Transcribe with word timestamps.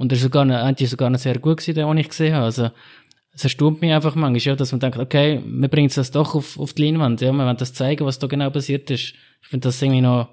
Und 0.00 0.10
er 0.12 0.16
ist 0.16 0.22
sogar, 0.22 0.48
eigentlich 0.48 0.88
sogar 0.88 1.10
noch 1.10 1.18
sehr 1.18 1.38
gut 1.38 1.58
gewesen, 1.58 1.74
den, 1.74 1.98
ich 1.98 2.08
gesehen 2.08 2.34
habe. 2.34 2.46
Also, 2.46 2.70
es 3.34 3.44
erstaunt 3.44 3.82
mich 3.82 3.92
einfach 3.92 4.14
manchmal, 4.14 4.40
ja, 4.40 4.56
dass 4.56 4.72
man 4.72 4.80
denkt, 4.80 4.96
okay, 4.96 5.42
wir 5.46 5.68
bringen 5.68 5.92
das 5.94 6.10
doch 6.10 6.34
auf, 6.34 6.58
auf 6.58 6.72
die 6.72 6.86
Leinwand, 6.86 7.20
ja, 7.20 7.30
wir 7.32 7.44
wollen 7.44 7.56
das 7.58 7.74
zeigen, 7.74 8.06
was 8.06 8.18
da 8.18 8.26
genau 8.26 8.48
passiert 8.48 8.90
ist. 8.90 9.12
Ich 9.42 9.48
finde 9.48 9.68
das 9.68 9.82
irgendwie 9.82 10.00
noch 10.00 10.30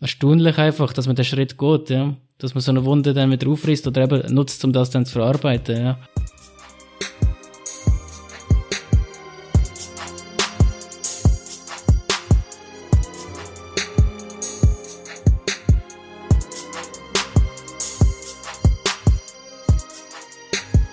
erstaunlich 0.00 0.56
einfach, 0.56 0.94
dass 0.94 1.06
man 1.06 1.14
den 1.14 1.26
Schritt 1.26 1.58
geht, 1.58 1.90
ja. 1.90 2.16
Dass 2.38 2.54
man 2.54 2.62
so 2.62 2.70
eine 2.70 2.86
Wunde 2.86 3.12
dann 3.12 3.30
wieder 3.30 3.46
aufreißt 3.50 3.86
oder 3.86 4.04
eben 4.04 4.34
nutzt, 4.34 4.64
um 4.64 4.72
das 4.72 4.88
dann 4.88 5.04
zu 5.04 5.12
verarbeiten, 5.12 5.76
ja. 5.76 5.98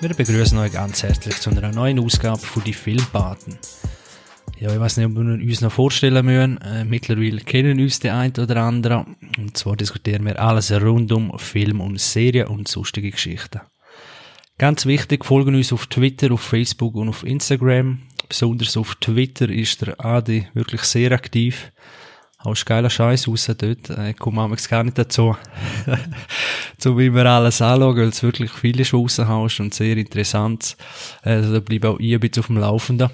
Wir 0.03 0.13
begrüßen 0.13 0.57
euch 0.57 0.73
ganz 0.73 1.01
herzlich 1.01 1.39
zu 1.39 1.49
einer 1.49 1.71
neuen 1.71 1.97
Ausgabe 1.97 2.41
von 2.41 2.61
die 2.61 2.73
Filmpaten. 2.73 3.57
Ja, 4.59 4.73
ich 4.73 4.77
weiß 4.77 4.97
nicht, 4.97 5.05
ob 5.05 5.13
wir 5.15 5.21
uns 5.21 5.61
noch 5.61 5.71
vorstellen 5.71 6.25
müssen. 6.25 6.57
Äh, 6.57 6.83
mittlerweile 6.83 7.37
kennen 7.37 7.79
uns 7.79 8.01
die 8.01 8.09
ein 8.09 8.33
oder 8.37 8.57
andere. 8.57 9.05
Und 9.37 9.55
zwar 9.55 9.77
diskutieren 9.77 10.25
wir 10.25 10.37
alles 10.41 10.73
rund 10.73 11.13
um 11.13 11.39
Film 11.39 11.79
und 11.79 12.01
Serien 12.01 12.47
und 12.47 12.67
sonstige 12.67 13.11
Geschichten. 13.11 13.61
Ganz 14.57 14.85
wichtig, 14.85 15.23
folgen 15.23 15.55
uns 15.55 15.71
auf 15.71 15.87
Twitter, 15.87 16.33
auf 16.33 16.41
Facebook 16.41 16.95
und 16.95 17.07
auf 17.07 17.23
Instagram. 17.23 17.99
Besonders 18.27 18.75
auf 18.75 18.95
Twitter 18.95 19.47
ist 19.47 19.83
der 19.83 20.03
Adi 20.03 20.49
wirklich 20.53 20.81
sehr 20.81 21.13
aktiv 21.13 21.71
haust 22.43 22.65
geiler 22.65 22.89
Scheiß 22.89 23.27
raus 23.27 23.45
dort. 23.45 23.89
Ich 23.89 23.97
äh, 23.97 24.13
komme 24.13 24.47
manchmal 24.47 24.69
gar 24.69 24.83
nicht 24.83 24.97
dazu, 24.97 25.35
zu 26.77 26.97
wie 26.97 27.13
wir 27.13 27.25
alles 27.25 27.61
anschauen, 27.61 27.97
weil 27.97 28.09
es 28.09 28.23
wirklich 28.23 28.51
viele 28.51 28.85
Schwussen 28.85 29.27
hast 29.27 29.59
und 29.59 29.73
sehr 29.73 29.97
interessant. 29.97 30.77
Also 31.21 31.53
da 31.53 31.59
bleibe 31.59 31.89
auch 31.89 31.99
ich 31.99 32.13
ein 32.13 32.19
bisschen 32.19 32.41
auf 32.41 32.47
dem 32.47 32.57
Laufenden. 32.57 33.09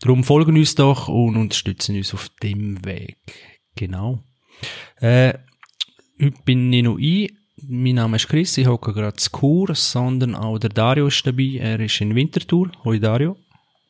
Darum 0.00 0.24
folgen 0.24 0.56
uns 0.56 0.74
doch 0.74 1.08
und 1.08 1.36
unterstützen 1.36 1.96
uns 1.96 2.14
auf 2.14 2.30
dem 2.42 2.84
Weg. 2.84 3.16
Genau. 3.74 4.22
Äh, 5.00 5.34
heute 6.20 6.38
bin 6.44 6.72
ich 6.72 6.82
noch 6.82 6.98
ein. 6.98 7.28
Mein 7.64 7.94
Name 7.94 8.16
ist 8.16 8.28
Chris, 8.28 8.58
ich 8.58 8.66
hocke 8.66 8.92
gerade 8.92 9.16
zu 9.16 9.30
Kur, 9.30 9.74
sondern 9.74 10.34
auch 10.34 10.58
der 10.58 10.70
Dario 10.70 11.06
ist 11.06 11.24
dabei. 11.26 11.58
Er 11.60 11.78
ist 11.78 12.00
in 12.00 12.14
Winterthur. 12.14 12.70
Hoi 12.84 12.98
Dario. 12.98 13.36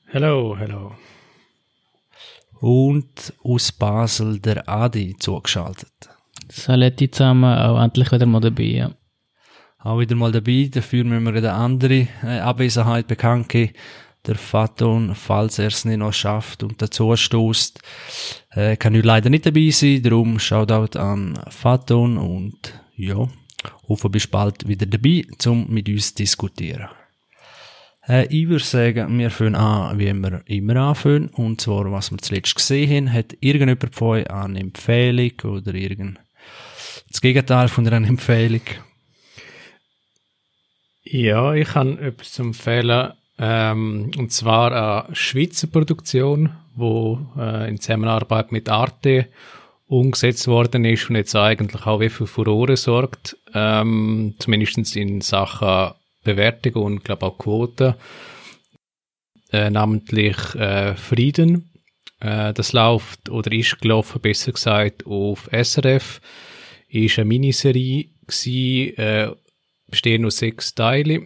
Hello, 0.07 0.55
hello 0.59 0.93
und 2.63 3.35
aus 3.43 3.73
Basel 3.73 4.39
der 4.39 4.69
Adi 4.69 5.17
zugeschaltet. 5.19 5.91
Saletti 6.49 7.11
zusammen, 7.11 7.59
auch 7.59 7.83
endlich 7.83 8.13
wieder 8.13 8.27
mal 8.27 8.41
dabei, 8.41 8.63
ja. 8.63 8.91
Auch 9.81 9.99
wieder 9.99 10.15
mal 10.15 10.31
dabei, 10.31 10.71
dafür 10.73 11.03
müssen 11.03 11.25
wir 11.25 11.35
eine 11.35 11.53
andere 11.53 12.07
äh, 12.23 12.39
Abwesenheit 12.39 13.09
bekannt 13.09 13.49
geben. 13.49 13.73
Der 14.25 14.37
Faton, 14.37 15.17
falls 15.17 15.59
er 15.59 15.67
es 15.67 15.85
nicht 15.85 15.99
noch 15.99 16.13
schafft 16.13 16.63
und 16.63 16.81
dazu 16.81 17.17
stößt, 17.17 17.81
äh, 18.51 18.77
kann 18.77 18.95
heute 18.95 19.09
leider 19.09 19.29
nicht 19.29 19.45
dabei 19.45 19.71
sein, 19.71 20.01
darum 20.01 20.39
Shoutout 20.39 20.97
an 20.97 21.37
Faton 21.49 22.17
und 22.17 22.81
ja, 22.95 23.29
hoffe 23.89 24.09
bis 24.09 24.29
bald 24.29 24.69
wieder 24.69 24.87
dabei, 24.87 25.25
um 25.47 25.69
mit 25.69 25.89
uns 25.89 26.15
zu 26.15 26.23
diskutieren. 26.23 26.89
Äh, 28.09 28.27
ich 28.27 28.49
würde 28.49 28.65
sagen, 28.65 29.19
wir 29.19 29.31
fangen 29.31 29.55
an, 29.55 29.99
wie 29.99 30.13
wir 30.13 30.43
immer 30.47 30.77
anfangen. 30.77 31.29
Und 31.29 31.61
zwar, 31.61 31.91
was 31.93 32.11
wir 32.11 32.19
zuletzt 32.19 32.55
gesehen 32.55 33.09
haben. 33.09 33.13
Hat 33.13 33.37
irgendjemand 33.41 33.95
von 33.95 34.09
euch 34.09 34.31
eine 34.31 34.61
Empfehlung 34.61 35.33
oder 35.45 35.75
irgend 35.75 36.19
das 37.09 37.21
Gegenteil 37.21 37.69
von 37.69 37.87
einer 37.87 38.07
Empfehlung? 38.07 38.63
Ja, 41.05 41.53
ich 41.55 41.75
habe 41.75 42.01
etwas 42.01 42.39
empfehlen. 42.39 43.13
Ähm, 43.39 44.11
und 44.17 44.33
zwar 44.33 45.05
eine 45.07 45.17
Schweizer 45.17 45.67
Produktion, 45.67 46.51
wo 46.75 47.19
äh, 47.37 47.69
in 47.69 47.81
Zusammenarbeit 47.81 48.53
mit 48.53 48.69
Arte 48.69 49.29
umgesetzt 49.87 50.47
worden 50.49 50.85
ist 50.87 51.11
und 51.11 51.17
jetzt 51.17 51.37
eigentlich 51.37 51.87
auch 51.87 52.01
wie 52.01 52.09
für 52.09 52.27
Furore 52.27 52.77
sorgt. 52.77 53.37
Ähm, 53.53 54.35
zumindest 54.39 54.97
in 54.97 55.21
Sachen 55.21 55.93
Bewertungen 56.23 56.85
und 56.85 57.05
glaube 57.05 57.27
auch 57.27 57.39
Quoten, 57.39 57.95
äh, 59.53 59.71
namentlich 59.71 60.55
äh, 60.55 60.95
Frieden. 60.95 61.71
Äh, 62.21 62.53
das 62.53 62.73
läuft 62.73 63.29
oder 63.29 63.53
ist 63.53 63.81
gelaufen, 63.81 64.21
besser 64.21 64.53
gesagt, 64.53 65.07
auf 65.07 65.49
SRF. 65.53 66.21
Ist 66.89 67.19
eine 67.19 67.27
Miniserie 67.27 68.11
gewesen, 68.27 68.97
äh, 68.99 69.31
bestehen 69.89 70.25
aus 70.25 70.39
sechs 70.39 70.75
Teile 70.75 71.23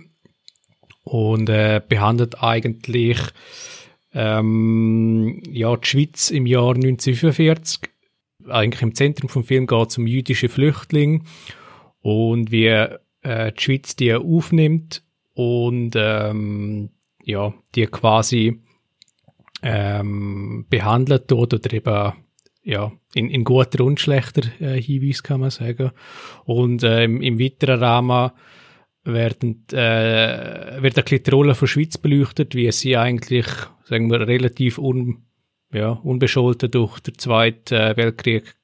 und 1.02 1.48
äh, 1.48 1.80
behandelt 1.86 2.42
eigentlich 2.42 3.18
ähm, 4.12 5.42
ja, 5.50 5.76
die 5.76 5.86
Schweiz 5.86 6.30
im 6.30 6.46
Jahr 6.46 6.74
1945. 6.74 7.80
Eigentlich 8.48 8.82
im 8.82 8.94
Zentrum 8.94 9.28
vom 9.28 9.44
Film 9.44 9.66
geht 9.66 9.90
es 9.90 9.98
um 9.98 10.06
jüdische 10.06 10.48
Flüchtlinge 10.48 11.20
und 12.00 12.50
wie 12.50 12.86
äh, 13.26 13.52
die 13.52 13.62
Schweiz 13.62 13.96
die 13.96 14.14
aufnimmt 14.14 15.02
und 15.34 15.92
ähm, 15.96 16.90
ja, 17.22 17.52
die 17.74 17.86
quasi 17.86 18.62
ähm, 19.62 20.66
behandelt 20.70 21.30
dort 21.30 21.54
oder 21.54 21.72
eben 21.72 22.12
ja, 22.62 22.92
in, 23.14 23.30
in 23.30 23.44
guter 23.44 23.84
und 23.84 24.00
schlechter 24.00 24.42
äh, 24.60 24.80
Hinweis 24.80 25.22
kann 25.22 25.40
man 25.40 25.50
sagen. 25.50 25.92
Und 26.44 26.82
äh, 26.82 27.04
im, 27.04 27.22
im 27.22 27.38
weiteren 27.38 27.80
Rahmen 27.80 28.32
werden, 29.04 29.64
äh, 29.72 30.82
wird 30.82 30.98
ein 30.98 31.04
bisschen 31.04 31.22
die 31.22 31.30
Rolle 31.30 31.54
von 31.54 31.68
Schweiz 31.68 31.96
beleuchtet, 31.96 32.54
wie 32.54 32.70
sie 32.72 32.96
eigentlich, 32.96 33.46
sagen 33.84 34.10
wir, 34.10 34.26
relativ 34.26 34.78
un, 34.78 35.26
ja, 35.72 35.90
unbescholten 35.90 36.70
durch 36.70 36.98
den 37.00 37.18
Zweiten 37.18 37.74
äh, 37.74 37.96
Weltkrieg 37.96 38.56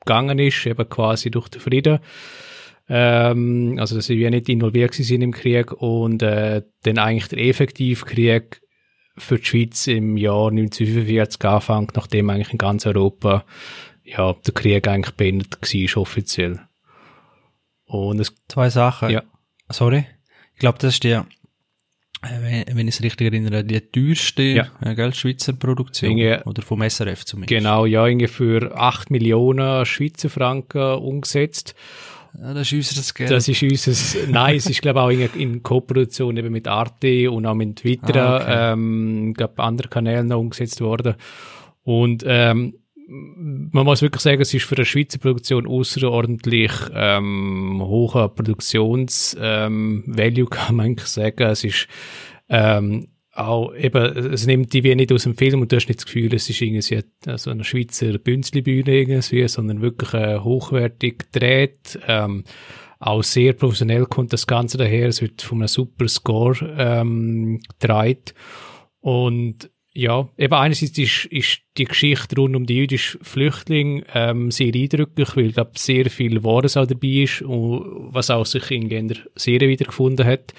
gegangen 0.00 0.38
ist, 0.38 0.66
eben 0.66 0.88
quasi 0.88 1.30
durch 1.30 1.48
den 1.48 1.60
Frieden. 1.62 2.00
Ähm, 2.88 3.76
also, 3.78 3.96
dass 3.96 4.06
sie 4.06 4.14
ja 4.14 4.30
nicht 4.30 4.48
involviert 4.48 4.94
sind 4.94 5.22
im 5.22 5.32
Krieg 5.32 5.72
und 5.72 6.22
äh, 6.22 6.62
dann 6.82 6.98
eigentlich 6.98 7.28
der 7.28 7.38
effektive 7.38 8.04
Krieg 8.04 8.62
für 9.16 9.38
die 9.38 9.44
Schweiz 9.44 9.86
im 9.86 10.16
Jahr 10.16 10.48
1945 10.48 11.44
anfängt, 11.44 11.96
nachdem 11.96 12.30
eigentlich 12.30 12.52
in 12.52 12.58
ganz 12.58 12.86
Europa 12.86 13.44
ja, 14.04 14.32
der 14.32 14.54
Krieg 14.54 14.88
eigentlich 14.88 15.14
beendet 15.16 15.58
war, 15.60 16.02
offiziell. 16.02 16.60
Und 17.84 18.20
es 18.20 18.34
Zwei 18.48 18.70
Sachen. 18.70 19.10
Ja. 19.10 19.22
Sorry. 19.68 20.06
Ich 20.54 20.60
glaube, 20.60 20.78
das 20.78 20.94
ist 20.94 21.04
der, 21.04 21.26
äh, 22.22 22.64
wenn 22.72 22.88
ich 22.88 22.96
es 22.96 23.02
richtig 23.02 23.26
erinnere, 23.32 23.64
die 23.64 23.80
teuerste 23.80 24.42
ja. 24.42 24.70
äh, 24.80 24.94
gell, 24.94 25.14
Schweizer 25.14 25.52
Produktion. 25.52 26.12
Inge, 26.12 26.42
oder 26.46 26.62
vom 26.62 26.88
SRF 26.88 27.24
zumindest. 27.24 27.50
Genau, 27.50 27.86
ja, 27.86 28.06
irgendwie 28.06 28.28
für 28.28 28.74
8 28.76 29.10
Millionen 29.10 29.84
Schweizer 29.84 30.30
Franken 30.30 30.94
umgesetzt. 30.94 31.74
Ja, 32.40 32.54
das 32.54 32.72
ist 32.72 32.94
unser 32.94 33.14
Geld. 33.14 33.30
Das 33.30 33.48
ist 33.48 33.62
unser, 33.62 34.26
nein, 34.28 34.56
es 34.56 34.66
ist 34.66 34.82
glaube 34.82 35.02
auch 35.02 35.10
in, 35.10 35.28
in 35.34 35.62
Co-Produktion 35.62 36.36
eben 36.36 36.52
mit 36.52 36.68
Arte 36.68 37.30
und 37.30 37.46
auch 37.46 37.54
mit 37.54 37.84
weiteren, 37.84 38.20
ah, 38.20 38.36
okay. 38.36 38.72
ähm, 38.72 39.34
glaube 39.34 39.62
anderen 39.62 39.90
Kanälen 39.90 40.28
noch 40.28 40.38
umgesetzt 40.38 40.80
worden. 40.80 41.14
Und 41.82 42.22
ähm, 42.26 42.74
man 43.08 43.84
muss 43.84 44.02
wirklich 44.02 44.22
sagen, 44.22 44.42
es 44.42 44.52
ist 44.52 44.64
für 44.64 44.76
eine 44.76 44.84
Schweizer 44.84 45.18
Produktion 45.18 45.66
außerordentlich 45.66 46.72
ähm, 46.92 47.80
hoher 47.82 48.34
Produktionsvalue, 48.34 49.66
ähm, 49.66 50.46
kann 50.50 50.76
man 50.76 50.86
eigentlich 50.86 51.08
sagen. 51.08 51.44
Es 51.44 51.64
ist 51.64 51.88
ähm, 52.50 53.08
auch 53.38 53.74
eben, 53.74 54.32
es 54.32 54.46
nimmt 54.46 54.72
die 54.72 54.82
wie 54.82 54.94
nicht 54.94 55.12
aus 55.12 55.22
dem 55.22 55.36
Film 55.36 55.60
und 55.60 55.70
du 55.70 55.76
hast 55.76 55.88
nicht 55.88 56.00
das 56.00 56.06
Gefühl, 56.06 56.34
es 56.34 56.50
ist 56.50 56.60
irgendwie 56.60 56.82
so 57.36 57.50
eine 57.50 57.64
Schweizer 57.64 58.18
Bünzli-Bühne 58.18 58.92
irgendwie, 58.92 59.46
sondern 59.46 59.80
wirklich 59.80 60.12
hochwertig 60.12 61.30
gedreht. 61.32 61.98
Ähm, 62.06 62.44
auch 62.98 63.22
sehr 63.22 63.52
professionell 63.52 64.06
kommt 64.06 64.32
das 64.32 64.46
Ganze 64.46 64.76
daher. 64.76 65.08
Es 65.08 65.22
wird 65.22 65.42
von 65.42 65.58
einem 65.58 65.68
super 65.68 66.08
Score 66.08 66.56
ähm, 66.76 67.60
gedreht. 67.78 68.34
Und 69.00 69.70
ja, 69.92 70.28
eben 70.36 70.54
einerseits 70.54 70.98
ist, 70.98 71.24
ist 71.26 71.60
die 71.76 71.84
Geschichte 71.84 72.36
rund 72.36 72.56
um 72.56 72.66
die 72.66 72.76
jüdischen 72.76 73.22
Flüchtlinge 73.22 74.04
ähm, 74.14 74.50
sehr 74.50 74.74
eindrücklich, 74.74 75.36
weil 75.36 75.52
glaube 75.52 75.72
sehr 75.76 76.10
viel 76.10 76.42
Wahres 76.44 76.76
auch 76.76 76.86
dabei 76.86 77.22
ist 77.22 77.42
und 77.42 78.12
was 78.12 78.30
auch 78.30 78.46
sich 78.46 78.70
in 78.70 79.08
der 79.08 79.16
Serie 79.34 79.68
wiedergefunden 79.68 80.26
hat. 80.26 80.54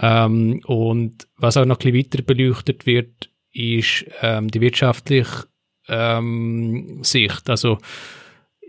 Ähm, 0.00 0.62
und 0.66 1.28
was 1.36 1.56
auch 1.56 1.64
noch 1.64 1.80
ein 1.80 1.92
bisschen 1.92 2.12
weiter 2.12 2.22
beleuchtet 2.22 2.86
wird, 2.86 3.30
ist 3.52 4.06
ähm, 4.22 4.48
die 4.48 4.60
wirtschaftliche 4.60 5.46
ähm, 5.88 7.00
Sicht. 7.02 7.50
Also 7.50 7.78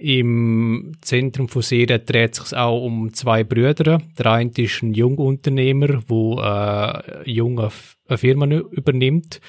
im 0.01 0.93
Zentrum 1.01 1.47
von 1.47 1.61
Serie 1.61 1.99
dreht 1.99 2.35
sich 2.35 2.57
auch 2.57 2.83
um 2.83 3.13
zwei 3.13 3.43
Brüder. 3.43 3.99
Der 4.17 4.25
eine 4.25 4.51
ist 4.57 4.81
ein 4.81 4.93
Jungunternehmer, 4.93 6.01
der 6.09 7.23
äh, 7.23 7.31
junge 7.31 7.69
eine 8.07 8.17
Firma 8.17 8.45
übernimmt. 8.47 9.39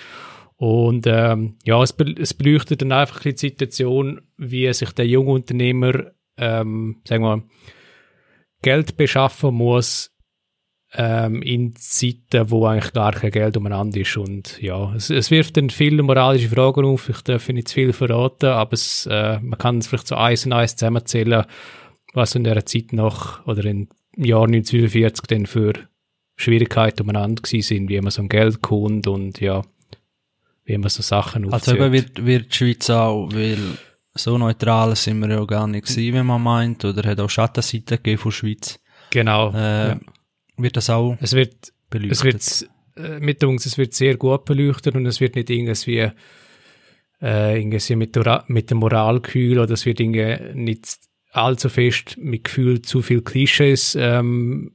Und 0.57 1.07
ähm, 1.09 1.57
ja, 1.65 1.83
es, 1.83 1.93
be 1.95 2.15
es 2.21 2.35
beleuchtet 2.35 2.83
dann 2.83 2.93
einfach 2.93 3.21
die 3.21 3.37
Situation, 3.37 4.21
wie 4.37 4.73
sich 4.73 4.93
der 4.93 5.07
Jungunternehmer, 5.07 6.13
ähm, 6.37 7.01
sagen 7.05 7.25
wir, 7.25 7.43
Geld 8.61 8.97
beschaffen 8.97 9.55
muss, 9.55 10.12
ähm, 10.95 11.41
in 11.43 11.75
Zeiten, 11.77 12.51
wo 12.51 12.67
eigentlich 12.67 12.93
gar 12.93 13.13
kein 13.13 13.31
Geld 13.31 13.57
umeinander 13.57 14.01
ist. 14.01 14.17
Und 14.17 14.61
ja, 14.61 14.95
es, 14.95 15.11
es 15.11 15.31
wirft 15.31 15.57
dann 15.57 15.71
viele 15.71 16.03
moralische 16.03 16.49
Fragen 16.49 16.85
auf. 16.85 17.09
Ich 17.09 17.23
darf 17.23 17.49
nicht 17.49 17.69
zu 17.69 17.75
viel 17.75 17.93
verraten, 17.93 18.51
aber 18.51 18.75
es, 18.75 19.07
äh, 19.11 19.39
man 19.41 19.59
kann 19.59 19.79
es 19.79 19.87
vielleicht 19.87 20.09
so 20.09 20.17
eins 20.17 20.45
und 20.45 20.53
eins 20.53 20.77
zusammenzählen, 20.77 21.45
was 22.13 22.35
in 22.35 22.45
der 22.45 22.67
Zeit 22.67 22.93
noch 22.93 23.47
oder 23.47 23.65
im 23.65 23.89
Jahr 24.17 24.45
1945 24.45 25.27
dann 25.29 25.47
für 25.47 25.73
Schwierigkeiten 26.37 27.03
umeinander 27.03 27.41
gewesen 27.41 27.67
sind, 27.67 27.89
wie 27.89 28.01
man 28.01 28.11
so 28.11 28.23
ein 28.23 28.29
Geld 28.29 28.61
kommt 28.61 29.07
und 29.07 29.41
ja, 29.41 29.63
wie 30.65 30.77
man 30.77 30.91
so 30.91 31.03
Sachen 31.03 31.47
aufzieht. 31.47 31.75
Also 31.75 31.77
eben 31.77 31.93
wird, 31.93 32.27
wird 32.27 32.53
die 32.53 32.57
Schweiz 32.57 32.91
auch, 32.91 33.31
weil 33.33 33.59
so 34.15 34.37
neutral 34.37 34.95
sind 34.97 35.21
wir 35.21 35.31
ja 35.31 35.45
gar 35.45 35.67
nicht 35.67 35.87
gewesen, 35.87 36.15
wenn 36.15 36.27
man 36.27 36.43
meint, 36.43 36.85
oder 36.85 37.09
hat 37.09 37.21
auch 37.21 37.31
Schattenseiten 37.31 37.97
gegeben 37.97 38.19
von 38.19 38.31
der 38.31 38.37
Schweiz. 38.37 38.79
Genau. 39.11 39.53
Äh, 39.53 39.89
ja. 39.89 40.01
Wird 40.57 40.77
das 40.77 40.91
auch 40.91 41.17
es 41.21 41.33
wird, 41.35 41.73
beleuchtet? 41.91 42.13
Es 42.13 42.25
wird, 42.25 42.71
äh, 42.97 43.21
mit 43.21 43.43
uns, 43.45 43.67
es 43.67 43.79
wird 43.79 43.95
sehr 43.95 44.17
gut 44.17 44.45
beleuchtet 44.45 44.95
und 44.95 45.07
es 45.07 45.21
wird 45.21 45.37
nicht 45.37 45.51
irgendwie, 45.51 46.11
äh, 47.21 47.59
irgendwie 47.59 47.97
mit, 47.97 48.19
mit 48.49 48.71
dem 48.71 48.79
Moralkühl 48.79 49.59
oder 49.59 49.73
es 49.73 49.87
wird 49.87 50.01
irgendwie 50.01 50.55
nicht 50.55 50.99
allzu 51.33 51.69
fest 51.69 52.17
mit 52.19 52.45
Gefühl 52.45 52.83
zu 52.83 53.01
viel 53.01 53.23
Klischees 53.23 53.97
ähm, 53.99 54.73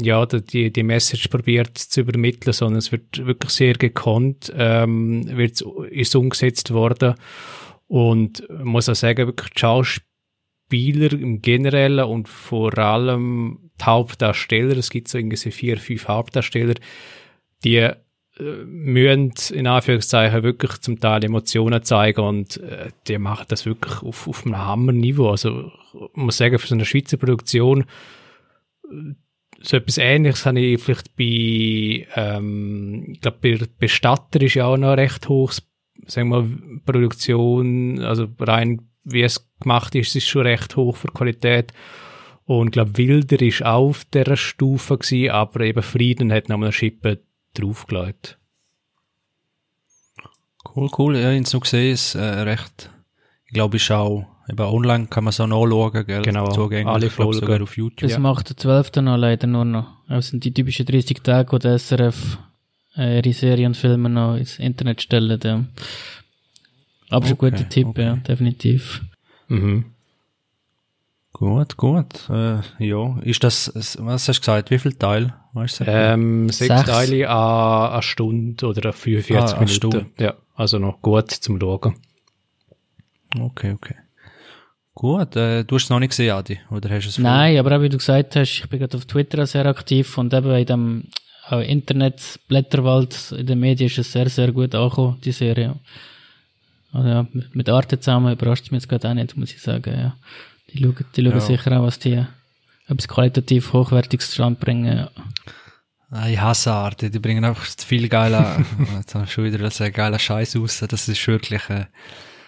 ja, 0.00 0.24
die, 0.24 0.72
die 0.72 0.82
Message 0.82 1.28
probiert 1.28 1.76
zu 1.76 2.00
übermitteln, 2.00 2.52
sondern 2.52 2.78
es 2.78 2.90
wird 2.90 3.26
wirklich 3.26 3.50
sehr 3.50 3.74
gekonnt, 3.74 4.52
ähm, 4.56 5.26
wird, 5.36 5.60
ist 5.90 6.16
umgesetzt 6.16 6.72
worden. 6.72 7.14
Und 7.86 8.48
muss 8.64 8.88
auch 8.88 8.94
sagen, 8.94 9.26
wirklich 9.26 9.50
die 9.50 9.60
Schauspieler 9.60 11.12
im 11.12 11.42
Generellen 11.42 12.06
und 12.06 12.28
vor 12.28 12.78
allem 12.78 13.61
Hauptdarsteller, 13.80 14.76
es 14.76 14.90
gibt 14.90 15.08
so 15.08 15.18
irgendwie 15.18 15.50
vier, 15.50 15.78
fünf 15.78 16.08
Hauptdarsteller, 16.08 16.74
die 17.64 17.76
äh, 17.76 17.94
müssen 18.38 19.34
in 19.52 19.66
Anführungszeichen 19.66 20.42
wirklich 20.42 20.80
zum 20.80 21.00
Teil 21.00 21.24
Emotionen 21.24 21.82
zeigen 21.82 22.20
und 22.20 22.58
äh, 22.58 22.90
die 23.08 23.18
machen 23.18 23.46
das 23.48 23.66
wirklich 23.66 24.02
auf, 24.02 24.28
auf 24.28 24.44
einem 24.44 24.58
Hammerniveau. 24.58 25.30
Also 25.30 25.70
ich 25.92 26.16
muss 26.16 26.36
sagen, 26.36 26.58
für 26.58 26.66
so 26.66 26.74
eine 26.74 26.84
Schweizer 26.84 27.16
Produktion 27.16 27.84
so 29.62 29.76
etwas 29.76 29.98
Ähnliches 29.98 30.44
habe 30.46 30.60
ich 30.60 30.82
vielleicht 30.82 31.16
bei, 31.16 32.06
ähm, 32.16 33.04
ich 33.12 33.20
glaube, 33.20 33.38
bei 33.40 33.58
Bestatter 33.78 34.40
ist 34.42 34.54
ja 34.54 34.66
auch 34.66 34.76
noch 34.76 34.96
recht 34.96 35.28
hoch, 35.28 35.52
sagen 36.06 36.28
wir 36.30 36.42
mal, 36.42 36.80
Produktion, 36.84 38.00
also 38.00 38.28
rein 38.40 38.88
wie 39.04 39.22
es 39.22 39.50
gemacht 39.60 39.94
ist, 39.94 40.14
ist 40.14 40.28
schon 40.28 40.42
recht 40.42 40.76
hoch 40.76 40.96
für 40.96 41.08
Qualität. 41.08 41.72
Und 42.44 42.68
ich 42.68 42.72
glaube, 42.72 42.96
Wilder 42.96 43.40
ist 43.40 43.64
auch 43.64 43.88
auf 43.88 44.04
dieser 44.06 44.36
Stufe 44.36 44.98
gewesen, 44.98 45.30
aber 45.30 45.60
eben 45.60 45.82
Frieden 45.82 46.32
hat 46.32 46.48
noch 46.48 46.56
eine 46.56 46.72
Schippe 46.72 47.20
draufgelegt. 47.54 48.38
Cool, 50.74 50.90
cool. 50.98 51.16
Ja, 51.16 51.30
ich 51.30 51.36
habe 51.36 51.44
es 51.44 51.52
noch 51.52 51.60
gesehen, 51.60 51.92
ist 51.92 52.14
äh, 52.14 52.20
recht, 52.20 52.90
ich 53.46 53.52
glaube, 53.52 53.76
ist 53.76 53.90
auch 53.90 54.26
Eben 54.48 54.60
online 54.62 55.06
kann 55.06 55.24
man 55.24 55.30
es 55.30 55.40
auch 55.40 55.46
nachschauen, 55.46 56.04
gell? 56.06 56.22
Genau, 56.22 56.50
Zugänglich, 56.50 56.92
alle 56.92 57.10
Folgen. 57.10 57.32
sogar 57.34 57.62
auf 57.62 57.76
YouTube. 57.76 58.00
Bis 58.00 58.12
ja. 58.12 58.18
macht 58.18 58.48
der 58.48 58.56
12. 58.56 58.96
noch 58.96 59.16
leider 59.16 59.46
nur 59.46 59.64
noch. 59.64 59.86
Das 60.08 60.28
sind 60.28 60.44
die 60.44 60.52
typischen 60.52 60.84
30 60.84 61.22
Tage, 61.22 61.52
wo 61.52 61.58
der 61.58 61.78
SRF 61.78 62.38
äh, 62.96 63.18
ihre 63.18 63.32
Serien 63.32 63.68
und 63.68 63.76
Filme 63.76 64.08
noch 64.08 64.36
ins 64.36 64.58
Internet 64.58 65.00
stellen. 65.00 65.38
Ja. 65.42 65.64
Aber 67.08 67.26
okay, 67.30 67.46
ein 67.46 67.52
guter 67.52 67.68
Tipp, 67.68 67.86
okay. 67.86 68.02
ja, 68.02 68.16
definitiv. 68.16 69.02
Mhm. 69.48 69.91
Gut, 71.32 71.76
gut. 71.76 72.28
Äh, 72.28 72.60
ja, 72.78 73.18
ist 73.22 73.42
das, 73.42 73.72
was 73.74 74.28
hast 74.28 74.38
du 74.38 74.40
gesagt, 74.40 74.70
wie 74.70 74.78
viel 74.78 74.92
Teil? 74.94 75.34
Weißt 75.54 75.80
du? 75.80 75.84
Ähm, 75.86 76.48
sechs, 76.50 76.68
sechs. 76.68 76.84
Teile 76.84 77.28
an 77.28 77.92
eine 77.92 78.02
Stunde 78.02 78.66
oder 78.66 78.92
45 78.92 79.36
ah, 79.36 79.54
Minuten. 79.54 79.68
Stunde. 79.68 80.06
Ja, 80.18 80.34
also 80.54 80.78
noch 80.78 81.00
gut 81.00 81.30
zum 81.30 81.58
Schauen. 81.58 81.96
Okay, 83.38 83.72
okay. 83.72 83.96
Gut, 84.94 85.36
äh, 85.36 85.64
du 85.64 85.76
hast 85.76 85.84
es 85.84 85.90
noch 85.90 86.00
nicht 86.00 86.10
gesehen, 86.10 86.32
Adi, 86.32 86.60
oder 86.70 86.90
hast 86.90 87.04
du 87.04 87.08
es 87.08 87.18
Nein, 87.18 87.56
aber 87.56 87.76
auch 87.76 87.80
wie 87.80 87.88
du 87.88 87.96
gesagt 87.96 88.36
hast, 88.36 88.58
ich 88.58 88.68
bin 88.68 88.78
gerade 88.78 88.96
auf 88.96 89.06
Twitter 89.06 89.46
sehr 89.46 89.64
aktiv 89.64 90.18
und 90.18 90.34
eben 90.34 90.54
in 90.54 90.66
dem 90.66 91.04
äh, 91.50 91.70
Internet, 91.70 92.38
Blätterwald, 92.46 93.32
in 93.32 93.46
den 93.46 93.58
Medien 93.58 93.88
ist 93.88 93.98
es 93.98 94.12
sehr, 94.12 94.28
sehr 94.28 94.52
gut 94.52 94.74
angekommen, 94.74 95.18
die 95.24 95.32
Serie. 95.32 95.76
Also 96.92 97.08
ja, 97.08 97.26
mit 97.52 97.70
Arte 97.70 97.98
zusammen 97.98 98.34
überrascht 98.34 98.66
es 98.66 98.70
mich 98.70 98.82
jetzt 98.82 98.88
gerade 98.88 99.08
auch 99.08 99.14
nicht, 99.14 99.34
muss 99.34 99.52
ich 99.52 99.62
sagen, 99.62 99.94
ja. 99.98 100.16
Die 100.72 100.82
schauen, 100.82 101.04
die 101.16 101.22
schauen 101.22 101.32
ja. 101.32 101.40
sicher 101.40 101.78
auch, 101.78 101.84
was 101.84 101.98
die 101.98 102.24
etwas 102.88 103.08
qualitativ 103.08 103.72
hochwertiges 103.72 104.28
zustande 104.28 104.58
bringen, 104.58 104.96
ja. 104.96 105.10
Ich 106.28 106.38
hasse 106.38 106.70
Arte, 106.70 107.10
die 107.10 107.18
bringen 107.18 107.42
einfach 107.42 107.64
viel 107.64 108.06
geiler, 108.08 108.62
jetzt 108.98 109.14
habe 109.14 109.24
ich 109.24 109.32
schon 109.32 109.44
wieder 109.44 109.58
einen 109.58 109.92
geilen 109.92 110.18
Scheiß 110.18 110.56
raus, 110.56 110.84
das 110.86 111.08
ist 111.08 111.26
wirklich, 111.26 111.62
äh, 111.70 111.86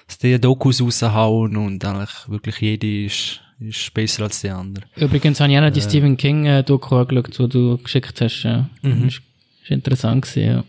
dass 0.07 0.19
die 0.19 0.39
Dokus 0.39 0.83
raushauen 0.83 1.57
und 1.57 1.83
eigentlich 1.83 2.11
wirklich 2.29 2.59
jede 2.59 3.07
ist, 3.07 3.41
ist 3.59 3.95
besser 3.95 4.25
als 4.25 4.43
die 4.43 4.51
andere. 4.51 4.85
Übrigens 4.97 5.41
habe 5.41 5.51
ich 5.51 5.59
auch 5.59 5.63
noch 5.63 5.71
die 5.71 5.81
äh, 5.81 5.83
Stephen 5.83 6.19
King 6.19 6.45
äh, 6.45 6.63
Doku 6.63 6.97
angeschaut, 6.97 7.39
die 7.39 7.49
du 7.49 7.79
geschickt 7.79 8.21
hast. 8.21 8.43
Ja. 8.43 8.69
Mhm. 8.83 9.09
Ist, 9.09 9.23
ist 9.63 9.71
interessant 9.71 10.27
gewesen, 10.27 10.47
ja. 10.47 10.65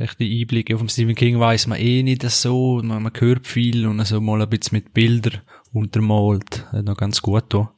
Rechte 0.00 0.24
Einblicke. 0.24 0.74
Auf 0.74 0.80
dem 0.80 0.88
Stephen 0.88 1.14
King 1.14 1.38
weiß 1.38 1.66
man 1.66 1.78
eh 1.78 2.02
nicht 2.02 2.22
so, 2.22 2.80
man, 2.82 3.02
man 3.02 3.12
hört 3.16 3.46
viel 3.46 3.86
und 3.86 4.04
so 4.04 4.20
mal 4.20 4.40
ein 4.42 4.48
bisschen 4.48 4.78
mit 4.78 4.94
Bildern 4.94 5.42
untermalt. 5.72 6.66
Hat 6.72 6.84
noch 6.84 6.96
ganz 6.96 7.22
gut 7.22 7.44
da. 7.48 7.72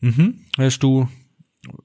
Mhm. 0.00 0.44
Hast 0.56 0.80
du 0.80 1.08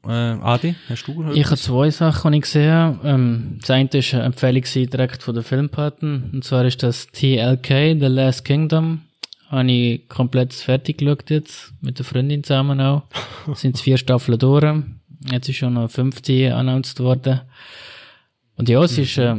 äh, 0.06 0.12
Adi, 0.12 0.76
hast 0.90 1.08
du 1.08 1.16
gehört? 1.16 1.36
Ich 1.36 1.46
habe 1.46 1.58
zwei 1.58 1.90
Sachen, 1.90 2.32
die 2.32 2.38
ich 2.38 2.44
gesehen 2.44 2.72
habe. 2.72 3.08
Ähm, 3.08 3.58
das 3.60 3.70
eine 3.72 3.90
war 3.92 4.14
eine 4.14 4.24
Empfehlung 4.24 4.64
direkt 4.64 5.24
von 5.24 5.36
den 5.36 5.44
Filmpaten. 5.44 6.30
Und 6.34 6.44
zwar 6.44 6.66
ist 6.66 6.84
das 6.84 7.08
TLK, 7.08 8.00
The 8.00 8.08
Last 8.08 8.46
Kingdom. 8.46 9.02
Habe 9.50 9.72
ich 9.72 10.08
komplett 10.10 10.54
fertig 10.54 11.00
geschaut 11.00 11.30
jetzt. 11.30 11.74
Mit 11.82 12.00
der 12.00 12.06
Freundin 12.06 12.44
zusammen 12.44 12.80
auch. 12.82 13.04
sind 13.56 13.80
vier 13.80 13.98
Staffeln 13.98 14.40
durch. 14.40 14.84
Jetzt 15.32 15.50
ist 15.50 15.58
schon 15.58 15.74
noch 15.74 15.90
50 15.90 16.52
announced 16.52 17.00
worden. 17.00 17.42
Und 18.56 18.70
ja, 18.70 18.84
es 18.84 18.98
ist 18.98 19.18
äh, 19.18 19.36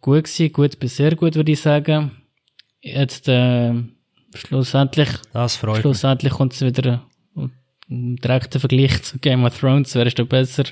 gut 0.00 0.24
gewesen, 0.24 0.52
gut 0.52 0.78
bis 0.78 0.96
sehr 0.96 1.14
gut, 1.16 1.34
würde 1.34 1.52
ich 1.52 1.60
sagen. 1.60 2.10
Jetzt, 2.80 3.28
äh, 3.28 3.74
schlussendlich, 4.34 5.08
das 5.32 5.56
freut 5.56 5.80
schlussendlich 5.80 6.32
kommt 6.32 6.52
es 6.52 6.60
wieder 6.60 7.02
im 7.88 8.16
direkten 8.16 8.60
Vergleich 8.60 9.02
zu 9.02 9.18
Game 9.18 9.44
of 9.44 9.58
Thrones 9.58 9.94
wärst 9.94 10.18
du 10.18 10.24
besser. 10.24 10.64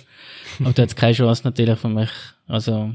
Aber 0.61 0.73
du 0.73 0.83
hättest 0.83 0.97
keine 0.97 1.15
Chance 1.15 1.43
natürlich 1.45 1.79
für 1.79 1.89
mich. 1.89 2.11
Also, 2.47 2.95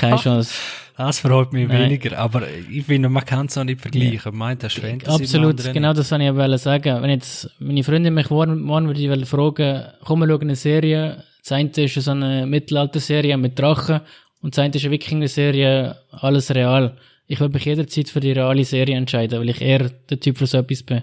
keine 0.00 0.16
Chance. 0.16 0.54
Das 0.96 1.18
freut 1.18 1.52
mich 1.52 1.66
Nein. 1.66 1.90
weniger, 1.90 2.16
aber 2.18 2.42
ich 2.70 2.86
finde, 2.86 3.08
man 3.08 3.24
kann 3.24 3.46
es 3.46 3.58
auch 3.58 3.64
nicht 3.64 3.80
vergleichen. 3.80 4.20
Ja. 4.24 4.30
Meint, 4.30 4.62
das 4.62 4.74
Fantasy 4.74 5.24
Absolut, 5.24 5.72
genau 5.72 5.92
das 5.92 6.10
wollte 6.12 6.24
ich 6.24 6.36
ja 6.36 6.58
sagen. 6.58 7.02
Wenn 7.02 7.10
jetzt 7.10 7.50
meine 7.58 7.82
Freundin 7.82 8.14
mich 8.14 8.30
morgen, 8.30 8.60
morgen 8.60 8.86
würde 8.86 9.00
ich 9.00 9.28
fragen, 9.28 9.86
komm, 10.04 10.20
wir 10.20 10.28
schauen 10.28 10.42
eine 10.42 10.56
Serie. 10.56 11.24
Das 11.42 11.52
eine 11.52 11.68
ist 11.70 11.94
so 11.94 12.10
eine 12.12 12.46
Mittelalter-Serie 12.46 13.36
mit 13.36 13.58
Drachen 13.58 14.02
und 14.40 14.56
das 14.56 14.64
eine 14.64 14.74
ist 14.74 14.84
eine 14.84 14.92
Wikinger-Serie, 14.92 15.96
alles 16.12 16.54
real. 16.54 16.96
Ich 17.26 17.40
würde 17.40 17.54
mich 17.54 17.64
jederzeit 17.64 18.08
für 18.08 18.20
die 18.20 18.32
reale 18.32 18.64
Serie 18.64 18.96
entscheiden, 18.96 19.40
weil 19.40 19.50
ich 19.50 19.60
eher 19.60 19.88
der 19.88 20.20
Typ 20.20 20.38
für 20.38 20.46
so 20.46 20.58
etwas 20.58 20.82
bin. 20.82 21.02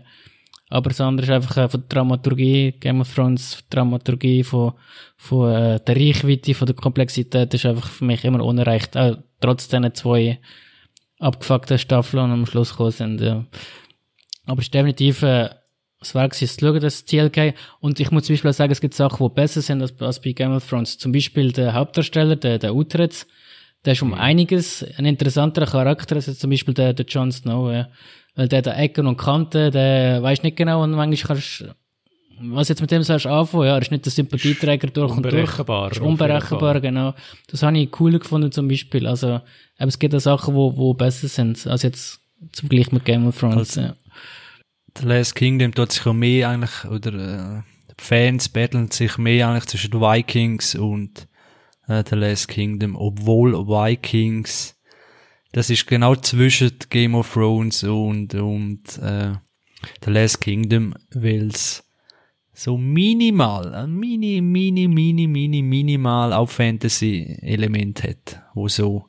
Aber 0.69 0.89
das 0.89 1.01
andere 1.01 1.25
ist 1.25 1.31
einfach 1.31 1.57
äh, 1.57 1.69
von 1.69 1.81
der 1.81 1.89
Dramaturgie, 1.89 2.73
Game 2.79 3.01
of 3.01 3.13
Thrones 3.13 3.63
Dramaturgie, 3.69 4.43
von, 4.43 4.73
von 5.17 5.51
äh, 5.51 5.79
der 5.79 5.95
Reichweite, 5.95 6.53
von 6.53 6.65
der 6.65 6.75
Komplexität 6.75 7.53
ist 7.53 7.65
einfach 7.65 7.89
für 7.89 8.05
mich 8.05 8.23
immer 8.23 8.43
unerreicht. 8.43 8.95
Auch 8.95 9.17
trotz 9.41 9.67
diesen 9.67 9.93
zwei 9.93 10.39
abgefuckten 11.19 11.77
Staffeln 11.77 12.23
und 12.23 12.31
am 12.31 12.45
Schluss 12.45 12.71
gekommen 12.71 12.91
sind. 12.91 13.21
Aber 14.45 14.59
es 14.59 14.67
ist 14.67 14.73
definitiv 14.73 15.23
äh, 15.23 15.49
es 16.01 16.15
war 16.15 16.29
zu 16.31 16.47
schauen, 16.47 16.79
das 16.79 17.05
TLK. 17.05 17.53
Und 17.79 17.99
ich 17.99 18.09
muss 18.11 18.23
zum 18.23 18.33
Beispiel 18.33 18.53
sagen, 18.53 18.71
es 18.71 18.81
gibt 18.81 18.95
Sachen, 18.95 19.25
die 19.25 19.33
besser 19.33 19.61
sind 19.61 19.81
als, 19.81 19.99
als 20.01 20.19
bei 20.19 20.31
Game 20.31 20.51
of 20.51 20.67
Thrones. 20.67 20.97
Zum 20.97 21.11
Beispiel 21.11 21.51
der 21.51 21.73
Hauptdarsteller, 21.73 22.35
der, 22.35 22.57
der 22.57 22.75
Utrecht, 22.75 23.27
der 23.85 23.93
ist 23.93 24.01
um 24.01 24.09
mhm. 24.09 24.15
einiges 24.15 24.85
ein 24.97 25.05
interessanterer 25.05 25.65
Charakter 25.65 26.15
als 26.15 26.37
zum 26.37 26.49
Beispiel 26.49 26.73
der, 26.73 26.93
der 26.93 27.05
Jon 27.05 27.31
Snow. 27.31 27.71
Ja. 27.71 27.89
Weil 28.35 28.47
der 28.47 28.61
da 28.61 28.73
Ecken 28.73 29.07
und 29.07 29.17
Kanten, 29.17 29.71
der 29.71 30.23
weiß 30.23 30.43
nicht 30.43 30.55
genau 30.55 30.83
und 30.83 30.91
manchmal 30.91 31.37
kannst 31.37 31.65
was 32.43 32.69
jetzt 32.69 32.81
mit 32.81 32.91
dem 32.91 33.03
sollst 33.03 33.27
anfangen, 33.27 33.65
ja, 33.65 33.75
er 33.75 33.81
ist 33.81 33.91
nicht 33.91 34.05
der 34.05 34.11
Sympathieträger 34.11 34.87
durch 34.87 35.11
und 35.15 35.23
durch. 35.23 35.59
Ist 35.91 35.99
unberechenbar, 35.99 36.81
genau. 36.81 37.13
Das 37.47 37.63
habe 37.63 37.77
ich 37.77 37.99
cool 37.99 38.17
gefunden 38.17 38.51
zum 38.51 38.67
Beispiel. 38.67 39.05
Also, 39.05 39.41
aber 39.77 39.87
es 39.87 39.99
gibt 39.99 40.15
auch 40.15 40.19
Sachen, 40.19 40.55
wo, 40.55 40.75
wo 40.75 40.93
besser 40.93 41.27
sind, 41.27 41.65
als 41.67 41.83
jetzt 41.83 42.19
zum 42.51 42.69
Vergleich 42.69 42.91
mit 42.91 43.05
Game 43.05 43.27
of 43.27 43.39
Thrones, 43.39 43.77
also, 43.77 43.81
ja. 43.81 43.95
The 44.97 45.05
Last 45.05 45.35
Kingdom 45.35 45.73
tut 45.73 45.91
sich 45.91 46.05
auch 46.05 46.13
mehr 46.13 46.49
eigentlich, 46.49 46.85
oder, 46.85 47.13
äh, 47.59 47.61
Fans 47.97 48.49
battlen 48.49 48.89
sich 48.89 49.17
mehr 49.17 49.47
eigentlich 49.47 49.67
zwischen 49.67 49.91
den 49.91 50.01
Vikings 50.01 50.75
und 50.75 51.27
äh, 51.91 52.03
The 52.09 52.15
Last 52.15 52.47
Kingdom, 52.47 52.95
obwohl 52.95 53.53
Vikings 53.53 54.75
das 55.51 55.69
ist 55.69 55.87
genau 55.87 56.15
zwischen 56.15 56.71
Game 56.89 57.15
of 57.15 57.33
Thrones 57.33 57.83
und, 57.83 58.33
und 58.35 58.97
äh, 58.99 59.33
The 60.03 60.11
Last 60.11 60.41
Kingdom, 60.41 60.93
weil 61.13 61.47
es 61.47 61.83
so 62.53 62.77
minimal, 62.77 63.73
ein 63.73 63.93
mini, 63.93 64.39
mini, 64.39 64.87
mini, 64.87 65.27
mini, 65.27 65.61
minimal 65.61 66.31
auch 66.33 66.49
Fantasy-Element 66.49 68.03
hat, 68.03 68.41
wo 68.53 68.67
so 68.67 69.05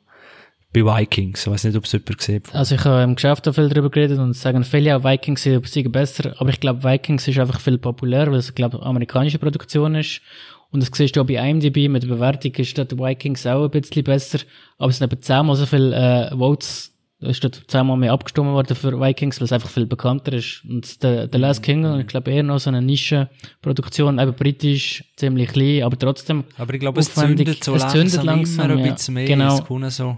bei 0.73 0.81
Vikings, 0.81 1.45
ich 1.45 1.51
weiß 1.51 1.65
nicht, 1.65 1.77
ob 1.77 1.85
es 1.85 1.91
jemand 1.91 2.17
gesehen 2.17 2.41
hat. 2.47 2.55
Also 2.55 2.75
ich 2.75 2.83
habe 2.83 3.03
im 3.03 3.15
Geschäft 3.15 3.47
auch 3.47 3.53
viel 3.53 3.69
darüber 3.69 3.91
geredet 3.91 4.17
und 4.17 4.33
sagen 4.33 4.63
viele 4.63 4.97
auch 4.97 5.03
Vikings 5.03 5.43
sind 5.43 5.91
besser, 5.91 6.33
aber 6.39 6.49
ich 6.49 6.59
glaube 6.59 6.83
Vikings 6.83 7.27
ist 7.27 7.37
einfach 7.37 7.61
viel 7.61 7.77
populärer, 7.77 8.31
weil 8.31 8.39
es 8.39 8.55
glaube 8.55 8.81
amerikanische 8.81 9.37
Produktion 9.37 9.95
ist 9.95 10.21
und 10.73 10.81
das 10.81 10.89
siehst 10.93 11.15
du 11.15 11.21
auch 11.21 11.25
bei 11.25 11.35
IMDb, 11.35 11.87
mit 11.89 12.03
der 12.03 12.09
Bewertung 12.09 12.51
ist 12.55 12.77
dort 12.77 12.97
Vikings 12.97 13.47
auch 13.47 13.63
ein 13.63 13.69
bisschen 13.71 14.03
besser, 14.03 14.39
aber 14.77 14.89
es 14.89 14.97
sind 14.97 15.11
eben 15.11 15.21
zehnmal 15.21 15.55
so 15.55 15.65
viele 15.65 15.95
äh, 15.95 16.35
Votes 16.37 16.93
da 17.23 17.29
ist 17.29 17.43
dort 17.43 17.63
zehnmal 17.67 17.95
mehr 17.95 18.11
abgestimmt 18.11 18.49
worden 18.49 18.75
für 18.75 18.99
Vikings, 18.99 19.39
weil 19.39 19.45
es 19.45 19.53
einfach 19.53 19.69
viel 19.69 19.85
bekannter 19.85 20.33
ist. 20.33 20.61
Und 20.67 21.01
der, 21.03 21.27
der 21.27 21.39
Last 21.39 21.63
Kingdom, 21.63 21.99
ich 22.01 22.07
glaube 22.07 22.31
eher 22.31 22.43
noch 22.43 22.59
so 22.59 22.69
eine 22.69 22.81
Nischenproduktion, 22.81 24.19
eben 24.19 24.33
britisch, 24.33 25.05
ziemlich 25.15 25.49
klein, 25.49 25.83
aber 25.83 25.97
trotzdem 25.97 26.43
Aber 26.57 26.73
ich 26.73 26.81
glaube, 26.81 26.99
es 26.99 27.13
zündet 27.13 27.63
so 27.63 27.75
es 27.75 27.81
langsam, 27.81 28.01
zündet 28.01 28.23
langsam 28.23 28.65
immer 28.65 28.79
ein 28.79 28.85
ja. 28.85 28.93
bisschen 28.93 29.13
mehr. 29.13 29.25
Genau. 29.25 29.55
Es 29.55 29.63
kommt 29.63 29.91
so. 29.91 30.17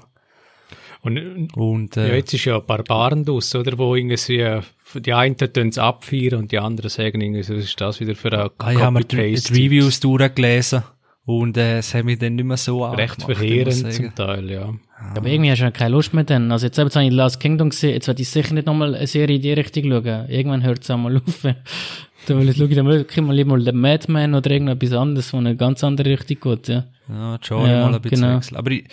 Und, 1.02 1.56
Und, 1.56 1.96
ja, 1.96 2.06
äh, 2.06 2.18
jetzt 2.18 2.34
ist 2.34 2.46
ja 2.46 2.58
Barbaren 2.58 3.24
draus, 3.24 3.54
oder? 3.54 3.78
Wo 3.78 3.94
irgendwie, 3.96 4.40
äh, 4.40 4.62
die 5.02 5.14
einen 5.14 5.38
tun 5.38 5.70
es 5.70 5.78
abfeiern 5.78 6.40
und 6.40 6.52
die 6.52 6.60
anderen 6.60 6.90
sagen 6.90 7.22
irgendwie, 7.22 7.42
was 7.42 7.50
ist 7.50 7.80
das 7.80 8.00
wieder 8.00 8.16
für 8.16 8.32
ein 8.32 8.50
ah, 8.58 8.72
ich 8.72 8.80
habe 8.80 9.00
mir 9.00 9.04
die, 9.04 9.36
die 9.36 9.54
Reviews 9.54 10.00
durchgelesen 10.00 10.84
und 11.26 11.58
äh, 11.58 11.80
es 11.80 11.94
hat 11.94 12.06
mich 12.06 12.20
dann 12.20 12.36
nicht 12.36 12.46
mehr 12.46 12.58
so 12.58 12.84
Recht 12.84 13.18
ich 13.18 13.26
verheerend 13.26 13.94
zum 13.94 14.14
Teil, 14.14 14.50
ja. 14.50 14.74
Aber 15.16 15.28
irgendwie 15.28 15.52
hast 15.52 15.60
du 15.60 15.66
ja 15.66 15.72
keine 15.72 15.96
Lust 15.96 16.14
mehr 16.14 16.24
dann. 16.24 16.52
Also 16.52 16.68
jetzt 16.68 16.78
habe 16.78 17.04
ich 17.04 17.12
Last 17.12 17.40
Kingdom 17.40 17.72
gesehen, 17.72 17.94
jetzt 17.94 18.08
werde 18.08 18.22
ich 18.22 18.30
sicher 18.30 18.54
nicht 18.54 18.68
nochmal 18.68 18.96
eine 18.96 19.08
Serie 19.08 19.38
in 19.38 19.42
die 19.42 19.54
Richtung 19.54 19.84
schauen. 19.86 20.30
Irgendwann 20.30 20.64
hört 20.64 20.84
es 20.84 20.92
auch 20.92 20.98
mal 20.98 21.18
auf. 21.28 21.42
dann 21.42 22.40
will 22.40 22.50
ich 22.50 22.58
schauen, 22.58 22.76
dann 22.76 22.86
wirklich 22.86 23.26
mal 23.26 23.36
lieber 23.36 23.58
mal 23.58 23.64
den 23.64 23.76
Madman 23.76 24.36
oder 24.36 24.52
irgendetwas 24.52 24.94
anderes, 24.94 25.34
wo 25.34 25.38
in 25.38 25.48
eine 25.48 25.56
ganz 25.56 25.84
andere 25.84 26.12
Richtung 26.12 26.38
geht, 26.40 26.68
ja. 26.68 26.86
Ja, 27.10 27.40
schon 27.42 27.68
Ja, 27.70 27.86
mal 27.86 27.96
ein 27.96 28.02
bisschen 28.02 28.22
genau. 28.22 28.38
wechseln. 28.38 28.58
Aber 28.58 28.72
ich, 28.72 28.86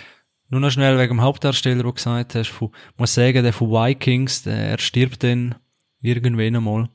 nur 0.48 0.60
noch 0.60 0.70
schnell 0.70 0.98
wegen 0.98 1.16
dem 1.16 1.22
Hauptdarsteller, 1.22 1.76
den 1.76 1.82
du 1.84 1.92
gesagt 1.92 2.34
hast, 2.34 2.48
von, 2.48 2.70
muss 2.96 3.14
sagen, 3.14 3.42
der 3.42 3.52
von 3.52 3.70
Vikings, 3.70 4.42
der, 4.42 4.54
er 4.54 4.78
stirbt 4.78 5.22
dann 5.22 5.54
irgendwann 6.02 6.56
einmal. 6.56 6.88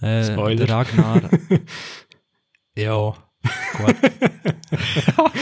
Äh, 0.00 0.24
Spoiler. 0.24 0.66
Der 0.66 0.74
Ragnar. 0.74 1.22
ja, 2.76 3.14
gut. 3.76 3.96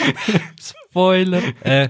Spoiler. 0.60 1.42
Äh, 1.62 1.88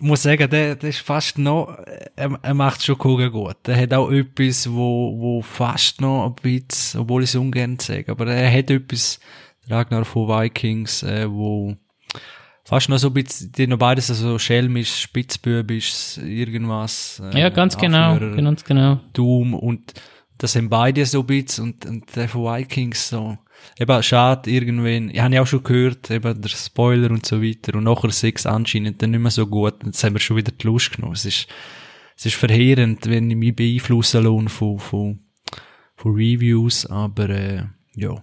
ich 0.00 0.08
muss 0.08 0.22
sagen, 0.22 0.50
der, 0.50 0.74
der 0.74 0.90
ist 0.90 0.98
fast 0.98 1.38
noch, 1.38 1.78
er, 2.16 2.38
er 2.42 2.54
macht 2.54 2.82
schon 2.82 2.98
Kugeln 2.98 3.30
gut. 3.30 3.56
Er 3.68 3.80
hat 3.80 3.94
auch 3.94 4.10
etwas, 4.10 4.68
wo, 4.70 5.16
wo 5.18 5.42
fast 5.42 6.00
noch 6.00 6.26
ein 6.26 6.34
bisschen, 6.34 7.00
obwohl 7.00 7.22
ich 7.22 7.30
es 7.30 7.36
ungern 7.36 7.78
sage, 7.78 8.10
aber 8.10 8.26
er 8.26 8.50
hat 8.52 8.70
etwas, 8.70 9.20
der 9.68 9.76
Ragnar 9.76 10.04
von 10.04 10.26
Vikings, 10.28 11.04
äh, 11.04 11.30
wo 11.30 11.76
fast 12.64 12.88
noch 12.88 12.98
so 12.98 13.08
ein 13.08 13.14
bisschen, 13.14 13.52
die 13.52 13.66
noch 13.66 13.78
beides, 13.78 14.10
also 14.10 14.38
schelmisch, 14.38 15.02
spitzbübisch, 15.02 16.18
irgendwas. 16.18 17.22
Äh, 17.32 17.40
Ja, 17.40 17.48
ganz 17.50 17.76
genau, 17.78 18.12
Anführer, 18.14 18.42
ganz 18.42 18.64
genau. 18.64 19.00
Doom 19.12 19.54
und 19.54 19.94
das 20.38 20.52
sind 20.52 20.68
beide 20.68 21.04
so 21.06 21.24
ein 21.28 21.46
und, 21.60 21.86
und 21.86 22.16
der 22.16 22.28
von 22.28 22.44
Vikings 22.44 23.08
so. 23.08 23.38
Eben, 23.78 24.02
schade, 24.02 24.50
irgendwann, 24.50 25.10
ich 25.10 25.20
habe 25.20 25.34
ja 25.34 25.42
auch 25.42 25.46
schon 25.46 25.62
gehört, 25.62 26.10
eben 26.10 26.40
der 26.40 26.48
Spoiler 26.48 27.10
und 27.10 27.24
so 27.24 27.40
weiter 27.42 27.76
und 27.76 27.84
nachher 27.84 28.10
sechs 28.10 28.44
anscheinend 28.44 29.00
dann 29.00 29.12
nicht 29.12 29.20
mehr 29.20 29.30
so 29.30 29.46
gut 29.46 29.74
jetzt 29.84 30.02
haben 30.02 30.14
wir 30.14 30.20
schon 30.20 30.36
wieder 30.36 30.52
die 30.52 30.66
Lust 30.66 30.92
genommen. 30.92 31.14
Es 31.14 31.24
ist, 31.24 31.46
es 32.16 32.26
ist 32.26 32.34
verheerend, 32.34 33.08
wenn 33.08 33.30
ich 33.30 33.36
mich 33.36 33.54
beeinflussen 33.54 34.24
lasse 34.24 34.48
von, 34.48 34.78
von, 34.78 35.20
von 35.94 36.12
Reviews, 36.12 36.86
aber, 36.86 37.30
äh, 37.30 37.64
ja. 37.94 38.20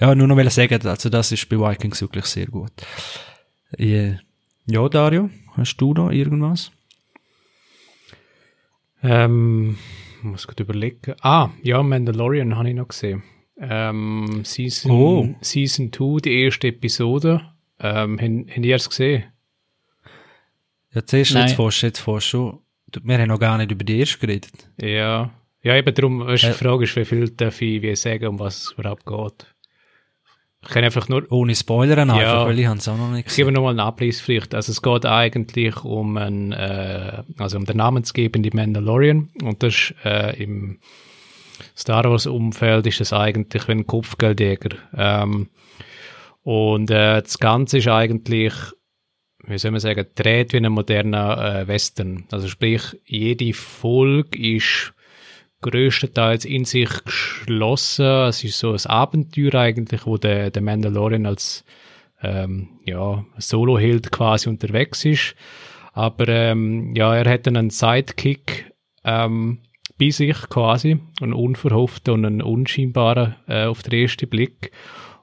Ja, 0.00 0.14
nur 0.14 0.26
noch 0.26 0.36
will 0.36 0.50
sagen, 0.50 0.84
also 0.86 1.08
das 1.08 1.30
ist 1.30 1.48
bei 1.48 1.56
Vikings 1.56 2.00
wirklich 2.00 2.24
sehr 2.24 2.46
gut. 2.46 2.72
Äh, 3.78 4.16
ja, 4.66 4.88
Dario, 4.88 5.30
hast 5.56 5.76
du 5.76 5.94
da 5.94 6.10
irgendwas? 6.10 6.72
Ähm, 9.02 9.78
ich 10.20 10.24
muss 10.24 10.46
gut 10.46 10.60
überlegen. 10.60 11.14
Ah, 11.22 11.50
ja, 11.62 11.82
Mandalorian 11.82 12.56
habe 12.56 12.68
ich 12.68 12.74
noch 12.74 12.88
gesehen. 12.88 13.22
Ähm, 13.58 14.40
Season, 14.44 14.90
Oh. 14.90 15.34
Season 15.42 15.92
2, 15.92 16.20
die 16.22 16.42
erste 16.44 16.68
Episode. 16.68 17.42
Ähm, 17.78 18.18
haben, 18.20 18.46
haben 18.50 18.64
ihr 18.64 18.76
es 18.76 18.88
gesehen? 18.88 19.24
Ja, 20.94 21.04
zuerst 21.04 21.34
Nein. 21.34 21.46
jetzt 21.48 21.56
fast, 21.56 21.82
jetzt 21.82 21.98
fast 22.00 22.26
schon. 22.26 22.58
Du- 22.90 23.00
Wir 23.04 23.18
haben 23.18 23.28
noch 23.28 23.38
gar 23.38 23.58
nicht 23.58 23.70
über 23.70 23.84
die 23.84 23.98
erste 24.00 24.18
geredet. 24.18 24.50
Ja. 24.80 25.30
Ja, 25.62 25.76
eben 25.76 25.94
darum, 25.94 26.20
weißt, 26.26 26.44
du, 26.44 26.46
die 26.48 26.52
Frage 26.54 26.84
ist, 26.84 26.96
wie 26.96 27.04
viel 27.04 27.28
darf 27.30 27.60
ich 27.60 27.82
wie 27.82 27.94
sagen, 27.94 28.26
um 28.28 28.38
was 28.38 28.62
es 28.62 28.72
überhaupt 28.78 29.04
geht. 29.04 29.49
Ich 30.62 30.68
kann 30.68 30.84
einfach 30.84 31.08
nur, 31.08 31.24
Ohne 31.32 31.54
Spoiler 31.54 31.96
einfach, 31.98 32.20
Ja. 32.20 32.44
weil 32.44 32.58
ich 32.58 32.66
es 32.66 32.86
auch 32.88 32.96
noch 32.98 33.10
nicht 33.10 33.28
ich 33.28 33.34
gebe 33.36 33.46
gesehen. 33.46 33.54
nochmal 33.54 33.70
einen 33.70 33.80
Abriss 33.80 34.20
vielleicht. 34.20 34.54
Also 34.54 34.72
es 34.72 34.82
geht 34.82 35.06
eigentlich 35.06 35.82
um 35.84 36.16
ein, 36.18 36.52
äh, 36.52 37.22
also 37.38 37.56
um 37.56 37.64
den 37.64 37.78
namensgebenden 37.78 38.52
Mandalorian 38.54 39.30
und 39.42 39.62
das 39.62 39.74
ist, 39.74 39.94
äh, 40.04 40.42
im 40.42 40.78
Star 41.76 42.04
Wars 42.04 42.26
Umfeld 42.26 42.86
ist 42.86 43.00
es 43.00 43.12
eigentlich 43.14 43.68
wie 43.68 43.72
ein 43.72 43.86
Kopfgeldjäger. 43.86 44.76
Ähm, 44.96 45.48
und 46.42 46.90
äh, 46.90 47.22
das 47.22 47.38
Ganze 47.38 47.78
ist 47.78 47.88
eigentlich, 47.88 48.52
wie 49.44 49.58
soll 49.58 49.70
man 49.70 49.80
sagen, 49.80 50.06
dreht 50.14 50.52
wie 50.52 50.58
ein 50.58 50.72
moderner 50.72 51.60
äh, 51.62 51.68
Western. 51.68 52.24
Also 52.32 52.48
sprich, 52.48 52.82
jede 53.06 53.52
Folge 53.54 54.38
ist 54.56 54.92
größtenteils 55.60 56.44
in 56.44 56.64
sich 56.64 56.90
geschlossen. 57.04 58.06
Es 58.28 58.42
ist 58.44 58.58
so 58.58 58.72
ein 58.72 58.86
Abenteuer 58.86 59.54
eigentlich, 59.54 60.06
wo 60.06 60.16
der, 60.16 60.50
der 60.50 60.62
Mandalorian 60.62 61.26
als 61.26 61.64
ähm, 62.22 62.80
ja, 62.84 63.24
Solo-Held 63.38 64.12
quasi 64.12 64.48
unterwegs 64.48 65.04
ist. 65.04 65.34
Aber 65.92 66.28
ähm, 66.28 66.94
ja, 66.94 67.14
er 67.14 67.30
hat 67.30 67.46
einen 67.48 67.70
Sidekick 67.70 68.72
ähm, 69.04 69.58
bei 69.98 70.10
sich 70.10 70.36
quasi, 70.48 70.98
einen 71.20 71.34
unverhofften 71.34 72.14
und 72.14 72.24
einen 72.24 72.42
unscheinbaren 72.42 73.36
äh, 73.48 73.64
auf 73.64 73.82
den 73.82 74.00
ersten 74.00 74.28
Blick. 74.28 74.72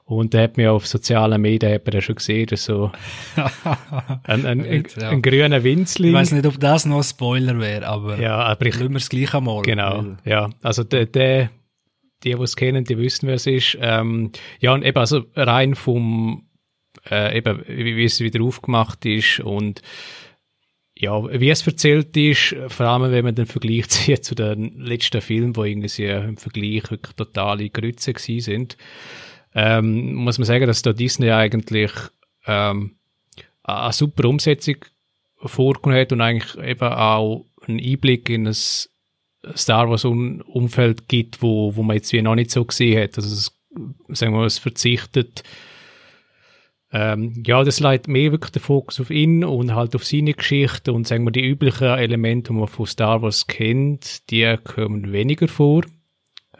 Und 0.08 0.32
der 0.32 0.44
hat 0.44 0.56
mir 0.56 0.72
auf 0.72 0.86
sozialen 0.86 1.40
Medien 1.42 1.70
hat 1.74 1.86
man 1.86 2.00
schon 2.00 2.14
gesehen, 2.14 2.46
dass 2.46 2.64
so 2.64 2.90
ein, 4.24 4.46
ein, 4.46 4.64
ein, 4.64 4.84
ja. 4.98 5.10
ein 5.10 5.20
grüner 5.20 5.58
Ich 5.58 5.64
Winzling. 5.64 6.14
weiß 6.14 6.32
nicht, 6.32 6.46
ob 6.46 6.58
das 6.58 6.86
noch 6.86 6.96
ein 6.96 7.02
Spoiler 7.02 7.58
wäre, 7.58 7.86
aber 7.86 8.18
Ja, 8.18 8.36
aber 8.38 8.64
ich, 8.66 8.74
lassen 8.76 8.90
wir 8.92 8.96
es 8.96 9.10
gleich 9.10 9.34
einmal. 9.34 9.60
Genau, 9.62 9.98
weil- 9.98 10.16
ja. 10.24 10.48
Also 10.62 10.82
der, 10.82 11.04
der 11.06 11.50
die, 12.24 12.34
die 12.34 12.42
es 12.42 12.56
kennen, 12.56 12.84
die 12.84 12.96
wissen, 12.98 13.28
wer 13.28 13.34
es 13.34 13.46
ist. 13.46 13.76
Ähm, 13.80 14.32
ja, 14.60 14.72
und 14.72 14.82
eben, 14.84 14.98
also 14.98 15.24
rein 15.36 15.74
vom, 15.74 16.48
äh, 17.10 17.36
eben, 17.36 17.62
wie, 17.68 17.94
wie 17.96 18.04
es 18.04 18.18
wieder 18.20 18.42
aufgemacht 18.42 19.04
ist 19.04 19.40
und 19.40 19.82
ja, 20.96 21.22
wie 21.38 21.50
es 21.50 21.64
erzählt 21.66 22.16
ist, 22.16 22.56
vor 22.68 22.86
allem 22.86 23.12
wenn 23.12 23.24
man 23.24 23.34
den 23.34 23.46
Vergleich 23.46 23.88
zieht 23.88 24.24
zu 24.24 24.34
den 24.34 24.78
letzten 24.80 25.20
Filmen, 25.20 25.54
wo 25.54 25.64
irgendwie 25.64 26.04
im 26.06 26.38
Vergleich 26.38 26.90
wirklich 26.90 27.14
totale 27.14 27.68
Grütze 27.70 28.14
gewesen 28.14 28.40
sind, 28.40 28.76
ähm, 29.60 30.14
muss 30.14 30.38
man 30.38 30.44
sagen, 30.44 30.68
dass 30.68 30.82
da 30.82 30.92
Disney 30.92 31.32
eigentlich 31.32 31.90
ähm, 32.46 32.96
eine 33.64 33.92
super 33.92 34.28
Umsetzung 34.28 34.76
vorgenommen 35.36 36.00
hat 36.00 36.12
und 36.12 36.20
eigentlich 36.20 36.56
eben 36.62 36.88
auch 36.88 37.44
einen 37.66 37.80
Einblick 37.80 38.30
in 38.30 38.44
das 38.44 38.88
Star 39.56 39.90
Wars 39.90 40.04
Umfeld 40.04 41.08
gibt, 41.08 41.42
wo, 41.42 41.74
wo 41.74 41.82
man 41.82 41.96
jetzt 41.96 42.12
wie 42.12 42.22
noch 42.22 42.36
nicht 42.36 42.52
so 42.52 42.64
gesehen 42.64 43.02
hat. 43.02 43.16
Also 43.16 43.34
es, 43.34 43.52
sagen 44.16 44.32
wir 44.32 44.38
mal, 44.38 44.46
es 44.46 44.58
verzichtet 44.58 45.42
ähm, 46.92 47.42
ja, 47.44 47.64
das 47.64 47.80
leitet 47.80 48.08
mehr 48.08 48.30
wirklich 48.30 48.52
den 48.52 48.62
Fokus 48.62 49.00
auf 49.00 49.10
ihn 49.10 49.44
und 49.44 49.74
halt 49.74 49.94
auf 49.94 50.06
seine 50.06 50.34
Geschichte 50.34 50.92
und 50.92 51.06
sagen 51.06 51.24
wir, 51.24 51.32
die 51.32 51.44
üblichen 51.44 51.88
Elemente, 51.88 52.52
die 52.52 52.58
man 52.58 52.68
von 52.68 52.86
Star 52.86 53.20
Wars 53.20 53.46
kennt, 53.46 54.30
die 54.30 54.56
kommen 54.62 55.12
weniger 55.12 55.48
vor, 55.48 55.82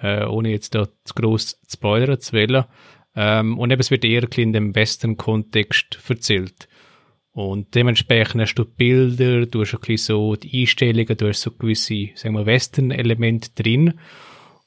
äh, 0.01 0.25
ohne 0.25 0.51
jetzt 0.51 0.75
da 0.75 0.89
zu 1.05 1.15
gross 1.15 1.61
zu 1.67 1.77
spoilern 1.77 2.21
zu 2.21 2.33
wollen. 2.35 2.65
Ähm, 3.17 3.59
und 3.59 3.71
eben, 3.71 3.81
es 3.81 3.91
wird 3.91 4.05
eher 4.05 4.27
in 4.37 4.53
dem 4.53 4.75
Western-Kontext 4.75 5.99
erzählt. 6.09 6.69
Und 7.33 7.75
dementsprechend 7.75 8.41
hast 8.41 8.55
du 8.55 8.65
Bilder, 8.65 9.47
du 9.47 9.61
hast 9.61 9.75
ein 9.75 9.81
bisschen 9.81 9.97
so 9.99 10.37
die 10.37 10.61
Einstellungen, 10.61 11.17
du 11.17 11.29
hast 11.29 11.41
so 11.41 11.53
gewisse, 11.53 12.09
sagen 12.15 12.35
wir, 12.35 12.47
Western-Elemente 12.47 13.51
drin. 13.55 13.95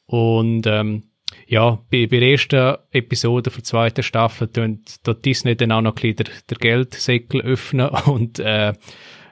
Und 0.06 0.68
ähm, 0.68 1.04
ja, 1.48 1.80
bei, 1.90 2.08
bei 2.08 2.20
der 2.20 2.32
ersten 2.32 2.78
Episode 2.92 3.50
der 3.50 3.64
zweiten 3.64 4.04
Staffel 4.04 4.48
tut 4.48 4.80
dort 5.04 5.26
Disney 5.26 5.56
dann 5.56 5.72
auch 5.72 5.82
noch 5.82 5.96
ein 5.96 6.02
bisschen 6.02 6.16
der, 6.16 6.26
der 6.50 6.58
Geldsäckel 6.58 7.42
öffnen 7.42 7.90
und 8.06 8.40
äh, 8.40 8.74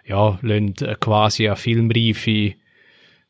ja, 0.05 0.39
lassen 0.41 0.75
äh, 0.81 0.95
quasi 0.99 1.47
eine 1.47 1.55
filmreife 1.55 2.55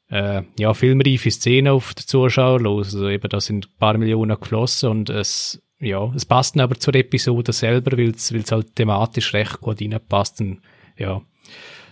äh, 0.09 0.41
ja, 0.57 0.73
filmreife 0.73 1.31
Szenen 1.31 1.71
auf 1.71 1.93
die 1.93 2.05
Zuschauer 2.05 2.59
los. 2.59 2.93
Also 2.93 3.09
eben, 3.09 3.29
da 3.29 3.39
sind 3.39 3.67
ein 3.67 3.79
paar 3.79 3.97
Millionen 3.97 4.39
geflossen 4.39 4.89
und 4.89 5.09
es, 5.09 5.61
ja, 5.79 6.11
es 6.15 6.25
passt 6.25 6.55
dann 6.55 6.61
aber 6.61 6.75
zur 6.75 6.95
Episode 6.95 7.53
selber, 7.53 7.97
weil 7.97 8.11
es 8.11 8.51
halt 8.51 8.75
thematisch 8.75 9.33
recht 9.33 9.61
gut 9.61 9.81
reinpasst. 9.81 10.41
Und, 10.41 10.61
ja, 10.97 11.21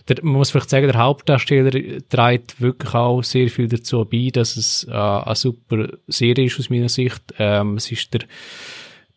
der, 0.08 0.16
man 0.22 0.34
muss 0.34 0.50
vielleicht 0.50 0.70
sagen, 0.70 0.88
der 0.88 0.98
Hauptdarsteller 0.98 1.70
trägt 2.08 2.60
wirklich 2.60 2.94
auch 2.94 3.22
sehr 3.22 3.48
viel 3.48 3.68
dazu 3.68 4.04
bei, 4.04 4.30
dass 4.32 4.56
es 4.56 4.84
äh, 4.88 4.92
eine 4.92 5.36
super 5.36 5.88
Serie 6.06 6.46
ist 6.46 6.58
aus 6.58 6.70
meiner 6.70 6.88
Sicht. 6.88 7.22
Ähm, 7.38 7.76
es 7.76 7.90
ist 7.92 8.12
der 8.14 8.22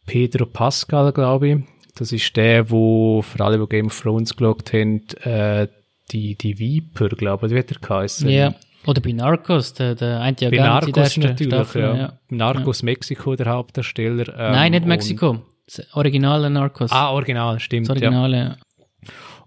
Pedro 0.05 0.46
Pascal, 0.46 1.12
glaube 1.12 1.50
ich. 1.50 1.58
Das 1.96 2.12
ist 2.12 2.36
der, 2.36 2.70
wo 2.70 3.22
für 3.22 3.43
alle, 3.43 3.60
die 3.60 3.67
Game 3.67 3.88
of 3.88 4.00
Thrones 4.00 4.36
geschaut 4.36 4.74
haben, 4.74 5.08
äh, 5.24 5.67
die, 6.12 6.36
die 6.36 6.60
Viper, 6.60 7.10
glaube 7.10 7.48
ich, 7.48 7.53
wie 7.53 7.60
hat 7.60 7.72
er 7.72 7.79
geheißen? 7.79 8.29
Ja. 8.29 8.53
Oder 8.88 9.02
bei 9.02 9.12
Narcos, 9.12 9.74
der, 9.74 9.96
der 9.96 10.22
eine 10.22 10.36
Bei 10.36 10.46
in 10.46 10.52
der 10.52 10.64
Narcos 10.64 11.18
natürlich, 11.18 11.54
Staffel, 11.54 11.82
ja. 11.82 12.14
Narcos 12.30 12.82
Mexiko, 12.84 13.36
der 13.36 13.48
Hauptdarsteller. 13.48 14.28
ähm, 14.30 14.52
Nein, 14.54 14.72
nicht 14.72 14.86
Mexiko. 14.86 15.42
Das 15.66 15.86
originale 15.94 16.50
Narcos. 16.50 16.92
Ah, 16.92 17.12
Original, 17.12 17.60
stimmt. 17.60 17.88
das 17.88 17.92
Originale, 17.96 18.38
ja. 18.38 18.44
Ja. 18.44 18.58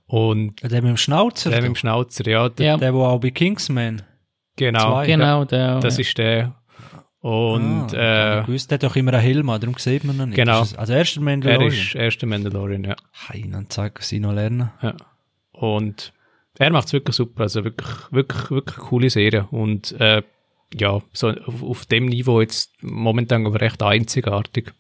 Und 0.07 0.63
Der 0.63 0.83
mit 0.83 0.91
dem 0.91 0.97
Schnauzer. 0.97 1.51
der 1.51 1.61
mit 1.61 1.69
dem 1.69 1.75
Schnauzer, 1.77 2.27
ja, 2.29 2.49
der, 2.49 2.67
Ja. 2.67 2.77
Der, 2.77 2.93
der 2.93 3.01
auch 3.01 3.19
bei 3.21 3.31
Kingsman. 3.31 4.03
genau. 4.57 4.93
Zwei. 4.93 5.07
Genau, 5.07 5.45
der. 5.45 5.81
Das 5.81 5.97
ja. 5.97 6.03
ist 6.03 6.19
der. 6.19 6.55
Und 7.21 7.95
ah, 7.95 8.39
äh, 8.39 8.41
ich 8.43 8.49
wusste, 8.49 8.69
der 8.69 8.77
hat 8.87 8.91
doch 8.93 8.97
immer 8.97 9.15
einen 9.15 9.23
Helm, 9.23 9.49
an, 9.49 9.61
darum 9.61 9.77
sieht 9.79 10.05
man 10.05 10.17
ihn 10.21 10.29
nicht. 10.29 10.37
Genau. 10.37 10.61
Also 10.61 10.93
erster 10.93 11.21
er 11.21 11.25
Mandalorian. 11.25 11.73
ist 11.73 11.95
erster 11.95 12.27
Mandalorian, 12.27 12.85
ja. 12.85 12.97
Hey, 13.29 13.49
dann 13.51 13.71
zeig 13.71 14.03
sie 14.03 14.21
noch 14.21 14.33
lernen. 14.35 14.71
ja. 14.83 14.95
Und 15.53 16.13
er 16.59 16.73
macht 16.73 16.87
es 16.87 16.93
wirklich 16.93 17.17
super, 17.17 17.45
also 17.45 17.65
wirklich, 17.65 17.89
wirklich, 18.11 18.51
wirklich 18.51 18.77
coole 18.77 19.11
Serie. 19.11 19.49
Und 19.51 19.93
äh, 20.01 20.23
ja, 20.73 21.03
so 21.13 21.29
auf, 21.29 21.63
auf 21.63 21.87
dem 21.87 22.07
Niveau 22.07 22.41
jetzt 22.41 22.73
momentan 22.83 23.47
aber 23.47 23.61
recht 23.61 23.83
einzigartig 23.83 24.73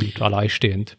und 0.00 0.20
alleinstehend. 0.22 0.96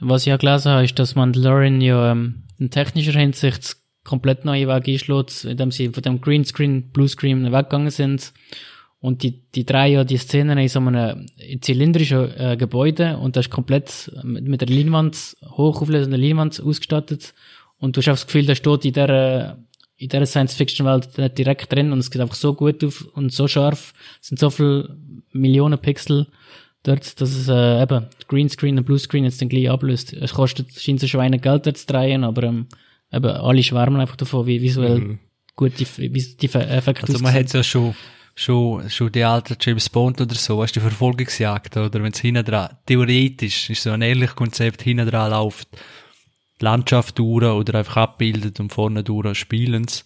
Was 0.00 0.22
ich 0.22 0.28
ja 0.28 0.36
gelesen 0.36 0.72
habe, 0.72 0.84
ist, 0.84 0.98
dass 0.98 1.14
Mandalorian 1.14 1.80
ja 1.80 2.12
ähm, 2.12 2.44
in 2.58 2.70
technischer 2.70 3.18
Hinsicht 3.18 3.76
komplett 4.02 4.44
neue 4.44 4.68
Wege 4.68 4.92
einschlägt, 4.92 5.44
indem 5.44 5.70
sie 5.70 5.88
von 5.88 6.02
dem 6.02 6.20
Greenscreen, 6.20 6.90
Bluescreen 6.90 7.50
weggegangen 7.52 7.90
sind. 7.90 8.32
Und 9.00 9.22
die, 9.22 9.42
die 9.54 9.66
drei 9.66 9.88
ja 9.88 10.04
die 10.04 10.16
Szenen 10.16 10.56
in 10.56 10.68
so 10.68 10.78
einem 10.78 11.26
zylindrischen 11.60 12.30
äh, 12.38 12.56
Gebäude 12.58 13.18
und 13.18 13.36
das 13.36 13.46
ist 13.46 13.52
komplett 13.52 14.10
mit, 14.22 14.48
mit 14.48 14.60
der 14.62 14.68
Leinwand, 14.68 15.36
hochauflösenden 15.42 16.20
Leinwand 16.20 16.62
ausgestattet. 16.62 17.34
Und 17.84 17.94
du 17.94 18.00
hast 18.00 18.08
auch 18.08 18.12
das 18.12 18.26
Gefühl, 18.26 18.46
der 18.46 18.54
steht 18.54 18.86
in 18.86 18.94
dieser, 18.94 19.58
in 19.98 20.08
dieser 20.08 20.24
Science-Fiction-Welt 20.24 21.18
nicht 21.18 21.36
direkt 21.36 21.70
drin 21.70 21.92
und 21.92 21.98
es 21.98 22.10
geht 22.10 22.22
einfach 22.22 22.34
so 22.34 22.54
gut 22.54 22.82
auf 22.82 23.06
und 23.12 23.30
so 23.30 23.46
scharf. 23.46 23.92
Es 24.22 24.28
sind 24.28 24.38
so 24.38 24.48
viele 24.48 24.96
Millionen 25.32 25.78
Pixel 25.78 26.26
dort, 26.82 27.20
dass 27.20 27.34
es 27.34 27.46
äh, 27.46 27.82
eben 27.82 28.06
Greenscreen 28.26 28.78
und 28.78 28.86
Bluescreen 28.86 29.24
jetzt 29.24 29.42
dann 29.42 29.50
gleich 29.50 29.68
ablöst. 29.68 30.14
Es 30.14 30.32
kostet, 30.32 30.72
scheint 30.72 31.00
so 31.00 31.06
Schweine 31.06 31.38
Geld 31.38 31.66
dort 31.66 31.76
zu 31.76 31.86
drehen, 31.86 32.24
aber 32.24 32.44
ähm, 32.44 32.68
eben 33.12 33.26
alle 33.26 33.62
schwärmen 33.62 34.00
einfach 34.00 34.16
davon, 34.16 34.46
wie 34.46 34.62
visuell 34.62 35.18
gut 35.54 35.78
die, 35.78 35.86
wie 35.98 36.08
die 36.08 36.54
Effekte 36.54 37.06
Also 37.06 37.22
man 37.22 37.34
hat 37.34 37.52
ja 37.52 37.62
schon, 37.62 37.94
schon, 38.34 38.88
schon 38.88 39.12
die 39.12 39.24
alten 39.24 39.58
James 39.60 39.90
Bond 39.90 40.22
oder 40.22 40.34
so, 40.34 40.62
hast 40.62 40.74
du 40.74 40.80
die 40.80 40.86
Verfolgungsjagd, 40.86 41.76
oder 41.76 42.02
wenn 42.02 42.12
es 42.12 42.20
hinten 42.20 42.46
dran, 42.46 42.78
theoretisch 42.86 43.68
ist 43.68 43.82
so 43.82 43.90
ein 43.90 44.00
ähnliches 44.00 44.36
Konzept, 44.36 44.80
hinten 44.80 45.06
dran 45.06 45.32
läuft, 45.32 45.68
Landschaft 46.60 47.18
durch 47.18 47.44
oder 47.44 47.78
einfach 47.78 47.96
abbildet 47.96 48.60
und 48.60 48.72
vorne 48.72 49.02
durch 49.02 49.38
spielen's. 49.38 50.04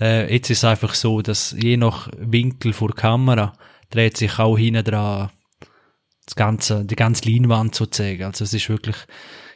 Äh, 0.00 0.32
jetzt 0.32 0.50
ist 0.50 0.58
es 0.58 0.64
einfach 0.64 0.94
so, 0.94 1.22
dass 1.22 1.54
je 1.58 1.76
nach 1.76 2.08
Winkel 2.18 2.72
vor 2.72 2.88
der 2.88 2.96
Kamera 2.96 3.52
dreht 3.90 4.16
sich 4.16 4.38
auch 4.38 4.58
hinten 4.58 4.84
dran 4.84 5.30
das 6.26 6.36
ganze, 6.36 6.84
die 6.84 6.96
ganze 6.96 7.30
Leinwand 7.30 7.74
sozusagen. 7.74 8.24
Also 8.24 8.44
es 8.44 8.54
ist 8.54 8.68
wirklich, 8.68 8.96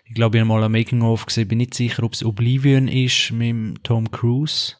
ich 0.04 0.14
glaube, 0.14 0.37
ich 0.37 0.40
habe 0.42 0.49
mal 0.49 0.62
ein 0.62 0.71
Making-of 0.71 1.26
gesehen, 1.26 1.49
bin 1.49 1.59
nicht 1.59 1.75
sicher, 1.75 2.02
ob 2.02 2.12
es 2.12 2.25
Oblivion 2.25 2.88
ist 2.88 3.33
mit 3.33 3.83
Tom 3.85 4.11
Cruise 4.11 4.76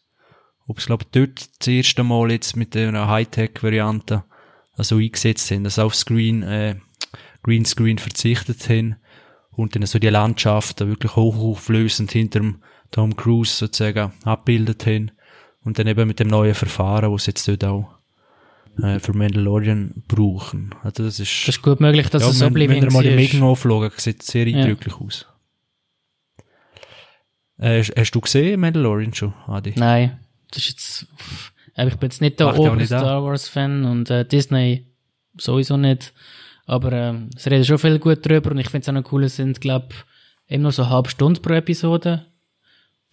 ob 0.69 0.79
es 0.79 0.87
glaube 0.87 1.07
dort 1.11 1.49
das 1.59 1.67
erste 1.67 2.05
Mal 2.05 2.31
jetzt 2.31 2.55
mit 2.55 2.77
einer 2.77 3.09
Hightech-Variante 3.09 4.23
also 4.77 4.97
eingesetzt 4.97 5.50
haben, 5.50 5.65
dass 5.65 5.79
auf 5.79 5.95
Screen, 5.95 6.43
äh, 6.43 6.77
Greenscreen 7.43 7.99
verzichtet 7.99 8.69
haben 8.69 8.97
und 9.59 9.75
dann 9.75 9.85
so 9.87 9.99
die 9.99 10.09
Landschaften 10.09 10.88
wirklich 10.88 11.17
hochauflösend 11.17 12.12
hinter 12.12 12.38
dem 12.38 12.62
Tom 12.92 13.16
Cruise 13.16 13.53
sozusagen 13.57 14.12
abbildet 14.25 14.87
haben 14.87 15.11
und 15.64 15.79
dann 15.79 15.88
eben 15.88 16.07
mit 16.07 16.21
dem 16.21 16.29
neuen 16.29 16.55
Verfahren, 16.55 17.12
was 17.12 17.25
sie 17.25 17.33
jetzt 17.33 17.49
dort 17.49 17.64
auch 17.64 17.99
äh, 18.83 19.01
für 19.01 19.12
Mandalorian 19.14 20.05
brauchen. 20.07 20.75
Also 20.85 21.03
das 21.03 21.18
ist, 21.18 21.42
Das 21.49 21.57
ist 21.57 21.62
gut 21.62 21.81
möglich, 21.81 22.09
dass 22.09 22.23
ja, 22.23 22.29
es 22.31 22.40
wenn, 22.40 22.47
wenn 22.47 22.53
Oblivion 22.53 22.85
ihr 22.85 22.92
mal 22.92 23.03
die 23.03 23.09
war. 23.11 23.16
Making-of 23.16 23.62
schaut, 23.62 24.01
sieht 24.01 24.23
sehr 24.23 24.47
Ja. 24.47 24.59
eindrücklich 24.59 24.94
aus. 25.01 25.27
Äh, 27.59 27.83
hast, 27.83 28.12
du 28.12 28.21
gesehen 28.21 28.61
Mandalorian 28.61 29.12
schon, 29.12 29.35
Adi? 29.49 29.73
Nein, 29.77 30.21
das 30.53 30.62
ist 30.62 30.68
jetzt, 30.68 31.07
ich 31.77 31.97
bin 31.97 32.09
jetzt 32.09 32.21
nicht 32.21 32.38
der 32.38 32.55
ja 32.57 32.75
nicht 32.77 32.87
Star 32.87 33.25
Wars 33.25 33.49
Fan 33.49 33.85
und 33.85 34.09
äh, 34.11 34.25
Disney 34.25 34.87
sowieso 35.37 35.77
nicht. 35.77 36.12
Aber 36.68 36.92
ähm, 36.92 37.31
es 37.35 37.46
reden 37.46 37.64
schon 37.64 37.78
viel 37.78 37.98
gut 37.98 38.24
drüber 38.24 38.50
und 38.50 38.59
ich 38.59 38.68
finde 38.68 38.83
es 38.83 38.88
auch 38.90 38.92
noch 38.92 39.11
cool, 39.11 39.24
es 39.24 39.37
sind, 39.37 39.59
glaube 39.59 39.88
eben 40.48 40.62
nur 40.62 40.70
so 40.70 40.83
eine 40.83 40.90
halbe 40.90 41.09
Stunde 41.09 41.40
pro 41.40 41.54
Episode. 41.54 42.26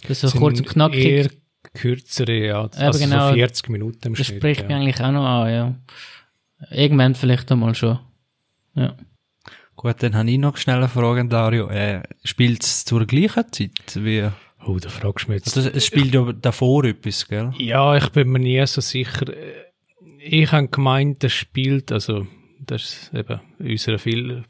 Das 0.01 0.21
ist 0.21 0.33
so 0.33 0.37
kurz 0.37 0.59
und 0.59 0.67
knackig. 0.67 1.05
Eher 1.05 1.29
kürzere, 1.73 2.45
ja. 2.45 2.69
Also 2.75 2.99
genau. 2.99 3.29
so 3.29 3.35
40 3.35 3.69
Minuten 3.69 4.07
im 4.09 4.15
Das 4.15 4.27
Schnitt. 4.27 4.39
spricht 4.39 4.61
ja. 4.63 4.67
mich 4.67 4.75
eigentlich 4.75 5.01
auch 5.01 5.11
noch 5.13 5.25
an, 5.25 5.53
ja. 5.53 5.75
Irgendwann 6.69 7.15
vielleicht 7.15 7.49
einmal 7.49 7.73
schon. 7.75 7.97
Ja. 8.73 8.97
Gut, 9.77 9.95
dann 10.03 10.15
habe 10.15 10.29
ich 10.29 10.37
noch 10.37 10.57
schnell 10.57 10.77
eine 10.77 10.89
Frage 10.89 11.21
an 11.21 11.29
Dario. 11.29 11.69
Äh, 11.69 12.03
spielt 12.25 12.61
es 12.61 12.83
zur 12.83 13.05
gleichen 13.05 13.51
Zeit 13.53 13.71
wie... 13.95 14.29
Oh, 14.65 14.79
da 14.79 14.89
fragst 14.89 15.27
du 15.27 15.31
mich 15.31 15.45
jetzt. 15.45 15.55
Also 15.55 15.69
es 15.69 15.85
spielt 15.85 16.13
ja 16.13 16.29
davor 16.33 16.83
etwas, 16.83 17.25
gell? 17.27 17.51
Ja, 17.57 17.95
ich 17.95 18.09
bin 18.09 18.29
mir 18.31 18.39
nie 18.39 18.65
so 18.67 18.81
sicher. 18.81 19.27
Ich 20.19 20.51
habe 20.51 20.67
gemeint, 20.67 21.23
das 21.23 21.31
spielt, 21.31 21.93
also, 21.93 22.27
das 22.65 22.83
ist 22.83 23.13
eben 23.13 23.39
unser 23.59 23.99
viel, 23.99 24.43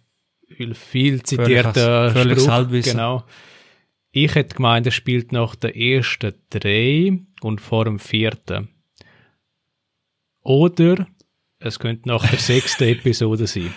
viel, 0.47 0.73
viel 0.73 1.23
zitierter 1.23 2.11
völliges 2.11 2.43
Spruch. 2.43 2.83
Genau. 2.83 3.23
Ich 4.11 4.33
hätte 4.35 4.55
gemeint, 4.55 4.85
das 4.85 4.93
spielt 4.93 5.31
nach 5.31 5.55
der 5.55 5.75
ersten 5.75 6.33
drei 6.49 7.19
und 7.41 7.59
vor 7.59 7.85
dem 7.85 7.99
vierten. 7.99 8.69
Oder 10.41 11.07
es 11.59 11.79
könnte 11.79 12.07
nach 12.07 12.25
der 12.29 12.39
sechsten 12.39 12.83
Episode 12.87 13.47
sein. 13.47 13.73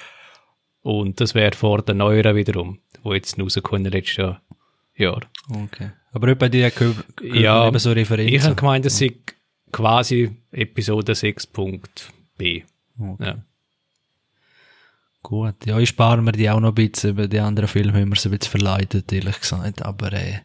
Und 0.80 1.20
das 1.20 1.34
wäre 1.34 1.56
vor 1.56 1.82
der 1.82 1.94
neueren 1.94 2.36
wiederum, 2.36 2.78
wo 3.02 3.14
jetzt 3.14 3.38
rausgekommen 3.38 3.90
letztes 3.90 4.16
Jahr. 4.16 4.42
Jahr. 4.94 5.20
Okay. 5.48 5.90
Aber 6.12 6.34
bei 6.34 6.48
dir 6.48 6.70
gehört 6.70 7.04
Ja, 7.22 7.68
eben 7.68 7.78
so 7.78 7.92
Referenzen. 7.92 8.34
Ich 8.34 8.42
habe 8.42 8.54
gemeint, 8.54 8.84
das 8.84 8.98
sei 8.98 9.14
quasi 9.72 10.36
Episode 10.50 11.12
6.b. 11.12 12.62
Okay. 12.98 13.24
Ja. 13.24 13.44
Gut, 15.22 15.66
ja, 15.66 15.78
ich 15.78 15.88
spare 15.88 16.22
mir 16.22 16.32
die 16.32 16.48
auch 16.48 16.60
noch 16.60 16.70
ein 16.70 16.74
bisschen. 16.74 17.10
Über 17.10 17.28
die 17.28 17.40
anderen 17.40 17.68
Filme 17.68 18.00
haben 18.00 18.08
wir 18.08 18.16
sie 18.16 18.28
ein 18.28 18.38
bisschen 18.38 18.50
verleitet, 18.52 19.12
ehrlich 19.12 19.40
gesagt. 19.40 19.82
Aber, 19.82 20.12
äh, 20.12 20.40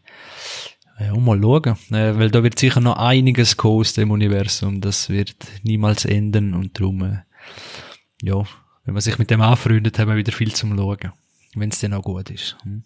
ja, 0.99 1.15
mal 1.15 1.39
schauen. 1.41 1.77
Äh, 1.91 2.17
weil 2.17 2.31
da 2.31 2.43
wird 2.43 2.59
sicher 2.59 2.81
noch 2.81 2.97
einiges 2.97 3.57
aus 3.59 3.93
dem 3.93 4.11
Universum. 4.11 4.81
Das 4.81 5.09
wird 5.09 5.35
niemals 5.63 6.05
enden 6.05 6.53
und 6.53 6.79
darum, 6.79 7.03
äh, 7.03 7.17
ja, 8.21 8.43
wenn 8.85 8.93
man 8.93 9.01
sich 9.01 9.17
mit 9.17 9.29
dem 9.29 9.41
anfreundet, 9.41 9.97
haben 9.99 10.09
wir 10.09 10.17
wieder 10.17 10.31
viel 10.33 10.53
zum 10.53 10.75
Schauen. 10.77 11.13
Wenn 11.55 11.69
es 11.69 11.79
dann 11.79 11.93
auch 11.93 12.01
gut 12.01 12.29
ist. 12.31 12.57
Hm. 12.63 12.83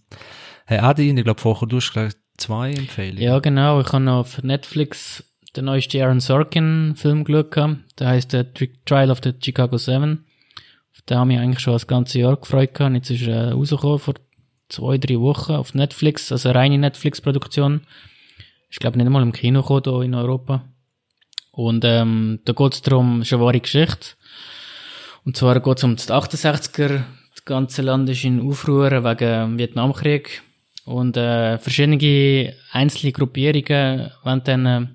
Hey, 0.65 0.80
Adi, 0.80 1.10
ich 1.10 1.23
glaube, 1.23 1.39
vorher 1.39 1.67
du 1.67 1.78
hast 1.78 1.93
gleich 1.93 2.13
zwei 2.38 2.73
Empfehlungen. 2.73 3.23
Ja, 3.23 3.39
genau. 3.39 3.80
Ich 3.80 3.88
habe 3.93 4.04
noch 4.04 4.19
auf 4.19 4.43
Netflix 4.43 5.23
den 5.56 5.65
neuesten 5.65 6.02
Aaron 6.02 6.19
Sorkin 6.19 6.95
Film 6.97 7.23
geschaut. 7.23 7.56
Der 7.97 8.08
heißt 8.10 8.32
The 8.32 8.43
Tri- 8.43 8.73
Trial 8.86 9.10
of 9.10 9.21
the 9.23 9.34
Chicago 9.41 9.78
Seven. 9.78 10.26
Auf 11.08 11.10
den 11.10 11.20
habe 11.20 11.34
ich 11.34 11.39
eigentlich 11.39 11.60
schon 11.62 11.72
das 11.72 11.88
ganze 11.88 12.20
Jahr 12.20 12.36
gefreut 12.36 12.74
gehabt. 12.74 12.93
Jetzt 12.93 13.10
ist 13.12 13.26
er 13.26 13.48
äh, 13.48 13.52
rausgekommen 13.52 14.00
vor 14.00 14.15
zwei, 14.67 14.98
drei 14.98 15.17
Wochen 15.22 15.54
auf 15.54 15.74
Netflix. 15.74 16.34
Also 16.34 16.50
eine 16.50 16.60
reine 16.60 16.78
Netflix-Produktion. 16.80 17.88
Ich 18.70 18.80
glaube 18.80 18.98
nicht 18.98 19.06
einmal 19.06 19.22
im 19.22 19.32
Kino 19.32 19.62
gekommen, 19.62 19.84
hier 19.86 20.02
in 20.02 20.15
Europa. 20.15 20.65
Und 21.52 21.86
ähm, 21.86 22.39
da 22.43 22.52
geht 22.52 22.74
es 22.74 22.82
darum, 22.82 23.22
ist 23.22 23.32
eine 23.32 23.41
wahre 23.41 23.62
Geschichte. 23.62 24.17
Und 25.24 25.38
zwar 25.38 25.62
geht 25.62 25.78
es 25.78 25.86
um 25.86 25.96
die 25.96 26.02
68er. 26.02 27.04
Das 27.34 27.46
ganze 27.46 27.84
Land 27.84 28.10
ist 28.10 28.26
in 28.26 28.41
Aufruhr 28.41 28.91
wegen 28.91 29.58
Vietnamkrieg. 29.58 30.43
Und 30.84 31.15
äh, 31.15 31.58
verschiedene 31.58 32.54
einzelne 32.74 33.13
Gruppierungen 33.13 34.12
wollen 34.26 34.43
dann 34.43 34.65
äh, 34.65 34.88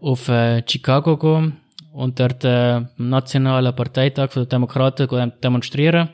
auf 0.00 0.28
äh, 0.28 0.62
Chicago 0.66 1.18
gehen 1.18 1.58
und 1.96 2.20
dort 2.20 2.44
äh, 2.44 2.82
nationalen 2.98 3.74
Parteitag 3.74 4.30
der 4.34 4.44
Demokraten 4.44 5.32
demonstrieren. 5.42 6.10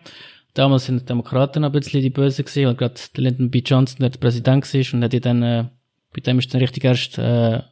Damals 0.54 0.84
sind 0.84 1.00
die 1.00 1.06
Demokraten 1.06 1.64
ein 1.64 1.72
bisschen 1.72 2.02
die 2.02 2.10
Böse 2.10 2.44
gewesen, 2.44 2.66
weil 2.66 2.76
gerade 2.76 2.94
der 3.16 3.24
Lyndon 3.24 3.50
B. 3.50 3.62
Johnson 3.66 3.96
dort 3.98 4.20
Präsident 4.20 4.72
war 4.72 4.94
und 4.94 5.02
hat 5.02 5.24
dann, 5.24 5.42
äh, 5.42 5.64
bei 6.14 6.20
dem 6.20 6.38
ist 6.38 6.54
dann 6.54 6.60
richtig 6.60 6.84
erst 6.84 7.18
äh, 7.18 7.62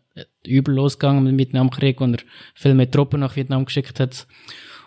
übel 0.44 0.74
losgegangen 0.74 1.22
mit 1.22 1.32
dem 1.32 1.38
Vietnamkrieg 1.38 2.00
und 2.00 2.14
er 2.14 2.24
viel 2.54 2.74
mehr 2.74 2.90
Truppen 2.90 3.20
nach 3.20 3.36
Vietnam 3.36 3.64
geschickt 3.64 4.00
hat. 4.00 4.26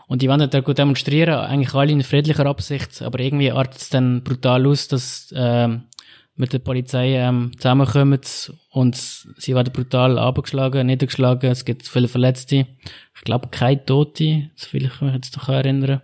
Und 0.07 0.21
die 0.21 0.27
wollen 0.27 0.49
dort 0.49 0.65
gut 0.65 0.77
demonstrieren, 0.77 1.36
eigentlich 1.36 1.73
alle 1.73 1.93
in 1.93 2.03
friedlicher 2.03 2.45
Absicht, 2.45 3.01
aber 3.01 3.21
irgendwie 3.21 3.51
artet 3.51 3.79
es 3.79 3.89
dann 3.89 4.21
brutal 4.23 4.67
aus, 4.67 4.89
dass 4.89 5.33
ähm, 5.33 5.83
mit 6.35 6.51
der 6.51 6.59
Polizei 6.59 7.15
ähm, 7.15 7.51
zusammenkommen 7.57 8.19
und 8.71 8.95
sie 8.95 9.53
werden 9.53 9.71
brutal 9.71 10.17
abgeschlagen, 10.17 10.87
niedergeschlagen, 10.87 11.51
es 11.51 11.65
gibt 11.65 11.87
viele 11.87 12.07
Verletzte. 12.07 12.67
Ich 13.15 13.21
glaube, 13.21 13.49
keine 13.49 13.85
Tote, 13.85 14.49
so 14.55 14.67
viel 14.67 14.85
ich 14.85 15.01
mich 15.01 15.13
jetzt 15.13 15.37
noch 15.37 15.49
erinnern. 15.49 16.01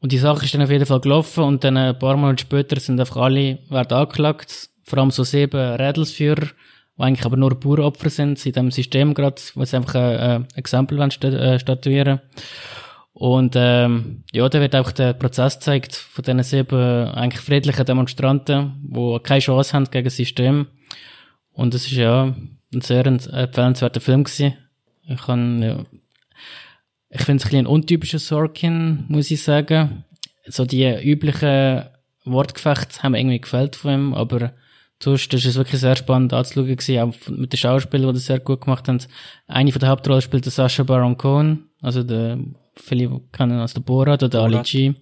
Und 0.00 0.12
die 0.12 0.18
Sache 0.18 0.44
ist 0.44 0.54
dann 0.54 0.62
auf 0.62 0.70
jeden 0.70 0.86
Fall 0.86 1.00
gelaufen 1.00 1.44
und 1.44 1.64
dann 1.64 1.76
ein 1.76 1.98
paar 1.98 2.16
Monate 2.16 2.42
später 2.42 2.78
sind 2.80 3.00
einfach 3.00 3.16
alle, 3.16 3.58
werden 3.70 3.96
angeklagt, 3.96 4.70
vor 4.82 4.98
allem 4.98 5.10
so 5.10 5.24
sieben 5.24 5.74
Rädelsführer, 5.74 6.46
die 6.98 7.02
eigentlich 7.02 7.24
aber 7.24 7.36
nur 7.36 7.58
Bauernopfer 7.58 8.10
sind 8.10 8.44
in 8.44 8.52
diesem 8.52 8.70
System 8.70 9.14
gerade, 9.14 9.40
wo 9.54 9.64
sie 9.64 9.76
einfach 9.76 9.94
ein, 9.94 10.18
ein 10.18 10.48
Exempel 10.56 10.98
wollen 10.98 11.10
sta 11.10 11.28
äh, 11.28 11.58
statuieren 11.58 12.20
Und 13.18 13.54
ähm, 13.56 14.24
ja, 14.30 14.46
da 14.46 14.60
wird 14.60 14.76
auch 14.76 14.92
der 14.92 15.14
Prozess 15.14 15.54
gezeigt 15.54 15.94
von 15.96 16.22
diesen 16.22 16.42
sieben 16.42 17.08
eigentlich 17.08 17.40
friedlichen 17.40 17.86
Demonstranten, 17.86 18.74
die 18.82 19.18
keine 19.22 19.40
Chance 19.40 19.72
haben 19.72 19.90
gegen 19.90 20.04
das 20.04 20.16
System. 20.16 20.66
Und 21.50 21.72
es 21.74 21.86
ist 21.86 21.92
ja 21.92 22.34
ein 22.74 22.80
sehr 22.82 23.06
empfehlenswerter 23.06 24.02
Film 24.02 24.24
gewesen. 24.24 24.52
Ich 25.08 25.22
kann, 25.22 25.62
ja, 25.62 25.78
ich 27.08 27.22
finde 27.22 27.40
es 27.40 27.46
ein 27.46 27.50
bisschen 27.52 27.66
untypischer 27.66 28.18
Sorkin, 28.18 29.06
muss 29.08 29.30
ich 29.30 29.42
sagen. 29.42 30.04
So 30.44 30.66
die 30.66 30.84
üblichen 30.84 31.86
Wortgefechte 32.26 33.02
haben 33.02 33.12
mir 33.12 33.20
irgendwie 33.20 33.40
gefällt 33.40 33.76
von 33.76 33.94
ihm, 33.94 34.12
aber 34.12 34.52
sonst 35.02 35.32
ist 35.32 35.46
es 35.46 35.56
wirklich 35.56 35.80
sehr 35.80 35.96
spannend 35.96 36.34
anzuschauen 36.34 36.76
gewesen, 36.76 36.98
auch 36.98 37.28
mit 37.30 37.50
den 37.50 37.56
Schauspielern, 37.56 38.08
die 38.08 38.18
das 38.18 38.26
sehr 38.26 38.40
gut 38.40 38.60
gemacht 38.60 38.88
haben. 38.88 38.98
Eine 39.46 39.72
von 39.72 39.80
der 39.80 39.88
Hauptrollen 39.88 40.20
spielt 40.20 40.44
der 40.44 40.52
Sasha 40.52 40.82
Baron 40.82 41.16
Cohen, 41.16 41.70
also 41.80 42.02
der, 42.02 42.38
viele 42.76 43.20
kennen 43.32 43.58
als 43.58 43.74
der 43.74 43.80
Borat 43.80 44.22
oder 44.22 44.28
der 44.28 44.40
Ali 44.40 44.62
G. 44.62 44.94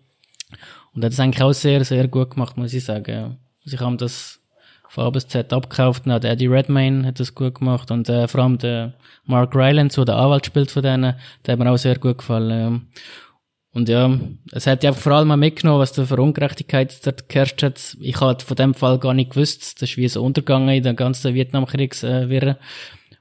Und 0.95 1.03
er 1.03 1.07
hat 1.07 1.13
es 1.13 1.21
eigentlich 1.21 1.43
auch 1.43 1.53
sehr, 1.53 1.85
sehr 1.85 2.09
gut 2.09 2.31
gemacht, 2.31 2.57
muss 2.57 2.73
ich 2.73 2.85
sagen. 2.85 3.39
Also 3.65 3.77
ich 3.77 3.81
habe 3.81 3.97
das 3.97 4.41
von 4.89 5.05
A 5.05 5.11
bis 5.11 5.27
Z 5.27 5.53
abgekauft. 5.53 6.07
Und 6.07 6.25
Eddie 6.25 6.47
Redmayne 6.47 7.07
hat 7.07 7.19
das 7.19 7.35
gut 7.35 7.57
gemacht. 7.57 7.91
Und 7.91 8.09
äh, 8.09 8.29
vor 8.29 8.43
allem 8.43 8.59
der 8.59 8.95
Mark 9.27 9.55
Rylance, 9.55 9.97
der 9.97 10.05
der 10.05 10.17
Anwalt 10.17 10.47
spielt 10.47 10.71
von 10.71 10.83
denen, 10.83 11.15
der 11.45 11.53
hat 11.53 11.59
mir 11.59 11.71
auch 11.71 11.77
sehr 11.77 11.99
gut 11.99 12.19
gefallen. 12.19 12.89
Und 13.73 13.89
ja, 13.89 14.17
es 14.53 14.69
hat 14.69 14.85
ja 14.85 14.93
vor 14.93 15.13
allem 15.13 15.29
mal 15.29 15.37
mitgenommen, 15.37 15.81
was 15.81 15.93
da 15.93 16.05
für 16.05 16.23
Ungerechtigkeit 16.23 17.05
dort 17.05 17.29
geherrscht 17.29 17.61
hat. 17.65 17.97
Ich 18.01 18.21
hatte 18.21 18.47
von 18.47 18.57
dem 18.57 18.73
Fall 18.73 19.01
gar 19.01 19.15
nicht 19.15 19.31
gewusst. 19.31 19.83
Das 19.83 19.91
ist 19.91 19.97
wie 19.97 20.07
so 20.07 20.23
untergegangen 20.23 20.69
in 20.69 20.85
der 20.85 20.95
ganzen 20.95 21.35
Vietnamkriegswirre. 21.35 22.51
Äh, 22.51 22.57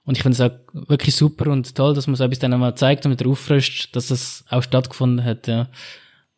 und 0.06 0.18
ich 0.18 0.24
finde 0.24 0.36
es 0.36 0.42
auch 0.42 0.58
wirklich 0.74 1.16
super 1.16 1.50
und 1.52 1.76
toll, 1.76 1.94
dass 1.94 2.08
man 2.08 2.16
so 2.16 2.24
etwas 2.24 2.40
dann 2.40 2.54
einmal 2.54 2.76
zeigt 2.76 3.06
und 3.06 3.12
wieder 3.12 3.30
auffrischt, 3.30 3.96
dass 3.96 4.12
es 4.12 4.44
auch 4.50 4.64
stattgefunden 4.64 5.24
hat, 5.24 5.48
ja. 5.48 5.70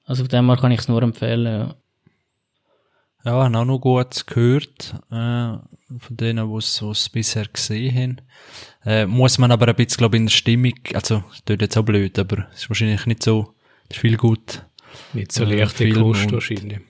Also 0.06 0.24
von 0.24 0.30
dem 0.30 0.48
her 0.48 0.58
kann 0.58 0.72
ich 0.72 0.82
es 0.82 0.88
nur 0.88 1.02
empfehlen, 1.02 1.46
ja. 1.46 1.76
Ja, 3.26 3.44
habe 3.44 3.58
auch 3.58 3.66
noch 3.66 3.80
gut 3.80 4.28
gehört, 4.28 4.94
äh, 5.10 5.58
von 5.98 6.18
denen, 6.18 6.48
die 6.48 6.58
es 6.58 7.10
bisher 7.10 7.48
gesehen 7.48 7.96
haben. 7.96 8.22
Äh, 8.86 9.08
muss 9.08 9.40
man 9.40 9.52
aber 9.52 9.68
ein 9.68 9.76
bisschen, 9.76 9.98
glaube 9.98 10.18
ich, 10.18 10.20
in 10.20 10.26
der 10.28 10.32
Stimmung, 10.32 10.74
also, 10.94 11.24
das 11.30 11.44
tut 11.44 11.62
jetzt 11.62 11.76
auch 11.76 11.84
blöd, 11.84 12.20
aber 12.20 12.48
es 12.54 12.64
ist 12.64 12.70
wahrscheinlich 12.70 13.08
nicht 13.08 13.24
so, 13.24 13.56
ist 13.90 14.00
viel 14.00 14.16
gut. 14.16 14.64
Nicht 15.14 15.32
so 15.32 15.44
äh, 15.44 15.58
leichte 15.58 15.90
Kost 15.90 16.32
wahrscheinlich. 16.32 16.82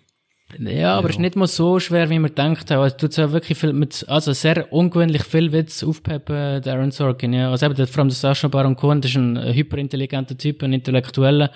Ja, 0.60 0.98
aber 0.98 1.10
es 1.10 1.16
ja. 1.16 1.20
ist 1.20 1.22
nicht 1.22 1.36
mal 1.36 1.48
so 1.48 1.80
schwer, 1.80 2.10
wie 2.10 2.20
man 2.20 2.34
denkt. 2.34 2.72
Also, 2.72 2.96
tut 2.96 3.18
ja 3.18 3.32
wirklich 3.32 3.58
viel 3.58 3.74
mit, 3.74 4.06
also 4.08 4.34
sehr 4.34 4.72
ungewöhnlich 4.72 5.24
viel 5.24 5.52
Witz 5.52 5.84
aufpeppen, 5.84 6.62
Darren 6.62 6.92
Sorkin, 6.92 7.34
ja. 7.34 7.52
Also 7.52 7.66
eben, 7.66 7.76
vor 7.88 8.00
allem 8.00 8.10
der 8.10 8.16
Sascha 8.16 8.48
Baron 8.48 8.76
Cohen, 8.76 9.02
das 9.02 9.12
ist 9.12 9.18
ein 9.18 9.54
hyperintelligenter 9.54 10.38
Typ, 10.38 10.64
ein 10.64 10.74
Intellektueller. 10.74 11.52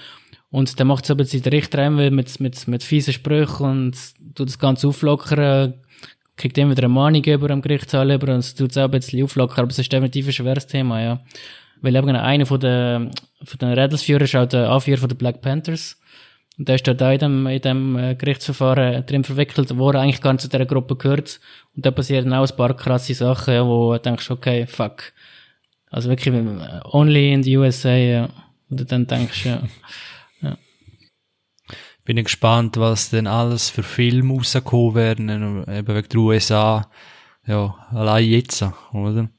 Und 0.52 0.78
der 0.80 0.86
macht 0.86 1.04
es 1.04 1.12
aber 1.12 1.26
in 1.32 1.42
der 1.42 1.52
Richter 1.52 1.90
mit, 1.90 2.40
mit, 2.40 2.68
mit 2.68 2.84
fiesen 2.84 3.14
Sprüchen 3.14 3.66
und 3.66 3.98
tut 4.36 4.48
das 4.48 4.58
Ganze 4.58 4.88
auflockern, 4.88 5.76
kriegt 6.36 6.58
immer 6.58 6.72
wieder 6.72 6.86
eine 6.86 6.94
Mahnung 6.94 7.24
über 7.24 7.52
am 7.52 7.62
Gerichtssaal 7.62 8.12
über 8.12 8.34
und 8.34 8.40
es 8.40 8.56
tut 8.56 8.72
es 8.72 8.78
auch 8.78 8.86
ein 8.86 8.92
bisschen 8.92 9.24
auflockern, 9.24 9.64
aber 9.64 9.72
es 9.72 9.80
ist 9.80 9.92
definitiv 9.92 10.28
ein 10.28 10.34
schweres 10.34 10.66
Thema, 10.66 11.02
ja. 11.02 11.20
Weil 11.82 11.96
eben 11.96 12.10
einer 12.10 12.46
von 12.46 12.60
den, 12.60 13.12
von 13.44 13.60
den 13.60 13.70
Rädelsführern 13.70 14.24
ist 14.24 14.36
auch 14.36 14.48
der 14.48 14.70
Anführer 14.70 14.98
von 14.98 15.10
den 15.10 15.18
Black 15.18 15.42
Panthers. 15.42 15.99
Und 16.60 16.68
der 16.68 16.76
ist 16.76 16.88
auch 16.88 17.12
in 17.12 17.20
dem, 17.20 17.48
in 17.48 17.62
dem 17.62 17.98
äh, 17.98 18.16
Gerichtsverfahren 18.16 19.06
drin 19.06 19.24
verwickelt, 19.24 19.76
wo 19.78 19.90
er 19.90 20.02
eigentlich 20.02 20.22
gar 20.22 20.34
nicht 20.34 20.42
zu 20.42 20.50
dieser 20.50 20.66
Gruppe 20.66 20.96
gehört. 20.96 21.40
Und 21.76 21.86
da 21.86 21.92
passieren 21.92 22.34
auch 22.34 22.48
ein 22.48 22.56
paar 22.56 22.76
krasse 22.76 23.16
Sachen, 23.16 23.54
ja, 23.56 23.66
wo 23.66 23.94
du 23.94 24.00
denkst, 24.00 24.30
okay, 24.30 24.68
fuck. 24.68 25.14
Also 25.90 26.10
wirklich, 26.10 26.36
only 26.92 27.34
in 27.34 27.42
the 27.42 27.58
USA, 27.58 27.96
ja. 27.96 28.30
Und 28.70 28.82
du 28.82 28.86
dann 28.86 29.08
denkst, 29.08 29.46
ja 29.46 29.64
bin 32.10 32.18
ich 32.18 32.24
gespannt, 32.24 32.76
was 32.78 33.12
denn 33.12 33.28
alles 33.28 33.70
für 33.70 33.84
Filme 33.84 34.34
rausgekommen 34.34 34.96
werden, 34.96 35.30
eben 35.30 35.88
wegen 35.88 36.10
der 36.10 36.20
USA. 36.20 36.90
Ja, 37.46 37.88
allein 37.92 38.26
jetzt, 38.26 38.66
oder? 38.94 39.30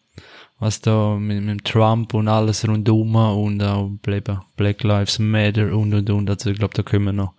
Was 0.60 0.80
da 0.80 1.16
mit, 1.16 1.42
mit 1.42 1.64
Trump 1.64 2.14
und 2.14 2.28
alles 2.28 2.68
rundum 2.68 3.16
und 3.16 3.62
auch 3.62 3.90
Black 4.02 4.82
Lives 4.82 5.18
Matter 5.18 5.74
und 5.74 5.92
und 5.92 6.08
und. 6.10 6.30
Also 6.30 6.50
ich 6.50 6.58
glaube, 6.58 6.74
da 6.74 6.82
können 6.82 7.06
wir 7.06 7.12
noch. 7.12 7.34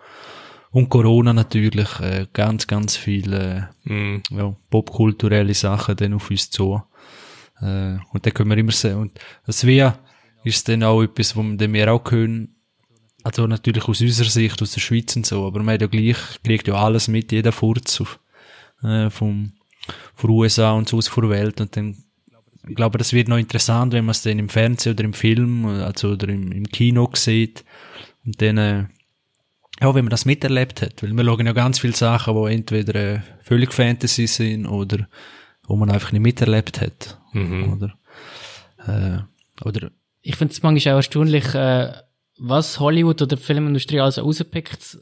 Und 0.72 0.90
Corona 0.90 1.32
natürlich, 1.34 2.00
äh, 2.00 2.28
ganz, 2.34 2.66
ganz 2.66 2.96
viele 2.96 3.70
mm. 3.84 4.18
ja, 4.32 4.56
popkulturelle 4.70 5.54
Sachen 5.54 5.98
dann 5.98 6.14
auf 6.14 6.30
uns 6.30 6.50
zu. 6.50 6.82
Äh, 7.62 7.98
und 8.12 8.26
da 8.26 8.32
können 8.32 8.50
wir 8.50 8.58
immer 8.58 8.72
sehen. 8.72 8.98
Und 8.98 9.20
das 9.46 9.66
wäre, 9.66 10.00
ist 10.44 10.68
dann 10.70 10.84
auch 10.84 11.04
etwas, 11.04 11.36
wo 11.36 11.44
wir 11.44 11.94
auch 11.94 12.04
können, 12.04 12.56
also 13.24 13.46
natürlich 13.48 13.88
aus 13.88 14.02
unserer 14.02 14.30
Sicht, 14.30 14.62
aus 14.62 14.72
der 14.72 14.82
Schweiz 14.82 15.16
und 15.16 15.26
so, 15.26 15.46
aber 15.46 15.62
man 15.62 15.76
hat 15.76 15.82
ja 15.82 15.88
gleich, 15.88 16.18
kriegt 16.44 16.68
ja 16.68 16.74
alles 16.74 17.08
mit, 17.08 17.32
jeder 17.32 17.52
Furz 17.52 18.02
auf, 18.02 18.20
äh, 18.82 19.10
vom, 19.10 19.54
von 20.16 20.30
USA 20.30 20.72
und 20.72 20.90
so 20.90 20.98
aus 20.98 21.12
der 21.14 21.30
Welt 21.30 21.62
und 21.62 21.76
dann, 21.76 21.98
ich 22.68 22.76
glaube, 22.76 22.98
das 22.98 23.14
wird 23.14 23.28
noch 23.28 23.38
interessant, 23.38 23.94
wenn 23.94 24.06
man 24.06 24.12
es 24.12 24.22
dann 24.22 24.40
im 24.40 24.50
Fernsehen 24.50 24.94
oder 24.94 25.04
im 25.04 25.14
Film, 25.14 25.66
also 25.66 26.10
oder 26.10 26.30
im, 26.30 26.52
im 26.52 26.68
Kino 26.68 27.10
sieht 27.14 27.64
und 28.26 28.42
dann, 28.42 28.58
äh, 28.58 28.86
ja, 29.82 29.96
wenn 29.96 30.06
man 30.06 30.12
das 30.12 30.26
miterlebt 30.26 30.82
hat, 30.82 31.02
weil 31.02 31.14
wir 31.14 31.26
schauen 31.26 31.46
ja 31.46 31.54
ganz 31.54 31.80
viele 31.80 31.96
Sachen, 31.96 32.36
die 32.36 32.54
entweder 32.54 32.96
äh, 32.96 33.20
völlig 33.42 33.74
Fantasy 33.74 34.28
sind 34.28 34.68
oder 34.68 35.08
wo 35.64 35.76
man 35.76 35.90
einfach 35.90 36.12
nicht 36.12 36.22
miterlebt 36.22 36.82
hat, 36.82 37.20
mhm. 37.34 37.74
oder, 37.74 37.94
äh, 38.88 39.66
oder 39.66 39.92
ich 40.22 40.36
finde 40.36 40.54
es 40.54 40.62
manchmal 40.62 40.94
auch 40.94 40.98
erstaunlich, 40.98 41.56
äh, 41.56 41.94
was 42.38 42.80
Hollywood 42.80 43.22
oder 43.22 43.36
die 43.36 43.42
Filmindustrie 43.42 44.00
also 44.00 44.22
rauspickt, 44.22 45.00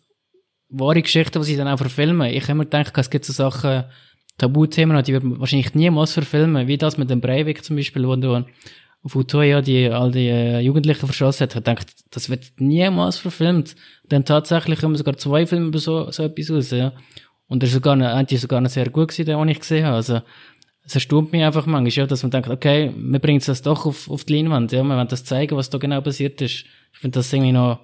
wahre 0.70 1.02
Geschichten, 1.02 1.40
die 1.40 1.46
sie 1.46 1.58
dann 1.58 1.68
auch 1.68 1.78
verfilmen. 1.78 2.32
Ich 2.32 2.44
habe 2.44 2.56
mir 2.56 2.66
gedacht, 2.66 2.98
es 2.98 3.10
gibt 3.10 3.26
so 3.26 3.34
Sachen, 3.34 3.86
Tabuthemen, 4.40 5.04
die 5.04 5.14
wird 5.14 5.24
wahrscheinlich 5.26 5.76
niemals 5.76 6.14
verfilmen, 6.14 6.68
wie 6.68 6.78
das 6.78 6.98
mit 6.98 7.10
dem 7.10 7.22
Breivik 7.22 7.64
zum 7.64 7.76
Beispiel, 7.76 8.08
wo 8.08 8.16
du 8.16 8.46
auf 9.04 9.16
Utoya 9.16 9.62
die, 9.62 9.88
all 9.90 10.12
die 10.12 10.28
äh, 10.28 10.60
Jugendlichen 10.60 11.06
verschossen 11.06 11.44
hat. 11.44 11.56
Ich 11.56 11.64
dachte, 11.64 11.94
das 12.10 12.30
wird 12.30 12.46
niemals 12.58 13.18
verfilmt. 13.18 13.76
Dann 14.08 14.26
tatsächlich 14.26 14.80
kommen 14.80 14.96
sogar 14.96 15.18
zwei 15.18 15.46
Filme 15.46 15.68
über 15.68 15.80
so, 15.80 16.12
so 16.12 16.24
etwas 16.24 16.52
raus, 16.52 16.72
ja. 16.72 16.94
Und 17.48 17.64
er 17.64 17.68
ist 17.68 17.74
sogar, 17.74 17.96
eigentlich 17.98 18.42
sogar 18.42 18.62
noch 18.62 18.70
sehr 18.70 18.90
gut 18.90 19.10
gewesen, 19.10 19.26
den 19.26 19.48
ich 19.48 19.60
gesehen 19.60 19.86
habe. 19.86 19.96
Also, 19.96 20.22
es 20.84 20.96
erstaunt 20.96 21.32
mich 21.32 21.44
einfach 21.44 21.66
manchmal, 21.66 21.92
ja, 21.92 22.08
dass 22.08 22.24
man 22.24 22.32
denkt, 22.32 22.50
okay, 22.50 22.92
wir 22.98 23.20
bringen 23.20 23.42
das 23.46 23.62
doch 23.62 23.86
auf, 23.86 24.10
auf 24.10 24.26
die 24.26 24.36
Leinwand, 24.36 24.72
ja, 24.72 24.84
wir 24.84 24.96
wollen 24.96 25.08
das 25.08 25.24
zeigen, 25.24 25.56
was 25.56 25.70
da 25.70 25.78
genau 25.78 26.02
passiert 26.02 26.42
ist. 26.42 26.66
Ich 26.94 27.00
finde 27.00 27.20
das 27.20 27.32
irgendwie 27.32 27.52
noch 27.52 27.80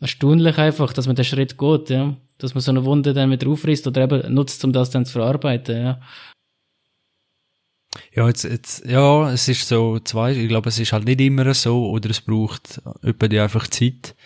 erstaunlich 0.00 0.58
einfach, 0.58 0.92
dass 0.92 1.06
man 1.06 1.16
den 1.16 1.24
Schritt 1.24 1.56
geht, 1.56 1.90
ja. 1.90 2.16
Dass 2.38 2.54
man 2.54 2.62
so 2.62 2.70
eine 2.70 2.84
Wunde 2.84 3.14
dann 3.14 3.30
wieder 3.30 3.48
aufrisst 3.48 3.86
oder 3.86 4.02
eben 4.02 4.34
nutzt, 4.34 4.64
um 4.64 4.72
das 4.72 4.90
dann 4.90 5.06
zu 5.06 5.12
verarbeiten, 5.12 5.76
ja. 5.76 6.00
Ja, 8.12 8.26
jetzt, 8.26 8.44
jetzt, 8.44 8.84
ja, 8.86 9.30
es 9.30 9.48
ist 9.48 9.68
so 9.68 10.00
zwei, 10.00 10.32
ich 10.32 10.48
glaube, 10.48 10.68
es 10.68 10.78
ist 10.80 10.92
halt 10.92 11.04
nicht 11.04 11.20
immer 11.20 11.54
so, 11.54 11.90
oder 11.90 12.10
es 12.10 12.20
braucht 12.20 12.82
etwa 13.02 13.28
die 13.28 13.38
einfach 13.38 13.68
Zeit, 13.68 14.16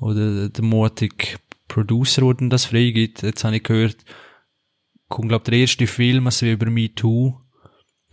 oder 0.00 0.48
der 0.48 0.64
mutige 0.64 1.38
Producer, 1.66 2.32
der 2.34 2.48
das 2.48 2.66
freigibt. 2.66 3.22
Jetzt 3.22 3.44
habe 3.44 3.56
ich 3.56 3.62
gehört, 3.62 3.96
kommt, 5.08 5.28
glaube 5.28 5.50
der 5.50 5.58
erste 5.60 5.86
Film, 5.86 6.26
also 6.26 6.46
über 6.46 6.70
Me 6.70 6.94
Too, 6.94 7.40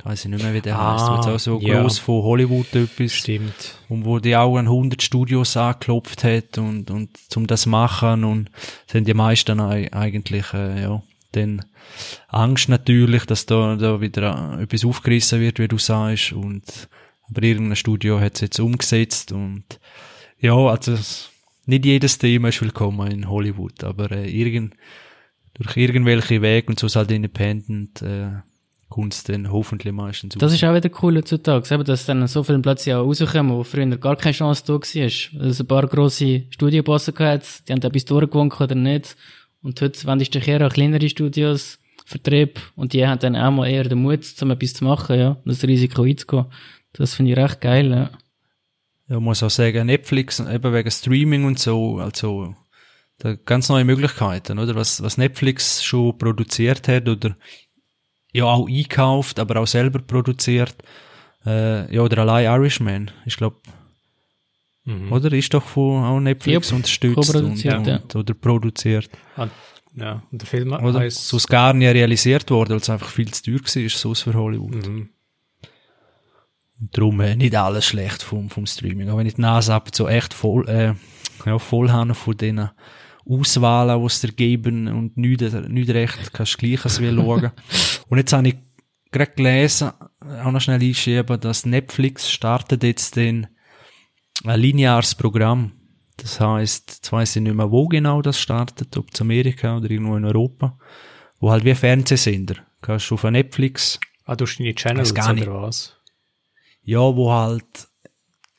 weiß 0.06 0.26
ich 0.26 0.32
nicht 0.32 0.44
mehr, 0.44 0.54
wie 0.54 0.62
der 0.62 0.78
ah, 0.78 0.94
heißt, 0.94 1.12
jetzt 1.16 1.34
auch 1.34 1.40
so 1.40 1.60
ja. 1.60 1.82
groß 1.82 1.98
von 1.98 2.22
Hollywood 2.22 2.74
etwas. 2.76 3.12
Stimmt. 3.12 3.80
Und 3.90 4.06
wo 4.06 4.20
die 4.20 4.36
auch 4.36 4.56
an 4.56 4.68
100 4.68 5.02
Studios 5.02 5.58
angeklopft 5.58 6.24
hat 6.24 6.60
und, 6.60 6.92
und 6.92 7.18
zum 7.30 7.48
das 7.48 7.66
machen 7.66 8.24
und 8.24 8.52
sind 8.86 9.08
die 9.08 9.16
meisten 9.16 9.60
eigentlich, 9.60 10.54
äh, 10.54 10.84
ja, 10.84 11.02
dann 11.32 11.66
Angst 12.28 12.70
natürlich, 12.70 13.26
dass 13.26 13.48
da, 13.48 13.76
da 13.76 14.00
wieder 14.00 14.60
etwas 14.62 14.86
aufgerissen 14.86 15.42
wird, 15.42 15.58
wie 15.58 15.68
du 15.68 15.80
sagst, 15.80 16.34
und, 16.34 16.88
aber 17.28 17.42
irgendein 17.42 17.76
Studio 17.76 18.20
hat 18.20 18.36
es 18.36 18.42
jetzt 18.42 18.60
umgesetzt 18.60 19.32
und, 19.32 19.64
ja, 20.40 20.56
also, 20.56 20.98
nicht 21.66 21.84
jedes 21.84 22.20
Thema 22.20 22.50
ist 22.50 22.62
willkommen 22.62 23.12
in 23.12 23.28
Hollywood, 23.28 23.84
aber 23.84 24.12
äh, 24.12 24.30
irgend, 24.30 24.76
durch 25.56 25.76
irgendwelche 25.78 26.44
Wege 26.44 26.68
und 26.68 26.80
so 26.80 26.86
ist 26.86 26.96
halt 26.96 27.10
independent, 27.10 28.04
äh, 28.04 28.30
kommt 28.90 29.28
dann 29.30 29.52
hoffentlich 29.52 29.94
meistens 29.94 30.36
Das 30.36 30.54
ist 30.54 30.64
auch 30.64 30.74
wieder 30.74 30.90
cool 31.02 31.18
heutzutage, 31.18 31.74
eben, 31.74 31.84
dass 31.84 32.06
dann 32.06 32.28
so 32.28 32.44
viele 32.44 32.60
plötzlich 32.60 32.94
auch 32.96 33.06
rauskommen, 33.06 33.58
wo 33.58 33.64
früher 33.64 33.98
gar 33.98 34.16
keine 34.16 34.34
Chance 34.34 34.64
da 34.66 34.74
war. 34.74 34.82
Weil 34.82 35.50
es 35.50 35.60
ein 35.60 35.68
paar 35.68 35.88
grosse 35.88 36.44
Studiobosse 36.50 37.14
gehabt 37.14 37.68
die 37.68 37.74
haben 37.74 37.82
etwas 37.82 38.06
durchgewunken 38.06 38.64
oder 38.64 38.76
nicht. 38.76 39.16
Und 39.62 39.82
heute 39.82 40.06
wendest 40.06 40.36
du 40.36 40.40
dich 40.40 40.48
eher 40.48 40.62
an 40.62 40.70
kleinere 40.70 41.10
Studios, 41.10 41.80
Vertrieb, 42.06 42.60
und 42.76 42.94
die 42.94 43.06
haben 43.06 43.20
dann 43.20 43.36
auch 43.36 43.50
mal 43.50 43.68
eher 43.68 43.84
den 43.84 43.98
Mut, 43.98 44.24
um 44.40 44.52
etwas 44.52 44.74
zu 44.76 44.84
machen, 44.84 45.18
ja, 45.18 45.30
und 45.30 45.48
das 45.48 45.64
Risiko 45.64 46.04
einzugehen. 46.04 46.46
Das 46.94 47.16
finde 47.16 47.32
ich 47.32 47.38
recht 47.38 47.62
geil, 47.62 47.90
ja. 47.90 48.12
Ja, 49.08 49.20
muss 49.20 49.42
auch 49.42 49.50
sagen, 49.50 49.88
Netflix, 49.88 50.40
eben 50.40 50.74
wegen 50.74 50.92
Streaming 50.92 51.46
und 51.46 51.58
so, 51.58 51.98
also, 51.98 52.54
da 53.18 53.34
ganz 53.34 53.70
neue 53.70 53.86
Möglichkeiten, 53.86 54.60
oder? 54.60 54.76
Was, 54.76 55.02
was 55.02 55.18
Netflix 55.18 55.84
schon 55.84 56.18
produziert 56.18 56.88
hat 56.88 57.08
oder 57.10 57.36
ja 58.36 58.46
auch 58.46 58.68
einkauft, 58.68 59.40
aber 59.40 59.62
auch 59.62 59.68
selber 59.68 60.00
produziert. 60.00 60.76
Äh, 61.46 61.94
ja, 61.94 62.02
oder 62.02 62.20
allein 62.20 62.46
Irishman. 62.46 63.12
Ich 63.26 63.38
glaube, 63.38 63.58
mhm. 64.84 65.12
oder? 65.12 65.32
Ist 65.32 65.54
doch 65.54 65.64
von 65.64 66.04
auch 66.04 66.20
Netflix 66.20 66.70
yep. 66.70 66.76
unterstützt 66.76 67.36
und, 67.36 67.64
ja. 67.64 67.78
und, 67.78 68.16
oder 68.16 68.34
produziert. 68.34 69.10
Ah, 69.38 69.48
ja, 69.96 70.24
und 70.32 70.42
der 70.42 70.48
Film 70.48 70.74
oder 70.74 71.00
heißt... 71.00 71.28
So 71.28 71.38
gar 71.48 71.74
nicht 71.74 71.88
realisiert 71.88 72.50
worden, 72.52 72.72
weil 72.72 72.78
es 72.78 72.90
einfach 72.90 73.10
viel 73.10 73.32
zu 73.32 73.44
teuer 73.44 73.62
war, 73.62 73.90
so 73.90 74.14
für 74.14 74.34
Hollywood. 74.34 74.88
Mhm. 74.88 75.10
Und 76.82 76.98
darum 76.98 77.22
äh, 77.22 77.36
nicht 77.36 77.56
alles 77.56 77.86
schlecht 77.86 78.22
vom, 78.22 78.50
vom 78.50 78.66
Streaming. 78.66 79.10
Auch 79.10 79.18
wenn 79.18 79.28
ich 79.28 79.36
die 79.36 79.42
Nase 79.42 79.74
ab 79.74 79.90
so 79.94 80.10
echt 80.10 80.34
voll, 80.34 80.68
äh, 80.68 80.94
ja, 81.46 81.60
voll 81.60 81.90
habe 81.90 82.14
von 82.14 82.36
denen 82.36 82.70
Auswahlen, 83.28 84.00
die 84.00 84.06
es 84.06 84.22
dir 84.22 84.32
geben 84.34 84.88
und 84.88 85.18
nichts, 85.18 85.54
nichts 85.54 85.94
recht, 85.94 86.34
kannst 86.34 86.54
du 86.54 86.58
gleich 86.58 86.82
schauen. 86.82 87.52
und 88.08 88.18
jetzt 88.18 88.34
habe 88.34 88.48
ich 88.48 88.56
gerade 89.12 89.32
gelesen, 89.32 89.92
auch 90.44 90.52
noch 90.52 90.62
schnell 90.62 90.82
einschieben, 90.82 91.40
dass 91.40 91.66
Netflix 91.66 92.30
startet 92.30 92.84
jetzt 92.84 93.16
den 93.16 93.48
ein 94.44 94.60
lineares 94.60 95.16
Programm. 95.16 95.72
Das 96.18 96.40
heißt, 96.40 96.92
jetzt 96.96 97.12
weiss 97.12 97.36
ich 97.36 97.42
nicht 97.42 97.56
mehr, 97.56 97.72
wo 97.72 97.88
genau 97.88 98.22
das 98.22 98.40
startet, 98.40 98.96
ob 98.98 99.14
es 99.14 99.22
Amerika 99.22 99.78
oder 99.78 99.90
irgendwo 99.90 100.16
in 100.16 100.26
Europa, 100.26 100.78
wo 101.40 101.52
halt 101.52 101.66
wie 101.66 101.76
Fernsehsender. 101.76 102.56
Kannst 102.82 103.10
du 103.10 103.16
auf 103.16 103.24
Netflix. 103.24 104.00
Ah, 104.26 104.36
du 104.36 104.46
hast 104.46 104.58
deine 104.58 104.76
Channels 104.76 105.14
gar 105.14 105.34
nicht. 105.34 105.48
oder 105.48 105.64
was? 105.64 105.98
Ja, 106.84 107.00
wo 107.00 107.32
halt 107.32 107.88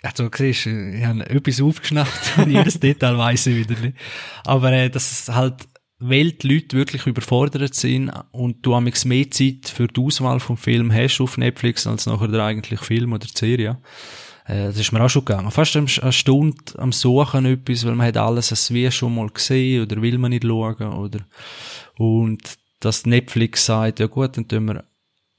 also, 0.03 0.31
siehst 0.33 0.67
ich 0.67 1.05
habe 1.05 1.29
etwas 1.29 1.61
aufgeschnappt 1.61 2.39
und 2.39 2.51
jedes 2.51 2.79
Detail 2.79 3.19
weiss 3.19 3.47
ich 3.47 3.57
wieder 3.57 3.81
nicht. 3.81 3.97
Aber, 4.45 4.71
äh, 4.73 4.89
dass 4.89 5.29
halt 5.29 5.67
Weltleute 5.99 6.77
wirklich 6.77 7.07
überfordert 7.07 7.75
sind 7.75 8.13
und 8.31 8.65
du 8.65 8.75
amix 8.75 9.05
mehr 9.05 9.31
Zeit 9.31 9.69
für 9.69 9.87
die 9.87 10.01
Auswahl 10.01 10.41
vom 10.41 10.57
Film 10.57 10.93
hast 10.93 11.21
auf 11.21 11.39
Netflix 11.39 11.87
als 11.87 12.07
nachher 12.07 12.29
der 12.29 12.45
eigentliche 12.45 12.85
Film 12.85 13.13
oder 13.15 13.27
die 13.27 13.39
Serie. 13.39 13.79
Äh, 14.47 14.67
das 14.67 14.79
ist 14.79 14.93
mir 14.93 15.03
auch 15.03 15.09
schon 15.09 15.25
gegangen. 15.25 15.51
Fast 15.51 15.77
eine 15.77 16.13
Stunde 16.13 16.57
am 16.77 16.93
Suchen 16.93 17.47
etwas, 17.47 17.87
weil 17.87 17.95
man 17.95 18.07
hat 18.07 18.17
alles 18.19 18.51
als 18.51 18.73
wie 18.75 18.91
schon 18.91 19.15
mal 19.15 19.29
gesehen 19.31 19.83
oder 19.83 20.03
will 20.03 20.19
man 20.19 20.31
nicht 20.31 20.45
schauen 20.45 20.93
oder, 20.93 21.21
und 21.97 22.43
dass 22.81 23.07
Netflix 23.07 23.65
sagt, 23.65 24.01
ja 24.01 24.07
gut, 24.07 24.37
dann 24.37 24.49
tun 24.49 24.67
wir 24.67 24.85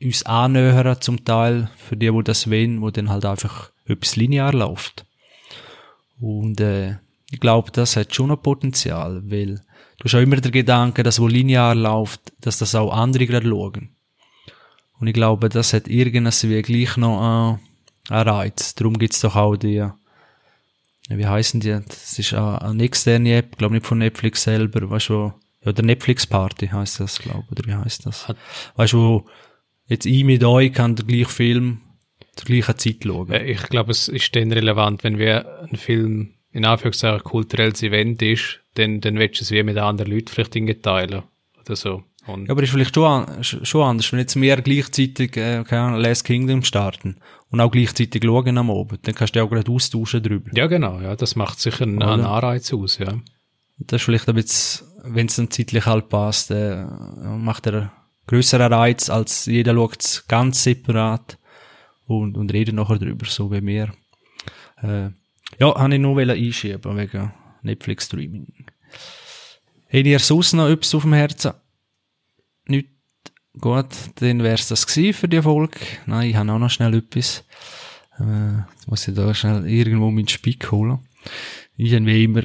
uns 0.01 0.23
annähern 0.25 0.99
zum 1.01 1.23
Teil 1.23 1.69
für 1.77 1.95
die, 1.95 2.11
wo 2.11 2.21
das 2.21 2.49
wollen, 2.49 2.81
wo 2.81 2.89
dann 2.89 3.09
halt 3.09 3.25
einfach 3.25 3.71
etwas 3.85 4.15
linear 4.15 4.53
läuft. 4.53 5.05
Und 6.19 6.59
äh, 6.59 6.97
ich 7.29 7.39
glaube, 7.39 7.71
das 7.71 7.95
hat 7.95 8.15
schon 8.15 8.31
ein 8.31 8.41
Potenzial, 8.41 9.21
weil 9.25 9.61
du 9.97 10.05
hast 10.05 10.15
auch 10.15 10.21
immer 10.21 10.37
der 10.37 10.51
Gedanke, 10.51 11.03
dass 11.03 11.19
wo 11.19 11.27
linear 11.27 11.75
läuft, 11.75 12.33
dass 12.41 12.57
das 12.57 12.75
auch 12.75 12.91
andere 12.91 13.25
gerade 13.25 13.47
schauen. 13.47 13.89
Und 14.99 15.07
ich 15.07 15.13
glaube, 15.13 15.49
das 15.49 15.73
hat 15.73 15.87
irgendwas 15.87 16.47
wie 16.47 16.61
gleich 16.61 16.97
noch 16.97 17.19
einen, 17.19 17.59
einen 18.09 18.29
Reiz. 18.29 18.73
Darum 18.75 18.97
gibt's 18.97 19.21
doch 19.21 19.35
auch 19.35 19.55
die, 19.55 19.87
wie 21.09 21.25
heißen 21.25 21.59
die? 21.59 21.79
Das 21.87 22.17
ist 22.19 22.33
eine 22.33 22.83
externe 22.83 23.35
App, 23.35 23.57
glaube 23.57 23.75
nicht 23.75 23.85
von 23.85 23.99
Netflix 23.99 24.43
selber, 24.43 24.89
weißt 24.89 25.09
du, 25.09 25.33
ja, 25.63 25.71
der 25.71 25.85
Netflix 25.85 26.25
Party 26.25 26.67
heißt 26.67 26.99
das, 26.99 27.19
glaube 27.19 27.43
ich, 27.45 27.51
oder 27.51 27.67
wie 27.67 27.75
heißt 27.75 28.05
das? 28.05 28.33
Weißt 28.75 28.93
du, 28.93 29.25
jetzt 29.87 30.05
ich 30.05 30.23
mit 30.23 30.43
euch 30.43 30.73
kann 30.73 30.95
der 30.95 31.05
gleiche 31.05 31.29
Film 31.29 31.81
zur 32.35 32.45
gleichen 32.45 32.77
Zeit 32.77 32.97
schauen. 33.03 33.31
Ich 33.33 33.63
glaube, 33.63 33.91
es 33.91 34.07
ist 34.07 34.35
dann 34.35 34.51
relevant, 34.51 35.03
wenn 35.03 35.17
wir 35.17 35.63
ein 35.63 35.75
Film 35.75 36.33
in 36.51 36.65
Anführungszeichen 36.65 37.23
kulturelles 37.23 37.83
Event 37.83 38.21
ist, 38.21 38.59
dann, 38.77 39.01
dann 39.01 39.17
willst 39.17 39.39
du 39.39 39.43
es 39.43 39.51
wie 39.51 39.63
mit 39.63 39.77
anderen 39.77 40.11
Leuten 40.11 40.27
vielleicht 40.27 40.55
irgendwie 40.55 40.75
teilen 40.75 41.23
oder 41.59 41.75
so. 41.75 42.03
Und 42.27 42.47
ja, 42.47 42.51
aber 42.51 42.63
ist 42.63 42.71
vielleicht 42.71 42.95
schon, 42.95 43.25
schon 43.41 43.83
anders, 43.83 44.11
wenn 44.11 44.19
jetzt 44.19 44.35
mehr 44.35 44.61
gleichzeitig, 44.61 45.37
äh, 45.37 45.63
Last 45.69 46.25
Kingdom 46.25 46.63
starten 46.63 47.17
und 47.49 47.61
auch 47.61 47.71
gleichzeitig 47.71 48.23
schauen 48.23 48.57
am 48.57 48.69
Abend, 48.69 49.07
dann 49.07 49.15
kannst 49.15 49.35
du 49.35 49.43
auch 49.43 49.49
gerade 49.49 49.71
austauschen 49.71 50.21
drüber. 50.21 50.51
Ja, 50.53 50.67
genau, 50.67 50.99
ja, 50.99 51.15
das 51.15 51.37
macht 51.37 51.59
sicher 51.59 51.83
einen, 51.83 52.03
einen 52.03 52.25
Anreiz 52.25 52.73
aus, 52.73 52.97
ja. 52.97 53.13
Das 53.79 54.01
ist 54.01 54.05
vielleicht 54.05 54.27
ein 54.27 54.35
bisschen, 54.35 54.87
wenn 55.05 55.27
es 55.27 55.37
dann 55.37 55.49
zeitlich 55.49 55.85
halt 55.85 56.09
passt, 56.09 56.51
äh, 56.51 56.83
macht 56.83 57.67
er 57.67 57.73
einen 57.73 57.91
grösseren 58.27 58.73
Reiz, 58.73 59.09
als 59.09 59.45
jeder 59.45 59.73
schaut 59.73 60.03
es 60.03 60.27
ganz 60.27 60.63
separat 60.63 61.37
und, 62.07 62.35
und 62.37 62.51
reden 62.51 62.75
nachher 62.75 62.99
drüber, 62.99 63.25
so 63.25 63.51
wie 63.51 63.65
wir. 63.65 63.93
Äh, 64.81 65.09
ja, 65.59 65.75
habe 65.75 65.93
ich 65.93 66.01
nur 66.01 66.17
einschieben 66.17 66.97
wegen 66.97 67.31
Netflix-Streaming. 67.61 68.65
Habt 69.85 70.05
ihr 70.05 70.19
sonst 70.19 70.53
noch 70.53 70.69
etwas 70.69 70.95
auf 70.95 71.03
dem 71.03 71.13
Herzen? 71.13 71.53
Nicht? 72.65 72.89
Gut, 73.59 73.87
dann 74.15 74.43
wär's 74.43 74.67
das 74.67 74.83
für 74.85 75.27
die 75.27 75.41
Folge. 75.41 75.79
Nein, 76.05 76.29
ich 76.29 76.35
habe 76.35 76.51
auch 76.51 76.59
noch 76.59 76.69
schnell 76.69 76.93
etwas. 76.93 77.43
Äh, 78.19 78.57
jetzt 78.73 78.87
muss 78.87 79.07
ich 79.07 79.15
da 79.15 79.33
schnell 79.33 79.67
irgendwo 79.67 80.11
meinen 80.11 80.27
Spick 80.27 80.71
holen. 80.71 80.99
Ich 81.75 81.93
habe 81.93 82.05
wie 82.05 82.23
immer 82.23 82.43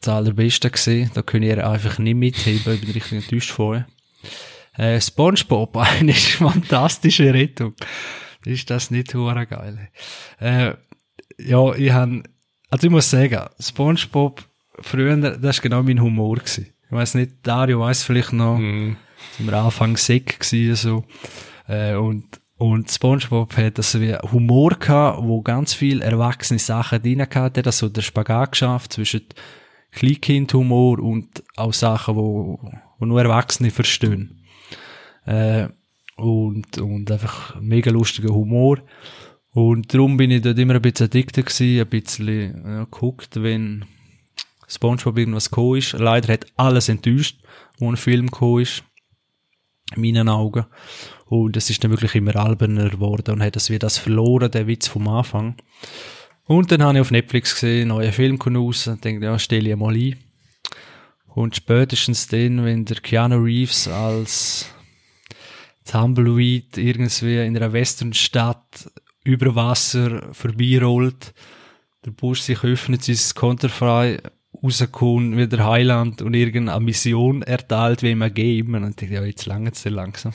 das 0.00 0.08
Allerbeste 0.08 0.70
gesehen. 0.70 1.10
Da 1.14 1.22
könnt 1.22 1.44
ihr 1.44 1.68
einfach 1.68 1.98
nicht 1.98 2.14
mitheben. 2.14 2.74
Ich 2.74 2.80
bin 2.80 2.92
richtig 2.92 3.12
enttäuscht 3.12 3.50
von 3.50 3.84
äh, 4.76 5.00
Spongebob, 5.00 5.76
eine 6.00 6.14
fantastische 6.14 7.32
Rettung 7.32 7.74
ist 8.46 8.70
das 8.70 8.90
nicht 8.90 9.14
hure 9.14 9.46
geil. 9.46 9.88
Äh, 10.40 10.74
ja, 11.38 11.74
ich 11.74 11.92
han, 11.92 12.28
also 12.74 12.88
ich 12.88 12.90
muss 12.90 13.08
sagen, 13.08 13.40
SpongeBob 13.60 14.42
früher, 14.80 15.16
das 15.16 15.58
war 15.58 15.62
genau 15.62 15.82
mein 15.84 16.02
Humor 16.02 16.38
gewesen. 16.38 16.74
Ich 16.86 16.90
weiß 16.90 17.14
nicht, 17.14 17.34
Dario 17.44 17.78
weiß 17.78 18.02
vielleicht 18.02 18.32
noch, 18.32 18.58
mm. 18.58 18.96
sind 19.36 19.46
wir 19.46 19.52
Anfang 19.52 19.96
Sick 19.96 20.40
gewesen, 20.40 20.74
so. 20.74 21.04
Äh, 21.68 21.94
und, 21.94 22.40
und 22.56 22.90
SpongeBob 22.90 23.56
hat 23.56 23.78
das 23.78 24.00
wie 24.00 24.16
Humor 24.16 24.70
gehabt, 24.70 25.22
wo 25.22 25.40
ganz 25.40 25.72
viel 25.72 26.02
erwachsene 26.02 26.58
Sachen 26.58 27.00
drin 27.00 27.24
hatte, 27.32 27.62
das 27.62 27.78
so 27.78 27.88
der 27.88 28.02
Spagat 28.02 28.50
geschafft 28.50 28.94
zwischen 28.94 29.22
Kleinkindhumor 29.92 30.98
und 30.98 31.44
auch 31.54 31.72
Sachen, 31.72 32.16
wo, 32.16 32.58
wo 32.98 33.06
nur 33.06 33.22
Erwachsene 33.22 33.70
verstehen. 33.70 34.42
Äh, 35.26 35.68
und, 36.16 36.76
und 36.78 37.08
einfach 37.08 37.54
mega 37.60 37.92
lustiger 37.92 38.34
Humor. 38.34 38.80
Und 39.54 39.94
darum 39.94 40.16
bin 40.16 40.32
ich 40.32 40.42
dort 40.42 40.58
immer 40.58 40.74
ein 40.74 40.82
bisschen 40.82 41.06
addicted 41.06 41.46
gewesen, 41.46 41.80
ein 41.80 41.88
bisschen 41.88 42.64
ja, 42.66 42.84
geguckt, 42.84 43.40
wenn 43.40 43.84
Spongebob 44.66 45.16
irgendwas 45.16 45.48
gekommen 45.48 45.78
ist. 45.78 45.92
Leider 45.92 46.32
hat 46.32 46.46
alles 46.56 46.88
enttäuscht, 46.88 47.38
wo 47.78 47.88
ein 47.88 47.96
Film 47.96 48.26
gekommen 48.26 48.62
ist. 48.62 48.82
In 49.94 50.02
meinen 50.02 50.28
Augen. 50.28 50.64
Und 51.26 51.56
es 51.56 51.70
ist 51.70 51.84
dann 51.84 51.92
wirklich 51.92 52.16
immer 52.16 52.34
alberner 52.34 52.90
geworden 52.90 53.34
und 53.34 53.42
hat 53.42 53.54
das 53.54 53.70
wie 53.70 53.78
das 53.78 53.96
verloren, 53.96 54.50
der 54.50 54.66
Witz 54.66 54.88
vom 54.88 55.06
Anfang. 55.06 55.56
Und 56.46 56.72
dann 56.72 56.82
habe 56.82 56.98
ich 56.98 57.00
auf 57.02 57.10
Netflix 57.10 57.54
gesehen, 57.54 57.88
neuer 57.88 58.12
Film 58.12 58.38
kommt 58.38 58.56
raus, 58.56 58.88
und 58.88 59.04
denke, 59.04 59.24
ja, 59.24 59.38
stelle 59.38 59.70
ich 59.70 59.76
mal 59.76 59.94
ein. 59.94 60.16
Und 61.28 61.54
spätestens 61.56 62.26
dann, 62.26 62.64
wenn 62.64 62.84
der 62.84 62.96
Keanu 62.96 63.36
Reeves 63.36 63.88
als 63.88 64.66
Tumbleweed 65.84 66.76
irgendwie 66.76 67.44
in 67.44 67.56
einer 67.56 67.72
Westernstadt 67.72 68.90
über 69.24 69.54
Wasser 69.54 70.32
vorbeirollt, 70.32 71.34
der 72.04 72.10
Busch 72.10 72.42
sich 72.42 72.62
öffnet, 72.62 73.02
sein 73.02 73.16
Konterfrei 73.34 74.20
rauskommt, 74.62 75.36
wieder 75.36 75.66
Heiland 75.66 76.22
und 76.22 76.34
irgendeine 76.34 76.84
Mission 76.84 77.42
erteilt, 77.42 78.02
wie 78.02 78.14
man 78.14 78.32
geben. 78.32 78.74
Und 78.74 78.82
dann 78.82 78.96
denke 78.96 79.14
ich, 79.14 79.20
ja, 79.20 79.24
jetzt 79.24 79.46
lange 79.46 79.70
es 79.70 79.84
langsam. 79.84 80.32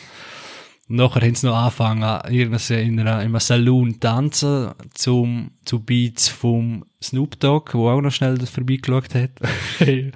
Und 0.89 0.95
nachher 0.95 1.21
haben 1.21 1.36
sie 1.36 1.45
noch 1.45 1.56
angefangen, 1.56 2.02
in, 2.32 2.52
einer, 2.52 2.82
in 2.82 2.99
einem 2.99 3.39
Saloon 3.39 3.99
tanzen, 3.99 4.71
zum, 4.95 5.52
zu 5.63 5.82
Beats 5.82 6.28
vom 6.28 6.84
Snoop 7.02 7.39
Dogg, 7.39 7.75
wo 7.75 7.89
auch 7.89 8.02
noch 8.02 8.12
schnell 8.12 8.39
vorbeigeschaut 8.39 9.13
hat. 9.13 9.30
Wenn 9.80 10.13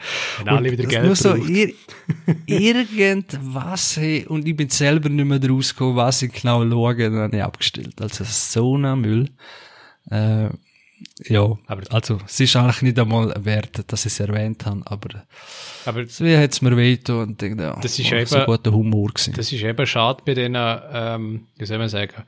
alle 0.48 0.72
wieder 0.72 0.86
Geld 0.86 1.06
nur 1.06 1.16
so 1.16 1.36
ir 1.36 1.74
irgendwas, 2.48 3.98
hey, 3.98 4.26
und 4.28 4.48
ich 4.48 4.56
bin 4.56 4.70
selber 4.70 5.10
nicht 5.10 5.26
mehr 5.26 5.38
draus 5.38 5.76
gekommen, 5.76 5.96
was 5.96 6.24
ich 6.24 6.34
genau 6.34 6.68
schaue, 6.68 6.96
dann 6.96 7.20
habe 7.20 7.38
ich 7.38 7.44
abgestellt. 7.44 8.02
Also 8.02 8.24
so 8.26 8.76
ein 8.76 9.00
Müll. 9.00 9.30
Äh, 10.10 10.50
ja, 11.26 11.58
aber 11.68 11.82
also 11.92 12.20
es 12.26 12.40
ist 12.40 12.56
eigentlich 12.56 12.82
nicht 12.82 13.00
einmal 13.00 13.34
wert, 13.44 13.84
dass 13.88 14.06
ich 14.06 14.14
es 14.14 14.20
erwähnt 14.20 14.66
habe, 14.66 14.82
aber, 14.86 15.24
aber 15.86 16.06
wie 16.06 16.38
hat 16.38 16.52
es 16.52 16.62
mir 16.62 16.76
wehgetan 16.76 17.20
und 17.20 17.42
denke, 17.42 17.64
ja, 17.64 17.80
das 17.82 18.00
ist 18.00 18.12
eben, 18.12 18.26
so 18.26 18.40
guter 18.46 18.72
Humor 18.72 19.10
gewesen. 19.10 19.34
Das 19.36 19.52
ist 19.52 19.64
eben 19.64 19.86
schade 19.86 20.22
bei 20.26 20.34
denen, 20.34 20.80
ähm, 20.92 21.48
wie 21.58 21.66
soll 21.66 21.78
man 21.78 21.90
sagen, 21.90 22.24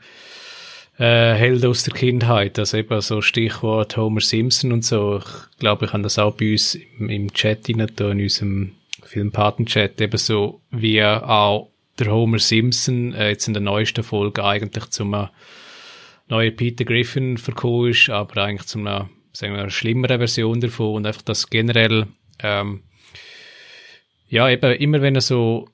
äh, 0.98 1.34
Helden 1.34 1.70
aus 1.70 1.84
der 1.84 1.94
Kindheit, 1.94 2.58
also 2.58 2.78
eben 2.78 3.02
so 3.02 3.22
Stichwort 3.22 3.98
Homer 3.98 4.22
Simpson 4.22 4.72
und 4.72 4.86
so. 4.86 5.18
Ich 5.20 5.60
glaube, 5.60 5.86
ich 5.86 5.94
habe 5.94 6.04
das 6.04 6.18
auch 6.20 6.36
bei 6.36 6.54
uns 6.54 6.76
im, 6.76 7.10
im 7.10 7.34
Chat 7.34 7.68
in 7.68 7.82
unserem 7.82 8.72
Filmpaten-Chat, 9.04 10.00
eben 10.00 10.18
so 10.18 10.62
wie 10.72 11.04
auch 11.04 11.70
der 12.00 12.12
Homer 12.12 12.40
Simpson 12.40 13.14
äh, 13.14 13.30
jetzt 13.30 13.48
in 13.48 13.54
der 13.54 13.64
neuesten 13.64 14.04
Folge 14.04 14.44
eigentlich 14.44 14.90
zum 14.90 15.16
äh, 16.28 16.32
neue 16.34 16.52
Peter 16.52 16.86
Griffin 16.86 17.38
verkommen 17.38 17.92
ist, 17.92 18.10
aber 18.10 18.44
eigentlich 18.44 18.68
zu 18.68 18.80
einer, 18.80 19.10
sagen 19.34 19.56
wir, 19.56 19.70
schlimmeren 19.70 20.20
Version 20.20 20.60
davon 20.60 20.96
und 20.96 21.08
einfach 21.08 21.24
das 21.24 21.50
generell 21.50 22.08
ähm, 22.40 22.84
Ja, 24.28 24.50
eben, 24.50 24.74
immer 24.74 25.02
wenn 25.02 25.16
er 25.16 25.22
so 25.22 25.70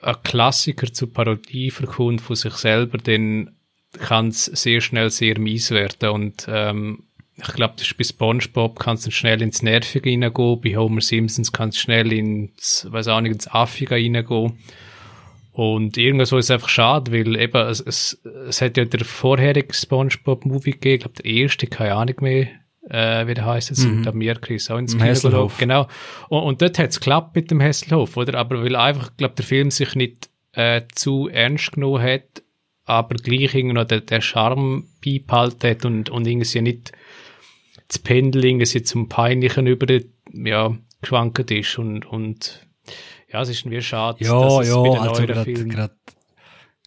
ein 0.00 0.16
Klassiker 0.22 0.92
zur 0.92 1.12
Parodie 1.12 1.70
verkommt 1.70 2.20
von 2.20 2.36
sich 2.36 2.54
selber, 2.54 2.98
dann 2.98 3.56
kann 3.98 4.28
es 4.28 4.46
sehr 4.46 4.80
schnell 4.80 5.10
sehr 5.10 5.38
mies 5.38 5.70
werden. 5.70 6.10
Und 6.10 6.46
ähm, 6.48 7.04
ich 7.36 7.52
glaube, 7.54 7.74
das 7.76 7.86
ist 7.86 7.96
bei 7.96 8.04
SpongeBob 8.04 8.78
kann 8.78 8.96
es 8.96 9.12
schnell 9.12 9.42
ins 9.42 9.62
Nervige 9.62 10.10
reingehen, 10.10 10.60
bei 10.60 10.76
Homer 10.76 11.00
Simpsons 11.00 11.52
kann 11.52 11.70
es 11.70 11.78
schnell 11.78 12.12
ins, 12.12 12.86
weiß 12.90 13.08
auch 13.08 13.20
nicht, 13.20 13.32
ins 13.32 13.48
Affige 13.48 13.94
reingehen. 13.94 14.58
Und 15.52 15.98
irgendwo 15.98 16.38
ist 16.38 16.46
es 16.46 16.50
einfach 16.50 16.70
schade, 16.70 17.12
weil 17.12 17.36
eben, 17.36 17.68
es, 17.68 17.80
es, 17.80 18.22
es 18.48 18.62
hat 18.62 18.78
ja 18.78 18.86
der 18.86 19.04
vorherige 19.04 19.74
SpongeBob-Movie 19.74 20.72
gegeben, 20.72 20.94
ich 20.94 21.00
glaube, 21.00 21.22
der 21.22 21.30
erste, 21.30 21.66
keine 21.66 21.94
Ahnung 21.94 22.16
mehr, 22.20 22.48
äh, 22.88 23.26
wie 23.26 23.34
der 23.34 23.44
heißt 23.44 23.68
jetzt, 23.70 23.84
mhm. 23.84 24.02
der 24.02 24.14
Mirke 24.14 24.54
ist 24.54 24.70
auch 24.70 24.78
ins 24.78 24.98
Hesselhof. 24.98 25.58
Genau. 25.58 25.88
Und, 26.28 26.42
und 26.42 26.62
dort 26.62 26.78
hat 26.78 26.90
es 26.90 27.00
geklappt 27.00 27.36
mit 27.36 27.50
dem 27.50 27.60
Hesselhof, 27.60 28.16
oder? 28.16 28.38
Aber 28.38 28.62
weil 28.64 28.76
einfach, 28.76 29.16
glaube 29.16 29.34
der 29.34 29.44
Film 29.44 29.70
sich 29.70 29.94
nicht 29.94 30.30
äh, 30.52 30.82
zu 30.94 31.28
ernst 31.28 31.72
genommen 31.72 32.02
hat, 32.02 32.42
aber 32.84 33.16
gleich 33.16 33.54
irgendwie 33.54 33.74
noch 33.74 33.84
den, 33.84 34.06
den 34.06 34.22
Charme 34.22 34.88
beibehalten 35.04 35.70
hat 35.70 35.84
und, 35.84 36.10
und 36.10 36.26
irgendwie 36.26 36.60
nicht 36.62 36.92
das 37.88 37.98
Pendeling, 37.98 38.60
es 38.60 38.72
jetzt 38.72 38.88
zum 38.88 39.08
Peinlichen 39.08 39.66
über, 39.66 39.86
ja, 40.32 40.76
geschwankt 41.02 41.50
ist 41.50 41.78
und, 41.78 42.06
und, 42.06 42.66
ja, 43.32 43.42
es 43.42 43.48
ist 43.48 43.60
irgendwie 43.60 43.82
schade, 43.82 44.24
Ja, 44.24 44.40
dass 44.40 44.60
es 44.60 44.68
ja, 44.68 44.82
den 44.82 44.96
also 44.98 45.26
gerade 45.26 45.44
Filmen 45.44 45.68
gerade 45.70 45.94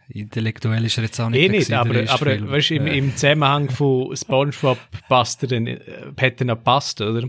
intellektuell 0.07 0.85
ist 0.85 0.97
er 0.97 1.05
jetzt 1.05 1.19
auch 1.19 1.29
nicht 1.29 1.41
Eh 1.41 1.49
nicht, 1.49 1.73
aber, 1.73 1.95
aber 2.07 2.17
Film. 2.17 2.51
weißt, 2.51 2.71
im, 2.71 2.87
Äh, 2.87 2.97
im 2.97 3.15
Zusammenhang 3.15 3.69
von 3.69 4.15
SpongeBob 4.15 4.77
passt 5.09 5.41
er 5.43 5.49
dann, 5.49 5.67
äh, 5.67 5.79
hätte 6.17 6.43
er 6.43 6.55
noch 6.55 6.63
passt, 6.63 7.01
oder? 7.01 7.27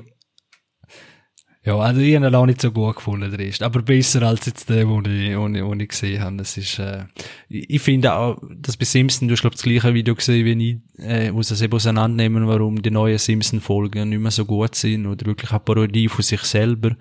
Ja, 1.64 1.76
also 1.78 2.00
ich 2.00 2.14
habe 2.14 2.28
ihn 2.28 2.34
auch 2.34 2.46
nicht 2.46 2.60
so 2.60 2.70
gut 2.70 2.94
gefunden, 2.94 3.28
der 3.28 3.40
erste. 3.40 3.64
Aber 3.64 3.82
besser 3.82 4.22
als 4.22 4.46
jetzt 4.46 4.68
der, 4.70 4.84
den 4.84 5.04
ich, 5.04 5.34
den 5.34 5.54
ich, 5.56 5.62
den 5.62 5.80
ich 5.80 5.88
gesehen 5.88 6.22
habe. 6.22 6.36
Das 6.36 6.56
ist, 6.56 6.78
äh, 6.78 7.06
ich, 7.48 7.82
finde 7.82 8.14
auch, 8.14 8.40
dass 8.54 8.76
bei 8.76 8.84
Simpsons, 8.84 9.26
du 9.26 9.32
hast, 9.32 9.40
glaub 9.40 9.54
das 9.54 9.62
gleiche 9.62 9.92
Video 9.92 10.14
gesehen 10.14 10.44
wie 10.44 10.70
ich, 10.70 11.02
äh, 11.04 11.34
wo 11.34 11.42
sie 11.42 11.54
es 11.54 11.62
eben 11.62 11.72
auseinandernehmen, 11.72 12.46
warum 12.46 12.80
die 12.82 12.92
neuen 12.92 13.18
Simpsons-Folgen 13.18 14.10
nicht 14.10 14.20
mehr 14.20 14.30
so 14.30 14.44
gut 14.44 14.76
sind 14.76 15.06
oder 15.06 15.26
wirklich 15.26 15.50
eine 15.50 15.58
Parodie 15.58 16.08
von 16.08 16.22
sich 16.22 16.42
selber. 16.42 16.94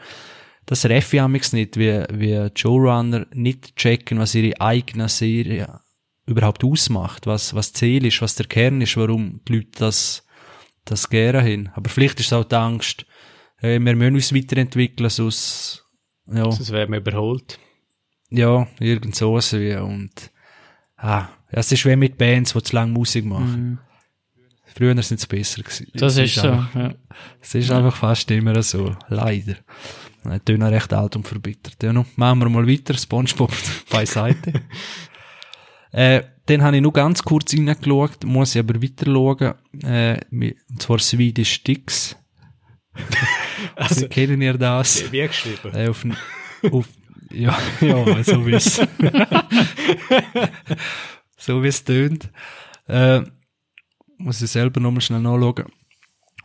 Das 0.65 0.85
Reffi 0.85 1.19
amix 1.19 1.53
nicht, 1.53 1.77
wie, 1.77 2.03
wie 2.11 2.49
Showrunner 2.55 3.27
nicht 3.33 3.75
checken, 3.75 4.17
was 4.19 4.33
ihre 4.35 4.59
eigene 4.59 5.09
Serie 5.09 5.79
überhaupt 6.25 6.63
ausmacht, 6.63 7.27
was, 7.27 7.53
was 7.53 7.71
Ziel 7.73 8.05
ist, 8.05 8.21
was 8.21 8.33
der 8.35 8.47
Kern 8.47 8.81
ist, 8.81 8.97
warum 8.97 9.41
die 9.47 9.57
Leute 9.57 9.69
das, 9.77 10.25
das 10.83 11.07
gerne 11.09 11.41
hin. 11.41 11.69
Aber 11.75 11.89
vielleicht 11.89 12.19
ist 12.19 12.27
es 12.27 12.33
auch 12.33 12.45
die 12.45 12.55
Angst, 12.55 13.05
hey, 13.57 13.79
wir 13.79 13.95
müssen 13.95 14.15
uns 14.15 14.33
weiterentwickeln, 14.33 15.09
sonst, 15.09 15.85
ja, 16.27 16.49
Sonst 16.51 16.71
wäre 16.71 16.87
man 16.87 16.99
überholt. 16.99 17.59
ja, 18.31 18.67
irgend 18.79 19.15
so 19.15 19.35
wie, 19.35 19.75
und, 19.75 20.31
ah, 20.97 21.27
es 21.49 21.71
ist 21.71 21.85
wie 21.85 21.95
mit 21.95 22.17
Bands, 22.17 22.53
die 22.53 22.63
zu 22.63 22.75
lange 22.75 22.91
Musik 22.91 23.23
machen. 23.25 23.69
Mhm. 23.69 23.79
Früher 24.75 25.01
sind 25.03 25.19
es 25.19 25.27
besser 25.27 25.61
gewesen. 25.61 25.87
Das 25.93 26.17
Es 26.17 26.35
ist 26.35 26.41
so, 26.41 26.49
einfach- 26.49 26.75
ja. 26.75 26.93
Es 27.39 27.53
ist 27.55 27.71
einfach 27.71 27.95
fast 27.95 28.29
immer 28.31 28.61
so. 28.63 28.93
Leider. 29.07 29.55
Bin 30.45 30.59
noch 30.59 30.71
recht 30.71 30.91
alt 30.93 31.15
und 31.15 31.27
verbittert. 31.27 31.81
Ja, 31.81 31.93
noch. 31.93 32.05
Machen 32.15 32.39
wir 32.39 32.49
mal 32.49 32.67
weiter. 32.67 32.95
Spongebob 32.95 33.51
beiseite. 33.89 34.53
äh, 35.91 36.23
dann 36.47 36.61
habe 36.61 36.75
ich 36.75 36.81
nur 36.81 36.93
ganz 36.93 37.23
kurz 37.23 37.53
reingeschaut, 37.53 38.23
muss 38.23 38.55
ich 38.55 38.59
aber 38.59 38.81
weiter 38.81 39.05
schauen. 39.05 39.53
Äh, 39.83 40.19
und 40.31 40.81
zwar 40.81 40.99
Swedish 40.99 41.53
Sticks. 41.53 42.15
also, 43.75 44.07
kennen 44.07 44.41
ihr 44.41 44.57
das? 44.57 45.11
Wie 45.11 45.27
geschrieben? 45.27 45.73
Äh, 45.73 45.89
auf, 45.89 46.05
auf, 46.71 46.87
ja, 47.31 47.57
ja, 47.81 48.23
so 48.23 48.45
wie 48.45 48.53
es, 48.53 48.81
so 51.37 51.63
wie 51.63 51.67
es 51.67 51.83
tönt. 51.83 52.29
Äh, 52.87 53.21
muss 54.17 54.41
ich 54.41 54.51
selber 54.51 54.79
nochmal 54.79 55.01
schnell 55.01 55.19
nachschauen. 55.19 55.65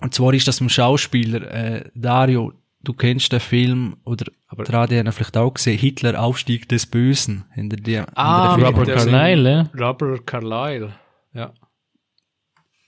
Und 0.01 0.15
zwar 0.15 0.33
ist 0.33 0.49
das 0.49 0.61
mit 0.61 0.71
dem 0.71 0.73
Schauspieler, 0.73 1.43
äh, 1.53 1.91
Dario, 1.95 2.55
du 2.83 2.93
kennst 2.93 3.33
den 3.33 3.41
Film, 3.41 3.97
oder, 4.05 4.31
aber 4.49 4.65
gerade 4.65 4.99
haben 4.99 5.13
vielleicht 5.13 5.37
auch 5.37 5.55
gesehen, 5.55 5.79
Hitler, 5.79 6.21
Aufstieg 6.21 6.69
des 6.69 6.87
Bösen, 6.87 7.45
hinter 7.53 7.77
dir. 7.77 8.07
Ah, 8.15 8.57
hinter 8.57 8.75
Film. 8.75 8.97
Carlyle, 8.97 9.51
ja. 9.51 9.87
Robert 9.87 10.27
Carlyle. 10.27 10.95
Ja. 11.33 11.53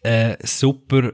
äh, 0.02 0.36
super, 0.42 1.12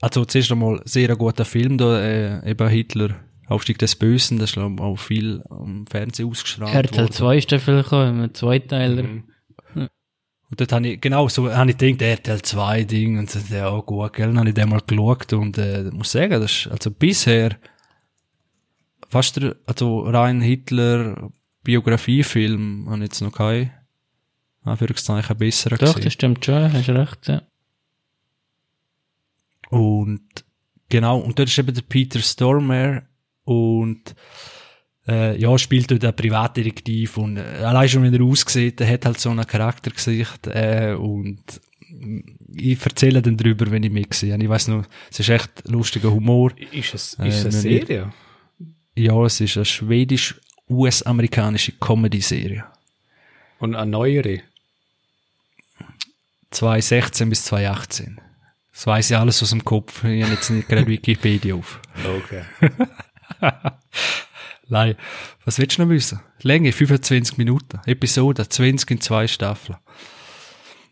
also 0.00 0.24
zuerst 0.24 0.52
einmal 0.52 0.80
sehr 0.84 1.10
ein 1.10 1.18
guter 1.18 1.44
Film 1.44 1.76
da, 1.76 2.00
äh, 2.00 2.50
eben 2.50 2.68
Hitler, 2.68 3.20
Aufstieg 3.48 3.78
des 3.78 3.96
Bösen, 3.96 4.38
das 4.38 4.50
ist 4.50 4.54
glaub 4.54 4.80
auch 4.80 4.96
viel 4.96 5.42
am 5.48 5.86
Fernsehen 5.86 6.28
ausgestrahlt 6.28 6.74
RTL 6.74 6.98
worden. 6.98 7.12
2 7.12 7.36
ist 7.38 7.50
der 7.50 7.60
Film 7.60 7.82
gekommen, 7.82 8.20
ein 8.22 8.34
Zweiteiler. 8.34 9.02
Mhm. 9.02 9.24
Und 10.50 10.60
dort 10.60 10.72
habe 10.72 10.88
ich, 10.88 11.00
genau, 11.00 11.28
so 11.28 11.52
habe 11.52 11.70
ich 11.70 11.76
gedacht, 11.76 12.02
RTL 12.02 12.42
2 12.42 12.84
Ding, 12.84 13.18
und 13.18 13.30
so, 13.30 13.38
ja, 13.54 13.78
gut, 13.80 14.14
gell, 14.14 14.28
dann 14.28 14.38
habe 14.38 14.48
ich 14.48 14.54
den 14.54 14.68
mal 14.68 14.80
geschaut, 14.80 15.32
und, 15.34 15.58
äh, 15.58 15.84
muss 15.92 16.12
sagen, 16.12 16.40
das 16.40 16.52
ist, 16.52 16.66
also 16.68 16.90
bisher, 16.90 17.56
fast 19.08 19.36
der, 19.36 19.56
also 19.66 20.00
rein 20.00 20.40
Hitler 20.40 21.30
Biografiefilm, 21.64 22.86
habe 22.88 22.96
ich 22.98 23.02
jetzt 23.02 23.20
noch 23.20 23.32
kein, 23.32 23.72
Anführungszeichen, 24.64 25.36
besser 25.36 25.70
Doch, 25.70 25.78
gesehen. 25.78 26.04
das 26.04 26.12
stimmt 26.12 26.44
schon, 26.44 26.72
hast 26.72 26.88
recht, 26.88 27.28
ja. 27.28 27.42
Und 29.70 30.44
genau, 30.88 31.18
und 31.18 31.38
dort 31.38 31.48
ist 31.48 31.58
eben 31.58 31.74
der 31.74 31.82
Peter 31.82 32.20
Stormare 32.20 33.06
und 33.44 34.14
äh, 35.08 35.38
ja, 35.40 35.56
spielt 35.58 35.90
dort 35.90 36.04
einen 36.04 36.14
Privatdetektiv 36.16 37.16
und 37.16 37.38
äh, 37.38 37.62
allein 37.62 37.88
schon, 37.88 38.02
wenn 38.02 38.12
er 38.14 38.22
aussieht, 38.22 38.78
der 38.80 38.90
hat 38.90 39.06
halt 39.06 39.18
so 39.18 39.30
ein 39.30 39.46
Charaktergesicht 39.46 40.46
äh, 40.48 40.94
und 40.98 41.42
ich 42.54 42.84
erzähle 42.84 43.22
dann 43.22 43.36
drüber, 43.36 43.70
wenn 43.70 43.82
ich 43.82 43.90
mitsehe. 43.90 44.36
Ich 44.36 44.48
weiß 44.48 44.68
noch, 44.68 44.84
es 45.10 45.20
ist 45.20 45.28
echt 45.30 45.50
lustiger 45.68 46.10
Humor. 46.12 46.52
Ist 46.72 46.94
es, 46.94 47.14
ist 47.14 47.18
Äh, 47.18 47.28
es 47.28 47.44
eine. 47.44 47.52
Serie? 47.52 48.12
Ja, 48.94 49.24
es 49.24 49.40
ist 49.40 49.56
eine 49.56 49.64
schwedisch-US-amerikanische 49.64 51.72
Comedy-Serie. 51.80 52.64
Und 53.58 53.74
eine 53.74 53.90
neuere? 53.90 54.40
2016 56.50 57.30
bis 57.30 57.44
2018. 57.44 58.20
Das 58.72 58.86
weiss 58.86 59.10
ich 59.10 59.16
alles 59.16 59.42
aus 59.42 59.50
dem 59.50 59.64
Kopf. 59.64 60.04
Ich 60.04 60.22
habe 60.22 60.34
jetzt 60.34 60.50
nicht 60.50 60.68
gerade 60.68 60.86
Wikipedia 60.86 61.54
auf. 61.54 61.80
Okay. 62.04 62.42
Nein. 64.68 64.96
Was 65.44 65.58
willst 65.58 65.78
du 65.78 65.82
noch 65.82 65.90
wissen? 65.90 66.20
Länge, 66.42 66.72
25 66.72 67.38
Minuten. 67.38 67.80
Episode, 67.86 68.48
20 68.48 68.90
in 68.90 69.00
zwei 69.00 69.26
Staffeln. 69.26 69.78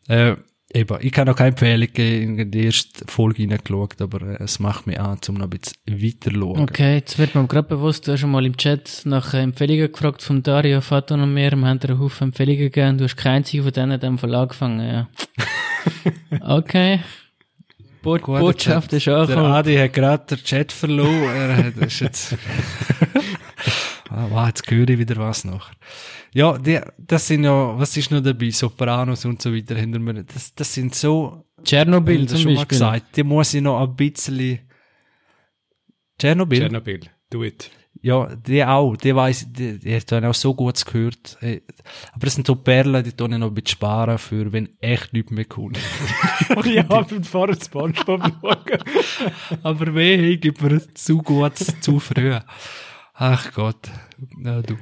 Äh, 0.09 0.37
eben, 0.73 0.99
ich 1.01 1.12
kann 1.12 1.27
noch 1.27 1.37
keine 1.37 1.51
Empfehlung 1.51 1.89
geben, 1.93 2.39
in 2.39 2.51
die 2.51 2.65
erste 2.67 3.05
Folge 3.07 3.43
reingeschaut, 3.43 4.01
aber 4.01 4.23
äh, 4.23 4.43
es 4.43 4.59
macht 4.59 4.87
mich 4.87 4.99
an, 4.99 5.19
um 5.29 5.35
noch 5.35 5.45
ein 5.45 5.51
bisschen 5.51 5.77
weiter 5.87 6.31
zu 6.31 6.41
schauen. 6.41 6.61
Okay, 6.61 6.95
jetzt 6.95 7.19
wird 7.19 7.35
mir 7.35 7.47
gerade 7.47 7.69
bewusst, 7.69 8.07
du 8.07 8.12
hast 8.12 8.21
schon 8.21 8.31
mal 8.31 8.47
im 8.47 8.57
Chat 8.57 9.03
nach 9.05 9.35
Empfehlungen 9.35 9.93
gefragt 9.93 10.23
von 10.23 10.43
Dario, 10.43 10.81
Faton 10.81 11.21
und 11.21 11.35
mir. 11.35 11.51
Wir 11.53 11.67
haben 11.67 11.81
dir 11.81 11.91
einen 11.91 12.01
Haufen 12.01 12.29
Empfehlungen 12.29 12.61
gegeben. 12.61 12.99
Du 12.99 13.05
hast 13.05 13.17
keinen 13.17 13.37
einzigen 13.37 13.65
von 13.65 13.73
denen 13.73 13.93
in 13.93 14.01
dem 14.01 14.19
Fall 14.19 14.35
angefangen, 14.35 14.87
ja. 14.87 15.09
Okay. 16.41 17.01
Bo 18.07 18.19
Botschaft 18.19 18.93
der, 18.93 18.99
ist 18.99 19.07
Der 19.09 19.17
angekommen. 19.17 19.47
Adi 19.47 19.75
hat 19.75 19.93
gerade 19.93 20.37
den 20.37 20.45
Chat 20.45 20.71
verloren. 20.71 21.25
Er 21.25 21.57
hat, 21.57 21.77
ist 21.77 21.99
jetzt, 22.01 22.37
wow, 24.31 24.46
jetzt 24.46 24.70
höre 24.70 24.88
ich 24.88 24.98
wieder 24.98 25.16
was 25.16 25.44
nachher. 25.44 25.74
Ja, 26.33 26.57
die, 26.59 26.81
das 26.98 27.26
sind 27.26 27.44
ja, 27.44 27.79
was 27.79 27.96
ist 27.96 28.11
noch 28.11 28.22
dabei? 28.22 28.50
Sopranos 28.50 29.24
und 29.24 29.40
so 29.42 29.55
weiter 29.55 29.74
hinter 29.76 29.98
mir. 29.98 30.24
Das, 30.24 30.55
das 30.55 30.72
sind 30.72 30.94
so, 30.94 31.44
Tschernobyl 31.64 32.20
Haben 32.20 32.29
zum 32.29 32.38
schon 32.38 32.52
mal 32.55 32.59
Beispiel. 32.61 32.79
gesagt, 32.79 33.16
die 33.16 33.22
muss 33.22 33.55
ich 33.55 33.62
noch 33.62 33.81
ein 33.83 33.95
bisschen. 33.97 34.61
Tschernobyl? 36.18 36.59
Tschernobyl. 36.61 37.01
Do 37.30 37.45
it. 37.45 37.70
Ja, 38.03 38.36
die 38.36 38.62
auch. 38.64 38.97
Die 38.97 39.14
weiss, 39.16 39.47
die, 39.51 39.78
die 39.78 39.97
hat 39.97 40.12
dann 40.12 40.24
auch 40.26 40.34
so 40.34 40.55
gut 40.55 40.84
gehört. 40.84 41.38
Äh, 41.41 41.62
Aber 42.12 42.26
das 42.26 42.34
sind 42.34 42.47
so 42.47 42.55
Perlen, 42.55 43.03
die 43.03 43.12
tun 43.12 43.32
ich 43.32 43.38
noch 43.38 43.49
ein 43.49 43.55
bisschen 43.55 43.68
sparen 43.68 44.18
für, 44.18 44.53
wenn 44.53 44.68
echt 44.80 45.12
nichts 45.12 45.30
mehr 45.32 45.47
kommt. 45.47 45.78
und 46.55 47.26
vorher 47.26 47.57
Spongebob 47.61 48.22
schauen. 48.41 49.59
Aber 49.62 49.95
wehe, 49.95 50.36
gibt 50.38 50.62
mir 50.62 50.95
zu 50.95 51.18
gut, 51.18 51.57
zu 51.80 51.99
früh. 51.99 52.38
Ach 53.14 53.53
Gott. 53.55 53.91
Ja, 54.43 54.62
du. 54.62 54.77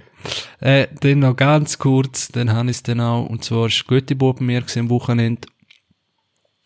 Äh, 0.60 0.88
dann 1.00 1.20
noch 1.20 1.36
ganz 1.36 1.78
kurz, 1.78 2.28
dann 2.28 2.52
habe 2.52 2.70
ich 2.70 2.76
es 2.76 2.82
dann 2.82 3.00
auch, 3.00 3.26
und 3.26 3.44
zwar 3.44 3.66
ist 3.66 3.86
Göttibo 3.86 4.32
bei 4.32 4.44
mir 4.44 4.60
gewesen 4.60 4.80
am 4.80 4.90
Wochenende. 4.90 5.48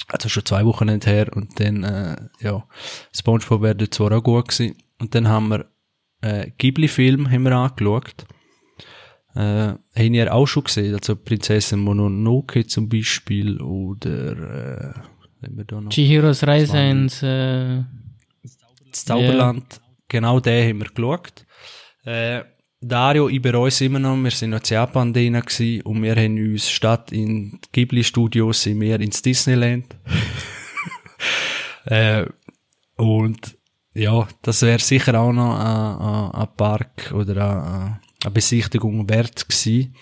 Also 0.07 0.29
schon 0.29 0.45
zwei 0.45 0.65
Wochenende 0.65 1.07
her, 1.11 1.29
und 1.35 1.59
dann, 1.61 1.85
äh, 1.85 2.17
ja, 2.41 2.67
Spongebob 3.15 3.63
wäre 3.63 3.77
dort 3.77 3.95
zwar 3.95 4.13
auch 4.13 4.23
gut 4.23 4.49
gewesen. 4.49 4.77
Und 4.99 5.15
dann 5.15 5.29
haben 5.29 5.49
wir, 5.49 5.67
äh, 6.23 6.51
Ghibli-Film 6.57 7.31
haben 7.31 7.43
wir 7.43 7.53
angeschaut. 7.53 8.27
Äh, 9.35 9.75
haben 9.75 10.15
ihr 10.15 10.33
auch 10.35 10.47
schon 10.47 10.65
gesehen, 10.65 10.95
also 10.95 11.15
Prinzessin 11.15 11.81
Mononoke 11.81 12.67
zum 12.67 12.89
Beispiel, 12.89 13.61
oder, 13.61 14.95
äh, 14.97 15.01
wenn 15.41 15.57
wir 15.57 15.65
da 15.65 15.81
noch. 15.81 15.91
Chihiros 15.91 16.47
Reise 16.47 16.79
ins, 16.79 17.23
äh, 17.23 17.83
das 18.91 19.05
Zauberland, 19.05 19.81
genau 20.09 20.41
den 20.41 20.69
haben 20.69 20.81
wir 20.81 20.89
geschaut. 20.89 21.47
Äh, 22.05 22.45
Dario, 22.81 23.29
ich 23.29 23.43
bereue 23.43 23.69
es 23.69 23.81
immer 23.81 23.99
noch, 23.99 24.17
wir 24.17 24.31
sind 24.31 24.51
noch 24.51 24.61
in 24.61 24.71
Japan 24.71 25.13
drin 25.13 25.35
und 25.35 26.03
wir 26.03 26.15
haben 26.15 26.39
uns 26.39 26.71
statt 26.71 27.11
in 27.11 27.59
Ghibli 27.73 28.05
Studios 28.05 28.63
sind 28.63 28.81
wir 28.81 29.01
ins 29.01 29.21
Disneyland. 29.21 29.97
äh, 31.87 32.25
und 32.97 33.59
ja, 33.95 34.29
das 34.43 34.63
wäre 34.63 34.79
sicher 34.79 35.19
auch 35.21 35.33
noch 35.33 35.59
ein, 35.59 35.61
ein, 35.67 36.31
ein 36.41 36.57
Park 36.57 37.13
oder 37.13 37.33
eine, 37.33 38.01
eine 38.23 38.33
Besichtigung 38.33 39.09
wert 39.09 39.49
gewesen. 39.49 39.97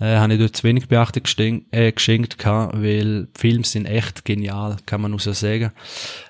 Äh, 0.00 0.16
habe 0.18 0.34
ich 0.34 0.38
dort 0.38 0.56
zu 0.56 0.62
wenig 0.62 0.86
Beachtung 0.86 1.24
geschenkt, 1.24 1.66
äh, 1.74 1.90
geschenkt 1.90 2.38
gehabt, 2.38 2.74
weil 2.74 3.26
die 3.26 3.40
Filme 3.40 3.64
sind 3.64 3.86
echt 3.86 4.24
genial, 4.24 4.76
kann 4.86 5.00
man 5.00 5.10
nur 5.10 5.20
so 5.20 5.32
sagen. 5.32 5.72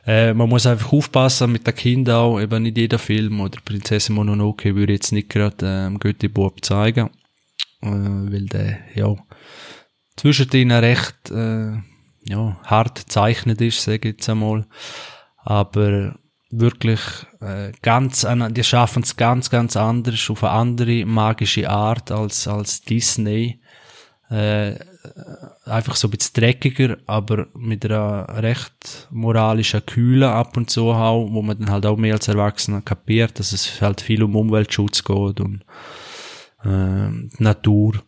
Äh, 0.06 0.32
man 0.32 0.48
muss 0.48 0.66
einfach 0.66 0.92
aufpassen 0.92 1.52
mit 1.52 1.66
den 1.66 1.74
Kindern 1.74 2.16
auch, 2.16 2.40
eben 2.40 2.62
nicht 2.62 2.78
jeder 2.78 2.98
Film 2.98 3.40
oder 3.40 3.60
Prinzessin 3.62 4.14
Mononoke 4.14 4.74
würde 4.74 4.94
ich 4.94 5.00
jetzt 5.00 5.12
nicht 5.12 5.28
gerade 5.28 5.66
ähm, 5.66 5.98
Götti-Bub 5.98 6.64
zeigen, 6.64 7.10
äh, 7.82 7.88
weil 7.88 8.46
der, 8.46 8.78
ja, 8.94 9.14
zwischen 10.16 10.48
denen 10.48 10.82
recht, 10.82 11.30
äh, 11.30 11.72
ja, 12.24 12.60
hart 12.64 13.06
gezeichnet 13.06 13.60
ist, 13.60 13.82
sage 13.82 14.08
ich 14.08 14.14
jetzt 14.16 14.28
einmal. 14.30 14.66
Aber 15.36 16.18
wirklich 16.50 17.00
äh, 17.40 17.72
ganz, 17.82 18.26
die 18.50 18.64
schaffen 18.64 19.02
es 19.02 19.16
ganz, 19.16 19.50
ganz 19.50 19.76
anders, 19.76 20.30
auf 20.30 20.44
eine 20.44 20.52
andere 20.52 21.04
magische 21.04 21.68
Art 21.68 22.10
als, 22.10 22.48
als 22.48 22.82
Disney. 22.82 23.60
Äh, 24.30 24.78
einfach 25.64 25.96
so 25.96 26.08
ein 26.08 26.10
bisschen 26.10 26.34
dreckiger, 26.34 26.98
aber 27.06 27.46
mit 27.54 27.84
einer 27.84 28.26
recht 28.42 29.08
moralischen 29.10 29.84
Kühle 29.86 30.30
ab 30.30 30.56
und 30.56 30.70
zu 30.70 30.92
auch, 30.92 31.28
wo 31.30 31.42
man 31.42 31.58
dann 31.58 31.70
halt 31.70 31.86
auch 31.86 31.96
mehr 31.96 32.14
als 32.14 32.28
Erwachsener 32.28 32.82
kapiert, 32.82 33.38
dass 33.38 33.52
es 33.52 33.80
halt 33.80 34.00
viel 34.00 34.22
um 34.22 34.36
Umweltschutz 34.36 35.04
geht 35.04 35.40
und 35.40 35.64
äh, 36.64 37.08
Natur. 37.38 38.02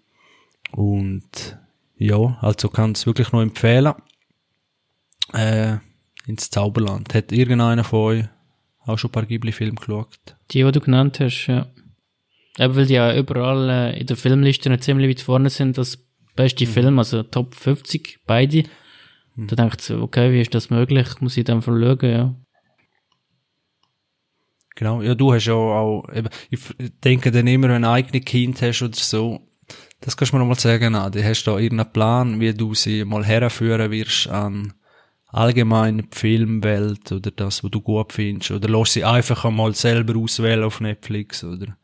Und 0.72 1.59
ja, 1.97 2.38
also 2.41 2.68
kann 2.68 2.93
es 2.93 3.07
wirklich 3.07 3.32
nur 3.32 3.43
empfehlen. 3.43 3.95
Äh, 5.32 5.78
ins 6.27 6.51
Zauberland. 6.51 7.14
Hat 7.14 7.33
irgendeiner 7.33 7.85
von 7.85 8.01
euch 8.01 8.25
auch 8.87 8.99
schon 8.99 9.11
ein 9.11 9.12
paar 9.12 9.27
Ghibli-Filme 9.27 9.77
geschaut? 9.77 10.18
Die, 10.51 10.62
die 10.62 10.73
du 10.73 10.81
genannt 10.81 11.21
hast, 11.21 11.47
ja. 11.47 11.66
Eben 12.59 12.77
weil 12.77 12.87
die 12.87 12.95
ja 12.95 13.16
überall 13.16 13.71
äh, 13.71 14.01
in 14.01 14.07
der 14.07 14.16
Filmliste 14.16 14.71
noch 14.71 14.81
ziemlich 14.81 15.09
weit 15.09 15.21
vorne 15.21 15.51
sind, 15.51 15.79
das 15.79 15.99
beste 16.37 16.66
mhm. 16.66 16.71
Film, 16.71 16.99
also 16.99 17.23
Top 17.23 17.55
50, 17.55 18.21
beide. 18.27 18.64
Mhm. 19.37 19.47
Da 19.47 19.57
denkt 19.57 19.81
so, 19.81 20.03
okay, 20.03 20.33
wie 20.33 20.41
ist 20.41 20.55
das 20.55 20.71
möglich? 20.71 21.21
Muss 21.21 21.37
ich 21.37 21.45
dann 21.45 21.62
schauen, 21.62 21.99
ja. 22.03 22.35
Genau, 24.77 25.03
ja, 25.03 25.14
du 25.14 25.33
hast 25.35 25.45
ja 25.45 25.55
auch, 25.55 26.09
eben, 26.12 26.29
ich 26.49 26.61
denke 27.05 27.31
dann 27.31 27.47
immer, 27.47 27.68
wenn 27.68 27.83
du 27.83 27.89
ein 27.89 27.93
eigenes 27.93 28.25
Kind 28.25 28.62
hast 28.62 28.83
oder 28.83 28.95
so, 28.95 29.41
das 30.01 30.16
kannst 30.16 30.33
du 30.33 30.37
mir 30.37 30.41
noch 30.41 30.49
mal 30.49 30.59
sagen, 30.59 30.95
Adi, 30.95 31.23
hast 31.23 31.45
du 31.45 31.51
da 31.51 31.59
irgendeinen 31.59 31.93
Plan, 31.93 32.41
wie 32.41 32.55
du 32.55 32.75
sie 32.75 33.05
mal 33.05 33.25
herführen 33.25 33.91
wirst 33.91 34.29
an 34.29 34.73
allgemein 35.33 35.99
die 35.99 36.09
Filmwelt 36.16 37.12
oder 37.12 37.31
das, 37.31 37.64
was 37.64 37.70
du 37.70 37.81
gut 37.81 38.12
findest? 38.12 38.51
Oder 38.51 38.68
lass 38.68 38.93
sie 38.93 39.05
einfach 39.05 39.45
einmal 39.45 39.74
selber 39.74 40.18
auswählen 40.18 40.64
auf 40.64 40.81
Netflix, 40.81 41.45
oder? 41.45 41.76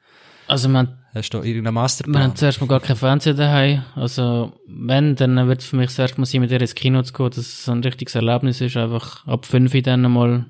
Also 0.49 0.68
man, 0.68 0.99
Hast 1.16 1.32
du 1.32 1.38
da 1.38 1.44
irgendeinen 1.44 1.74
Masterplan? 1.74 2.14
Wir 2.14 2.24
haben 2.24 2.36
zuerst 2.36 2.61
mal 2.61 2.66
gar 2.66 2.80
kein 2.80 2.94
Fernseher 2.94 3.32
daheim. 3.32 3.82
Also, 3.94 4.53
wenn, 4.68 5.16
dann 5.16 5.49
wird 5.49 5.62
es 5.62 5.66
für 5.66 5.76
mich 5.76 5.88
zuerst 5.88 6.18
mal 6.18 6.26
sein, 6.26 6.42
mit 6.42 6.51
ihr 6.51 6.61
ins 6.61 6.74
Kino 6.74 7.03
zu 7.03 7.14
gehen, 7.14 7.30
dass 7.30 7.38
es 7.38 7.68
ein 7.70 7.82
richtiges 7.82 8.14
Erlebnis 8.14 8.61
ist. 8.61 8.76
Einfach 8.76 9.26
ab 9.26 9.47
fünf 9.47 9.72
dann 9.82 10.03
mal 10.03 10.44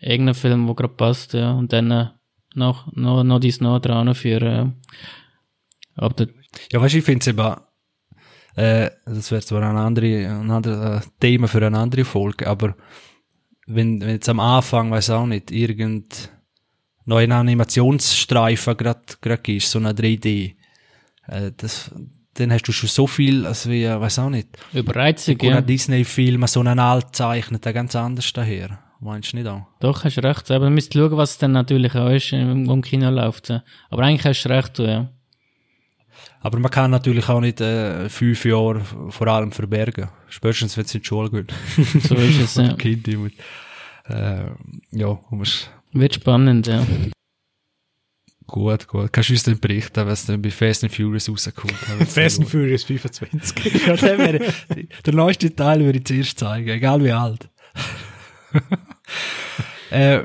irgendeinen 0.00 0.34
Film, 0.34 0.64
der 0.64 0.74
gerade 0.74 0.94
passt, 0.94 1.34
ja. 1.34 1.52
Und 1.52 1.74
dann 1.74 1.90
äh, 1.90 2.06
noch, 2.54 2.90
noch, 2.94 3.22
noch 3.22 3.38
dies 3.38 3.60
noch 3.60 3.80
dran 3.80 4.14
für, 4.14 4.40
äh, 4.40 4.66
ab 5.96 6.16
der 6.16 6.28
Ja, 6.72 6.80
weißt 6.80 6.94
du, 6.94 6.98
ich 6.98 7.04
finde 7.04 7.20
es 7.20 7.26
eben, 7.26 7.56
äh, 8.58 8.90
das 9.06 9.30
wäre 9.30 9.42
zwar 9.42 9.62
ein 9.62 9.76
anderes 9.76 10.26
ein 10.26 10.50
andere, 10.50 10.96
äh, 10.96 11.00
Thema 11.20 11.46
für 11.46 11.64
eine 11.64 11.78
andere 11.78 12.04
Folge, 12.04 12.48
aber 12.48 12.74
wenn, 13.66 14.00
wenn 14.00 14.10
jetzt 14.10 14.28
am 14.28 14.40
Anfang, 14.40 14.90
weiß 14.90 15.10
auch 15.10 15.26
nicht, 15.26 15.52
irgend 15.52 16.30
neuen 17.04 17.30
Animationsstreifen 17.30 18.76
grad 18.76 19.48
ist, 19.48 19.70
so 19.70 19.78
eine 19.78 19.92
3D, 19.92 20.56
äh, 21.28 21.52
das, 21.56 21.92
dann 22.34 22.52
hast 22.52 22.64
du 22.64 22.72
schon 22.72 22.88
so 22.88 23.06
viel, 23.06 23.46
als 23.46 23.68
wie, 23.68 23.86
weiß 23.86 24.18
auch 24.18 24.30
nicht. 24.30 24.48
Überreizung, 24.72 25.38
ja. 25.40 25.60
Disney-Film, 25.60 26.44
so 26.48 26.60
einen 26.60 26.80
alt 26.80 27.14
zeichnet, 27.14 27.64
der 27.64 27.72
ganz 27.72 27.94
anders 27.94 28.32
daher. 28.32 28.80
Meinst 29.00 29.32
du 29.32 29.36
nicht 29.36 29.46
auch? 29.46 29.62
Doch, 29.78 30.02
hast 30.02 30.18
recht. 30.18 30.50
Aber 30.50 30.64
du 30.64 30.72
musst 30.72 30.92
schauen, 30.92 31.16
was 31.16 31.38
dann 31.38 31.52
natürlich 31.52 31.94
auch 31.94 32.10
ist, 32.10 32.32
im, 32.32 32.68
im 32.68 32.82
Kino 32.82 33.08
läuft. 33.10 33.52
Aber 33.90 34.02
eigentlich 34.02 34.24
hast 34.24 34.42
du 34.42 34.48
recht, 34.48 34.78
ja. 34.80 35.12
Aber 36.40 36.58
man 36.58 36.70
kann 36.70 36.90
natürlich 36.90 37.28
auch 37.28 37.40
nicht 37.40 37.60
äh, 37.60 38.08
fünf 38.08 38.44
Jahre 38.44 38.82
vor 39.10 39.26
allem 39.26 39.50
verbergen. 39.52 40.08
Spätestens, 40.28 40.76
wenn 40.76 40.84
sie 40.84 40.98
in 40.98 41.02
die 41.02 41.06
Schule 41.08 41.30
gehen. 41.30 41.46
So 42.00 42.14
ist 42.14 42.40
es, 42.40 42.54
ja. 42.56 42.74
Kinder 42.74 43.18
mit, 43.18 43.34
äh, 44.08 44.50
ja, 44.92 45.18
muss. 45.30 45.68
Wird 45.92 46.14
spannend, 46.14 46.66
ja. 46.66 46.86
Gut, 48.46 48.86
gut. 48.86 49.12
Kannst 49.12 49.28
du 49.28 49.34
uns 49.34 49.42
dann 49.42 49.58
berichten, 49.58 50.06
was 50.06 50.24
dann 50.24 50.40
bei 50.40 50.50
Fast 50.50 50.82
and 50.82 50.94
Furious 50.94 51.28
rauskommt? 51.28 51.72
Fast 52.08 52.40
and 52.40 52.48
Furious 52.48 52.84
25. 52.84 53.86
ja, 53.86 53.96
der, 53.96 54.18
wäre, 54.18 54.52
der 55.04 55.14
neueste 55.14 55.54
Teil 55.54 55.80
würde 55.80 55.98
ich 55.98 56.06
zuerst 56.06 56.38
zeigen, 56.38 56.68
egal 56.68 57.04
wie 57.04 57.12
alt. 57.12 57.50
äh, 59.90 60.22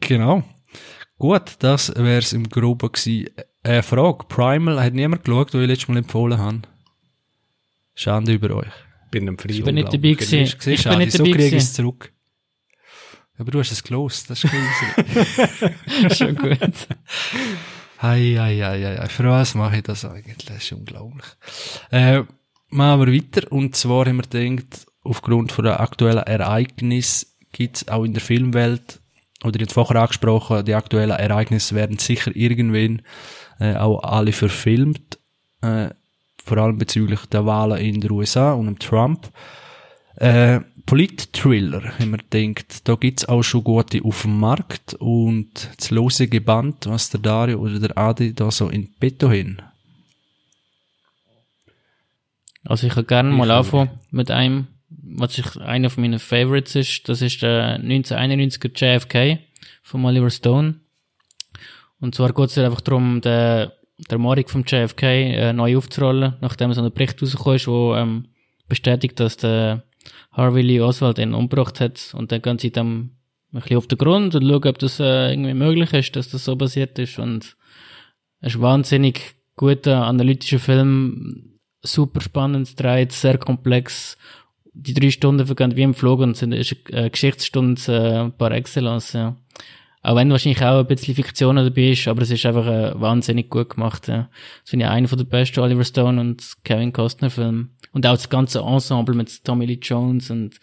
genau. 0.00 0.42
Gut, 1.16 1.56
das 1.60 1.92
wär's 1.94 2.32
im 2.32 2.48
Groben 2.48 2.90
gewesen. 2.90 3.28
Äh, 3.62 3.82
Frage. 3.82 4.24
Primal 4.28 4.82
hat 4.82 4.94
niemand 4.94 5.24
geschaut, 5.24 5.52
wo 5.52 5.58
ich 5.58 5.66
letztes 5.66 5.88
Mal 5.88 5.98
empfohlen 5.98 6.38
habe. 6.38 6.62
Schande 7.94 8.32
über 8.32 8.56
euch. 8.56 8.72
Bin 9.10 9.28
am 9.28 9.36
Freitag. 9.36 9.56
Ich 9.58 9.64
bin 9.64 9.74
nicht 9.74 9.88
dabei 9.88 10.12
gewesen. 10.12 10.40
Ich 10.40 10.58
bin 10.58 10.78
Schade, 10.78 10.96
nicht 10.98 11.12
so 11.12 11.18
dabei 11.18 11.30
kriege 11.32 11.44
ich 11.44 11.50
gewesen. 11.50 11.66
es 11.66 11.72
zurück. 11.74 12.12
Aber 13.36 13.50
du 13.50 13.58
hast 13.58 13.72
es 13.72 13.82
gelost, 13.82 14.28
das 14.30 14.44
ist 14.44 14.50
crazy. 14.50 16.14
Schon 16.14 16.36
gut. 16.36 16.58
Hei, 18.02 18.36
hei, 18.38 18.58
hei, 18.58 18.98
hei. 18.98 19.08
Für 19.08 19.24
was 19.24 19.54
mache 19.54 19.76
ich 19.76 19.82
das 19.82 20.04
eigentlich? 20.04 20.46
Das 20.46 20.62
ist 20.62 20.72
unglaublich. 20.72 21.26
Äh, 21.90 22.22
machen 22.68 23.00
wir 23.00 23.14
weiter. 23.14 23.50
Und 23.50 23.76
zwar 23.76 24.06
haben 24.06 24.18
wir 24.18 24.22
gedacht, 24.22 24.86
aufgrund 25.02 25.52
von 25.52 25.64
der 25.64 25.80
aktuellen 25.80 26.22
Ereignis 26.22 27.36
gibt 27.52 27.76
es 27.76 27.88
auch 27.88 28.04
in 28.04 28.12
der 28.12 28.22
Filmwelt, 28.22 29.00
oder 29.42 29.58
jetzt 29.58 29.72
vorher 29.72 30.02
angesprochen, 30.02 30.64
die 30.64 30.74
aktuellen 30.74 31.16
Ereignisse 31.18 31.74
werden 31.74 31.98
sicher 31.98 32.34
irgendwann 32.34 33.02
äh, 33.60 33.76
auch 33.76 34.02
alle 34.02 34.32
verfilmt. 34.32 35.18
Äh, 35.62 35.90
vor 36.44 36.58
allem 36.58 36.78
bezüglich 36.78 37.20
der 37.26 37.46
Wahlen 37.46 37.78
in 37.78 38.00
den 38.00 38.10
USA 38.10 38.54
und 38.54 38.66
dem 38.66 38.78
Trump. 38.78 39.30
Äh, 40.16 40.60
Polit-Thriller, 40.86 41.98
haben 41.98 42.10
wir 42.10 42.18
gedacht, 42.18 42.88
da 42.88 42.96
gibt's 42.96 43.24
auch 43.26 43.42
schon 43.42 43.62
gute 43.62 44.02
auf 44.04 44.22
dem 44.22 44.40
Markt 44.40 44.94
und 44.94 45.70
das 45.76 45.90
lose 45.90 46.26
Geband, 46.26 46.86
was 46.86 47.10
der 47.10 47.20
Dario 47.20 47.60
oder 47.60 47.78
der 47.78 47.96
Adi 47.96 48.34
da 48.34 48.50
so 48.50 48.68
in 48.68 48.92
petto 48.98 49.30
hin. 49.30 49.62
Also 52.64 52.86
ich 52.86 52.94
kann 52.94 53.06
gerne 53.06 53.30
mal 53.30 53.50
anfangen 53.50 53.90
mit 54.10 54.30
einem, 54.30 54.66
was 54.88 55.38
ich 55.38 55.60
einer 55.60 55.90
von 55.90 56.02
meinen 56.02 56.18
Favorites 56.18 56.74
ist. 56.74 57.08
Das 57.08 57.22
ist 57.22 57.42
der 57.42 57.80
1991er 57.80 58.70
JFK 58.74 59.38
von 59.82 60.04
Oliver 60.04 60.30
Stone. 60.30 60.80
Und 62.00 62.14
zwar 62.14 62.32
geht 62.32 62.50
es 62.50 62.58
einfach 62.58 62.80
darum, 62.80 63.20
den, 63.20 63.70
der 64.10 64.18
Mordung 64.18 64.48
vom 64.48 64.64
JFK 64.66 65.02
äh, 65.02 65.52
neu 65.52 65.76
aufzurollen, 65.76 66.34
nachdem 66.40 66.72
so 66.72 66.82
ein 66.82 66.92
Bericht 66.92 67.20
rausgekommen 67.20 67.56
ist, 67.56 67.68
wo 67.68 67.94
ähm, 67.94 68.26
bestätigt, 68.68 69.20
dass 69.20 69.36
der 69.36 69.82
Harvey 70.32 70.62
Lee 70.62 70.80
Oswald 70.80 71.18
ihn 71.18 71.34
umgebracht 71.34 71.80
hat. 71.80 72.14
Und 72.16 72.32
dann 72.32 72.42
gehen 72.42 72.58
sie 72.58 72.70
dann 72.70 73.10
ein 73.52 73.60
bisschen 73.60 73.76
auf 73.76 73.86
den 73.86 73.98
Grund 73.98 74.34
und 74.34 74.48
schauen, 74.48 74.68
ob 74.68 74.78
das 74.78 75.00
äh, 75.00 75.32
irgendwie 75.32 75.54
möglich 75.54 75.92
ist, 75.92 76.16
dass 76.16 76.30
das 76.30 76.44
so 76.44 76.56
passiert 76.56 76.98
ist. 76.98 77.18
Und 77.18 77.56
es 78.40 78.54
ist 78.54 78.56
ein 78.56 78.62
wahnsinnig 78.62 79.34
guter 79.56 80.06
analytischer 80.06 80.58
Film, 80.58 81.58
super 81.82 82.20
spannend, 82.20 82.80
dreht, 82.80 83.12
sehr 83.12 83.38
komplex. 83.38 84.16
Die 84.72 84.94
drei 84.94 85.10
Stunden 85.10 85.46
vergehen 85.46 85.76
wie 85.76 85.82
im 85.82 85.94
Flug 85.94 86.20
und 86.20 86.36
sind 86.36 86.52
ist 86.52 86.76
eine 86.92 87.10
Geschichtsstunde 87.10 87.82
äh, 87.88 88.30
par 88.30 88.52
excellence, 88.52 89.12
ja. 89.12 89.36
Auch 90.02 90.16
wenn 90.16 90.30
wahrscheinlich 90.30 90.62
auch 90.62 90.78
ein 90.78 90.86
bisschen 90.86 91.14
Fiktion 91.14 91.56
dabei 91.56 91.90
ist, 91.90 92.08
aber 92.08 92.22
es 92.22 92.30
ist 92.30 92.46
einfach 92.46 92.66
äh, 92.66 92.98
wahnsinnig 92.98 93.50
gut 93.50 93.70
gemacht. 93.70 94.08
Ja. 94.08 94.30
Das 94.62 94.70
finde 94.70 94.86
ich 94.86 94.90
einer 94.90 95.08
der 95.08 95.24
besten 95.24 95.60
Oliver 95.60 95.84
Stone 95.84 96.20
und 96.20 96.56
Kevin 96.64 96.92
Costner 96.92 97.28
Filme. 97.28 97.68
Und 97.92 98.06
auch 98.06 98.12
das 98.14 98.30
ganze 98.30 98.60
Ensemble 98.60 99.14
mit 99.14 99.44
Tommy 99.44 99.66
Lee 99.66 99.78
Jones 99.82 100.30
und 100.30 100.58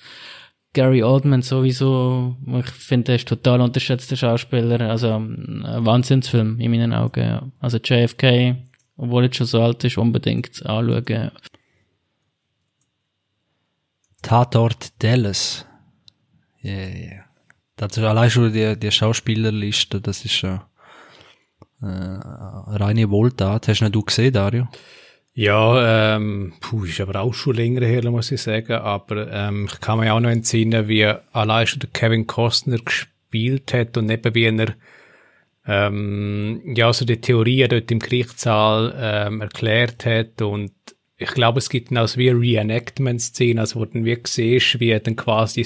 Gary 0.73 1.03
Oldman 1.03 1.43
sowieso. 1.43 2.35
Ich 2.59 2.69
finde, 2.69 3.05
der 3.05 3.15
ist 3.15 3.27
total 3.27 3.61
unterschätzter 3.61 4.15
Schauspieler. 4.15 4.81
Also 4.89 5.15
ein 5.15 5.63
Wahnsinnsfilm 5.63 6.59
in 6.59 6.71
meinen 6.71 6.93
Augen. 6.93 7.19
Ja. 7.19 7.43
Also 7.59 7.77
JFK, 7.77 8.55
obwohl 8.95 9.25
er 9.25 9.33
schon 9.33 9.45
so 9.45 9.61
alt 9.61 9.83
ist, 9.83 9.99
unbedingt 9.99 10.65
anschauen. 10.65 11.31
Tatort 14.23 14.91
Dallas. 15.03 15.65
Yeah, 16.63 16.89
yeah. 16.89 17.26
Ist 17.80 17.97
allein 17.99 18.30
schon 18.30 18.51
die, 18.51 18.78
die 18.78 18.91
Schauspielerliste, 18.91 20.01
das 20.01 20.25
ist 20.25 20.34
schon 20.34 20.61
äh, 21.82 21.86
reine 21.86 23.09
Wohltat. 23.09 23.67
Hast 23.67 23.82
du 23.82 23.89
du 23.89 24.01
gesehen, 24.01 24.34
Dario? 24.34 24.67
Ja, 25.34 26.15
ähm, 26.15 26.53
puh, 26.59 26.86
ist 26.86 26.99
aber 26.99 27.21
auch 27.21 27.34
schon 27.34 27.55
länger 27.55 27.86
her, 27.86 28.09
muss 28.09 28.32
ich 28.32 28.41
sagen. 28.41 28.73
Aber 28.73 29.32
ähm, 29.32 29.67
ich 29.71 29.80
kann 29.80 29.99
mich 29.99 30.09
auch 30.09 30.19
noch 30.19 30.32
entsinnen, 30.32 30.88
wie 30.88 31.05
allein 31.05 31.67
schon 31.67 31.82
der 31.82 31.91
Kevin 31.91 32.25
Costner 32.25 32.80
gespielt 32.80 33.71
hat 33.73 33.97
und 33.97 34.09
eben 34.09 34.34
wie 34.34 34.45
er 34.45 34.73
ähm, 35.67 36.61
ja, 36.75 36.91
so 36.91 37.05
die 37.05 37.21
Theorien 37.21 37.69
dort 37.69 37.91
im 37.91 37.99
Gerichtssaal 37.99 38.95
ähm, 38.97 39.41
erklärt 39.41 40.05
hat 40.05 40.41
und 40.41 40.71
ich 41.17 41.30
glaube, 41.32 41.59
es 41.59 41.69
gibt 41.69 41.91
dann 41.91 41.97
auch 41.97 42.07
so 42.07 42.19
wie 42.19 42.30
Reenactment-Szenen, 42.30 43.59
also 43.59 43.80
wo 43.80 43.86
du 43.86 43.93
dann 43.93 44.05
wirklich 44.05 44.34
siehst, 44.34 44.80
wie 44.80 44.97
dann 44.99 45.15
quasi 45.15 45.65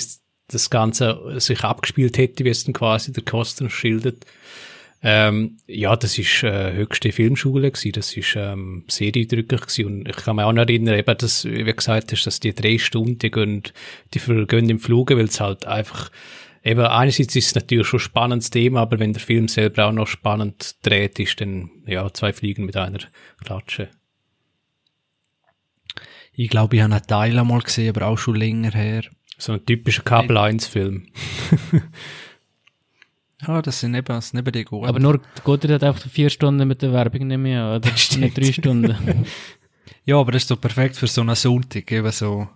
das 0.51 0.69
Ganze 0.69 1.39
sich 1.39 1.63
abgespielt 1.63 2.17
hätte, 2.17 2.45
wie 2.45 2.49
es 2.49 2.63
dann 2.63 2.73
quasi 2.73 3.11
der 3.11 3.23
Kosten 3.23 3.69
schildert. 3.69 4.25
Ähm, 5.03 5.57
ja, 5.65 5.95
das 5.95 6.19
ist 6.19 6.43
äh, 6.43 6.73
höchste 6.73 7.11
Filmschule 7.11 7.71
gewesen. 7.71 7.93
Das 7.93 8.15
ist 8.15 8.35
ähm, 8.35 8.83
sehr 8.87 9.11
eindrücklich 9.15 9.61
gewesen. 9.61 9.85
Und 9.85 10.07
ich 10.07 10.15
kann 10.15 10.35
mich 10.35 10.45
auch 10.45 10.53
noch 10.53 10.61
erinnern, 10.61 10.97
eben, 10.97 11.17
dass, 11.17 11.45
wie 11.45 11.63
gesagt 11.63 12.11
hast, 12.11 12.25
dass 12.27 12.39
die 12.39 12.53
drei 12.53 12.77
Stunden, 12.77 13.17
die 13.17 13.31
gehen, 13.31 13.63
die 14.13 14.45
gehen 14.45 14.69
im 14.69 14.79
Fluge, 14.79 15.17
weil 15.17 15.25
es 15.25 15.39
halt 15.39 15.65
einfach, 15.65 16.11
eben, 16.63 16.85
einerseits 16.85 17.35
ist 17.35 17.47
es 17.47 17.55
natürlich 17.55 17.87
schon 17.87 17.97
ein 17.97 18.03
spannendes 18.03 18.51
Thema, 18.51 18.81
aber 18.81 18.99
wenn 18.99 19.13
der 19.13 19.21
Film 19.21 19.47
selber 19.47 19.85
auch 19.87 19.91
noch 19.91 20.07
spannend 20.07 20.75
dreht, 20.83 21.19
ist 21.19 21.41
dann, 21.41 21.71
ja, 21.87 22.13
zwei 22.13 22.31
Fliegen 22.31 22.65
mit 22.65 22.77
einer 22.77 22.99
Klatsche. 23.43 23.89
Ich 26.33 26.49
glaube, 26.49 26.75
ich 26.75 26.81
habe 26.81 26.93
einen 26.93 27.07
Teil 27.07 27.37
einmal 27.39 27.61
gesehen, 27.61 27.89
aber 27.95 28.05
auch 28.05 28.17
schon 28.17 28.35
länger 28.35 28.71
her. 28.71 29.03
So 29.41 29.53
ein 29.53 29.65
typischer 29.65 30.03
Kabel 30.03 30.37
1 30.37 30.67
Film. 30.67 31.07
ja, 33.47 33.59
das 33.63 33.79
sind 33.79 33.95
eben, 33.95 34.05
das 34.05 34.29
sind 34.29 34.39
eben 34.39 34.51
die 34.51 34.63
guten. 34.63 34.85
Aber 34.85 34.99
nur, 34.99 35.19
geht 35.43 35.65
er 35.65 35.81
einfach 35.81 36.07
vier 36.07 36.29
Stunden 36.29 36.67
mit 36.67 36.83
der 36.83 36.93
Werbung 36.93 37.25
nicht 37.25 37.39
mehr, 37.39 37.75
oder? 37.75 37.89
nicht 37.89 38.37
drei 38.37 38.51
Stunden. 38.51 39.25
ja, 40.05 40.17
aber 40.17 40.33
das 40.33 40.43
ist 40.43 40.49
so 40.49 40.57
perfekt 40.57 40.95
für 40.95 41.07
so 41.07 41.21
einen 41.21 41.33
Sonntag, 41.33 41.91
eben 41.91 42.11
so, 42.11 42.49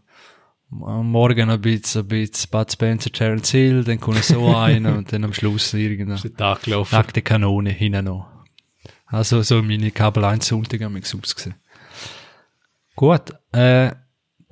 am 0.69 1.09
Morgen 1.09 1.49
ein 1.49 1.59
bisschen, 1.59 2.01
ein 2.01 2.07
bisschen 2.07 2.51
Bud 2.51 2.71
Spencer, 2.71 3.11
Terence 3.11 3.49
Hill, 3.49 3.83
dann 3.83 3.99
kommt 3.99 4.23
so 4.23 4.55
einer 4.55 4.95
und 4.95 5.11
dann 5.11 5.23
am 5.23 5.33
Schluss 5.33 5.73
irgendein 5.73 6.38
Tag 6.38 6.61
gelaufen. 6.61 6.93
Nackte 6.93 7.23
Kanone 7.23 7.71
hinten 7.71 8.05
noch. 8.05 8.29
Also, 9.07 9.41
so 9.41 9.63
meine 9.63 9.89
Kabel 9.89 10.23
1 10.23 10.47
Sonntag 10.47 10.81
haben 10.81 10.93
wir 10.93 11.01
ausgesehen. 11.01 11.55
Gut, 12.95 13.33
äh, 13.53 13.91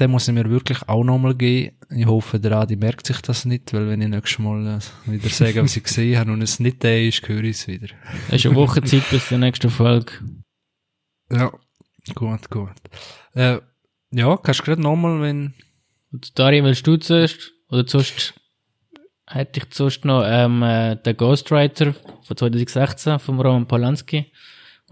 den 0.04 0.12
muss 0.12 0.28
ich 0.28 0.34
mir 0.34 0.50
wirklich 0.50 0.88
auch 0.88 1.04
nochmal 1.04 1.34
geben. 1.34 1.78
Ich 1.90 2.06
hoffe, 2.06 2.40
der 2.40 2.52
Adi 2.54 2.76
merkt 2.76 3.08
sich 3.08 3.22
das 3.22 3.46
nicht, 3.46 3.74
weil 3.74 3.88
wenn 3.88 4.02
ich 4.02 4.10
nächstes 4.10 4.40
Mal 4.40 4.80
äh, 5.08 5.12
wieder 5.12 5.30
sage, 5.30 5.64
was 5.64 5.78
ich 5.78 5.84
gesehen 5.84 6.20
habe 6.20 6.34
und 6.34 6.42
es 6.42 6.60
nicht 6.60 6.84
der 6.84 7.08
ist, 7.08 7.28
höre 7.28 7.44
ich 7.44 7.58
es 7.58 7.68
wieder. 7.68 7.88
Es 8.28 8.36
ist 8.36 8.46
eine 8.46 8.56
Woche 8.56 8.84
Zeit 8.84 9.10
bis 9.10 9.30
zur 9.30 9.38
nächsten 9.38 9.70
Folge. 9.70 10.12
Ja, 11.32 11.52
gut, 12.16 12.50
gut. 12.50 12.76
Äh, 13.34 13.60
ja, 14.12 14.38
kannst 14.38 14.60
du 14.60 14.64
gerade 14.66 14.82
nochmal, 14.82 15.22
wenn... 15.22 15.54
Und 16.12 16.38
Dario, 16.38 16.66
willst 16.66 16.86
du 16.86 16.98
zuerst? 16.98 17.54
Oder 17.70 17.88
zuerst 17.88 18.34
hätte 19.26 19.62
ich 19.62 19.70
zuerst 19.70 20.04
noch 20.04 20.24
ähm, 20.28 20.62
äh, 20.64 20.98
den 20.98 21.16
Ghostwriter 21.16 21.96
von 22.24 22.38
2016 22.38 23.20
von 23.20 23.40
Roman 23.40 23.68
Polanski. 23.68 24.32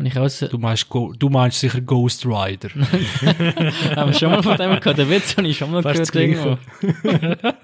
Und 0.01 0.07
ich 0.07 0.17
aus 0.17 0.39
du, 0.39 0.57
meinst, 0.57 0.87
du 0.91 1.29
meinst 1.29 1.59
sicher 1.59 1.79
Ghost 1.79 2.25
Rider. 2.25 2.69
Haben 3.95 4.11
wir 4.11 4.13
schon 4.17 4.31
mal 4.31 4.41
von 4.41 4.57
dem 4.57 4.79
gehört? 4.79 4.97
Den 4.97 5.11
Witz 5.11 5.37
habe 5.37 5.47
ich 5.47 5.59
schon 5.59 5.69
mal 5.69 5.83
Fast 5.83 6.11
gehört 6.11 6.57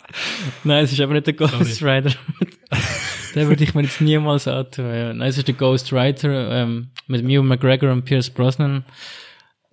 Nein, 0.64 0.84
es 0.84 0.92
ist 0.92 1.02
aber 1.02 1.16
nicht 1.16 1.26
der 1.26 1.34
Ghost 1.34 1.56
Sorry. 1.56 1.96
Rider. 1.96 2.12
den 3.34 3.48
würde 3.48 3.64
ich 3.64 3.74
mir 3.74 3.82
jetzt 3.82 4.02
niemals 4.02 4.48
antun. 4.48 4.86
Ja. 4.86 5.14
Nein, 5.16 5.30
es 5.30 5.40
ist 5.40 5.48
der 5.48 5.56
Ghost 5.56 5.92
Rider 5.92 6.62
ähm, 6.62 6.92
mit 7.08 7.28
Ewan 7.28 7.48
McGregor 7.48 7.92
und 7.92 8.06
Pierce 8.06 8.30
Brosnan. 8.30 8.86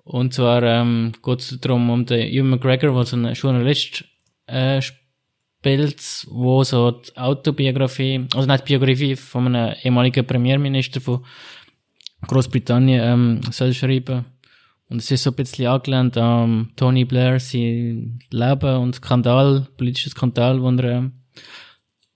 Und 0.03 0.33
zwar 0.33 0.63
ähm, 0.63 1.13
geht 1.23 1.41
es 1.41 1.61
darum, 1.61 1.91
um 1.91 2.07
den 2.07 2.33
Ewan 2.33 2.49
McGregor, 2.49 2.95
der 2.95 3.05
so 3.05 3.15
ein 3.15 3.31
Journalist 3.35 4.07
äh, 4.47 4.81
spielt, 4.81 6.27
wo 6.31 6.65
so 6.65 6.93
die 6.93 7.15
Autobiografie, 7.19 8.27
also 8.35 8.49
nicht 8.49 8.67
die 8.67 8.79
Biografie 8.79 9.17
von 9.17 9.55
einem 9.55 9.75
ehemaligen 9.83 10.27
Premierminister 10.27 11.03
von 11.03 11.27
Großbritannien 12.27 13.03
ähm, 13.03 13.41
soll 13.51 13.73
schreiben. 13.73 14.25
Und 14.89 14.99
es 14.99 15.11
ist 15.11 15.23
so 15.23 15.31
ein 15.31 15.37
bisschen 15.37 15.67
angelehnt 15.67 16.17
an 16.17 16.71
Tony 16.77 17.05
Blair, 17.05 17.41
sein 17.41 18.19
Leben 18.31 18.77
und 18.77 18.95
Skandal, 18.97 19.67
politischer 19.77 20.11
Skandal, 20.11 20.61
wo 20.61 20.71
er, 20.71 21.11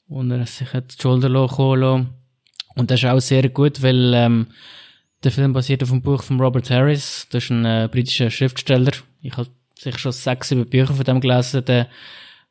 wo 0.06 0.22
er 0.22 0.46
sich 0.46 0.72
hat 0.72 0.94
die 0.96 1.02
Schulter 1.02 1.48
kommen 1.48 2.10
Und 2.76 2.90
das 2.90 3.02
ist 3.02 3.08
auch 3.08 3.20
sehr 3.20 3.48
gut, 3.48 3.82
weil 3.82 4.12
ähm, 4.14 4.46
der 5.24 5.32
Film 5.32 5.52
basiert 5.52 5.82
auf 5.82 5.90
dem 5.90 6.02
Buch 6.02 6.22
von 6.22 6.40
Robert 6.40 6.70
Harris. 6.70 7.26
Das 7.30 7.44
ist 7.44 7.50
ein 7.50 7.64
äh, 7.64 7.88
britischer 7.90 8.30
Schriftsteller. 8.30 8.92
Ich 9.22 9.36
habe 9.36 9.48
sicher 9.74 9.98
schon 9.98 10.12
sechs, 10.12 10.50
sieben 10.50 10.68
Bücher 10.68 10.94
von 10.94 11.04
dem 11.04 11.20
gelesen. 11.20 11.64
Der 11.64 11.88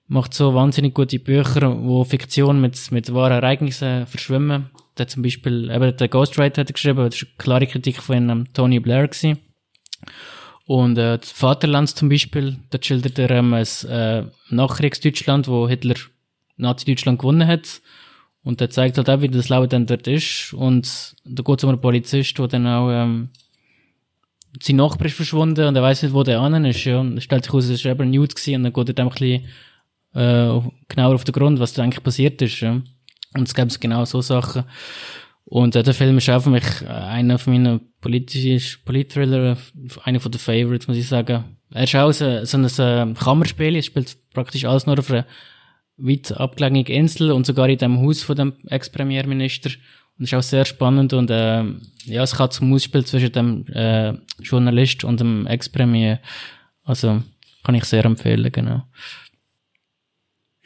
macht 0.07 0.33
so 0.33 0.53
wahnsinnig 0.53 0.93
gute 0.93 1.19
Bücher, 1.19 1.77
wo 1.83 2.03
Fiktion 2.03 2.59
mit, 2.59 2.91
mit 2.91 3.13
wahren 3.13 3.33
Ereignissen 3.33 4.07
verschwimmen 4.07 4.71
der 4.97 5.07
zum 5.07 5.23
Beispiel, 5.23 5.69
eben 5.69 5.95
der 5.95 6.07
Ghostwriter 6.07 6.61
hat 6.61 6.73
geschrieben, 6.73 7.09
das 7.09 7.21
war 7.21 7.27
eine 7.27 7.37
klare 7.37 7.67
Kritik 7.67 8.01
von 8.01 8.29
ähm, 8.29 8.47
Tony 8.53 8.79
Blair 8.79 9.07
gewesen. 9.07 9.39
Und 10.65 10.97
äh, 10.97 11.17
das 11.17 11.31
Vaterland 11.31 11.89
zum 11.89 12.09
Beispiel, 12.09 12.57
da 12.69 12.77
schildert 12.81 13.17
er 13.19 13.31
ähm, 13.31 13.53
ein 13.53 13.65
äh, 13.89 14.23
Nachkriegsdeutschland, 14.49 15.47
wo 15.47 15.67
Hitler 15.67 15.95
Nazi-Deutschland 16.57 17.19
gewonnen 17.19 17.47
hat. 17.47 17.81
Und 18.43 18.59
der 18.59 18.69
zeigt 18.69 18.97
halt 18.97 19.09
auch, 19.09 19.21
wie 19.21 19.29
das 19.29 19.49
Leben 19.49 19.69
dann 19.69 19.85
dort 19.85 20.07
ist. 20.07 20.53
Und 20.53 21.15
da 21.25 21.43
geht 21.43 21.57
es 21.57 21.63
um 21.63 21.69
einen 21.69 21.81
Polizist, 21.81 22.37
der 22.37 22.47
dann 22.47 22.67
auch 22.67 22.89
ähm, 22.91 23.29
sein 24.61 24.75
Nachbar 24.77 25.07
ist 25.07 25.15
verschwunden 25.15 25.67
und 25.67 25.75
er 25.75 25.83
weiß 25.83 26.03
nicht, 26.03 26.13
wo 26.13 26.23
der 26.23 26.39
anderen 26.39 26.65
ist. 26.65 26.83
Ja. 26.85 26.99
Und 26.99 27.17
es 27.17 27.23
stellt 27.23 27.45
sich 27.45 27.53
aus, 27.53 27.65
es 27.65 27.83
war 27.85 27.91
eben 27.91 28.03
ein 28.03 28.11
Nude 28.11 28.33
gewesen, 28.33 28.55
und 28.55 28.63
dann 28.63 28.73
geht 28.73 28.87
er 28.89 28.93
dann 28.93 29.07
ein 29.07 29.11
bisschen 29.11 29.45
äh, 30.13 30.69
genauer 30.87 31.15
auf 31.15 31.23
den 31.23 31.33
Grund, 31.33 31.59
was 31.59 31.73
da 31.73 31.83
eigentlich 31.83 32.03
passiert 32.03 32.41
ist. 32.41 32.59
Ja. 32.59 32.81
Und 33.37 33.47
es 33.47 33.55
gibt 33.55 33.79
genau 33.79 34.05
so 34.05 34.21
Sachen. 34.21 34.63
Und 35.45 35.75
äh, 35.75 35.83
der 35.83 35.93
Film 35.93 36.17
ist 36.17 36.29
auch 36.29 36.41
für 36.41 36.49
mich 36.49 36.65
äh, 36.81 36.87
einer 36.87 37.39
von 37.39 37.53
meinen 37.53 37.79
politischen 38.01 38.83
Polit-Thriller, 38.83 39.57
einer 40.03 40.19
von 40.19 40.31
den 40.31 40.39
Favorites, 40.39 40.87
muss 40.87 40.97
ich 40.97 41.07
sagen. 41.07 41.45
Er 41.71 41.83
ist 41.83 41.95
auch 41.95 42.11
so, 42.11 42.43
so 42.43 42.83
ein 42.83 43.13
Kammerspiel, 43.13 43.75
es 43.75 43.85
spielt 43.85 44.17
praktisch 44.33 44.65
alles 44.65 44.85
nur 44.85 44.99
auf 44.99 45.09
einer 45.09 45.25
weit 45.97 46.31
abgelegenen 46.31 46.85
Insel 46.85 47.31
und 47.31 47.45
sogar 47.45 47.69
in 47.69 47.77
dem 47.77 47.99
Haus 47.99 48.23
von 48.23 48.35
dem 48.35 48.53
Ex-Premierminister. 48.67 49.71
Und 50.17 50.25
es 50.25 50.33
ist 50.33 50.37
auch 50.37 50.43
sehr 50.43 50.65
spannend 50.65 51.13
und 51.13 51.29
äh, 51.29 51.63
ja, 52.05 52.23
es 52.23 52.35
kann 52.35 52.51
zum 52.51 52.73
Ausspiel 52.73 53.05
zwischen 53.05 53.31
dem 53.31 53.67
äh, 53.67 54.13
Journalist 54.41 55.03
und 55.03 55.19
dem 55.19 55.47
Ex-Premier. 55.47 56.19
Also 56.83 57.21
kann 57.63 57.75
ich 57.75 57.85
sehr 57.85 58.05
empfehlen, 58.05 58.51
genau. 58.51 58.83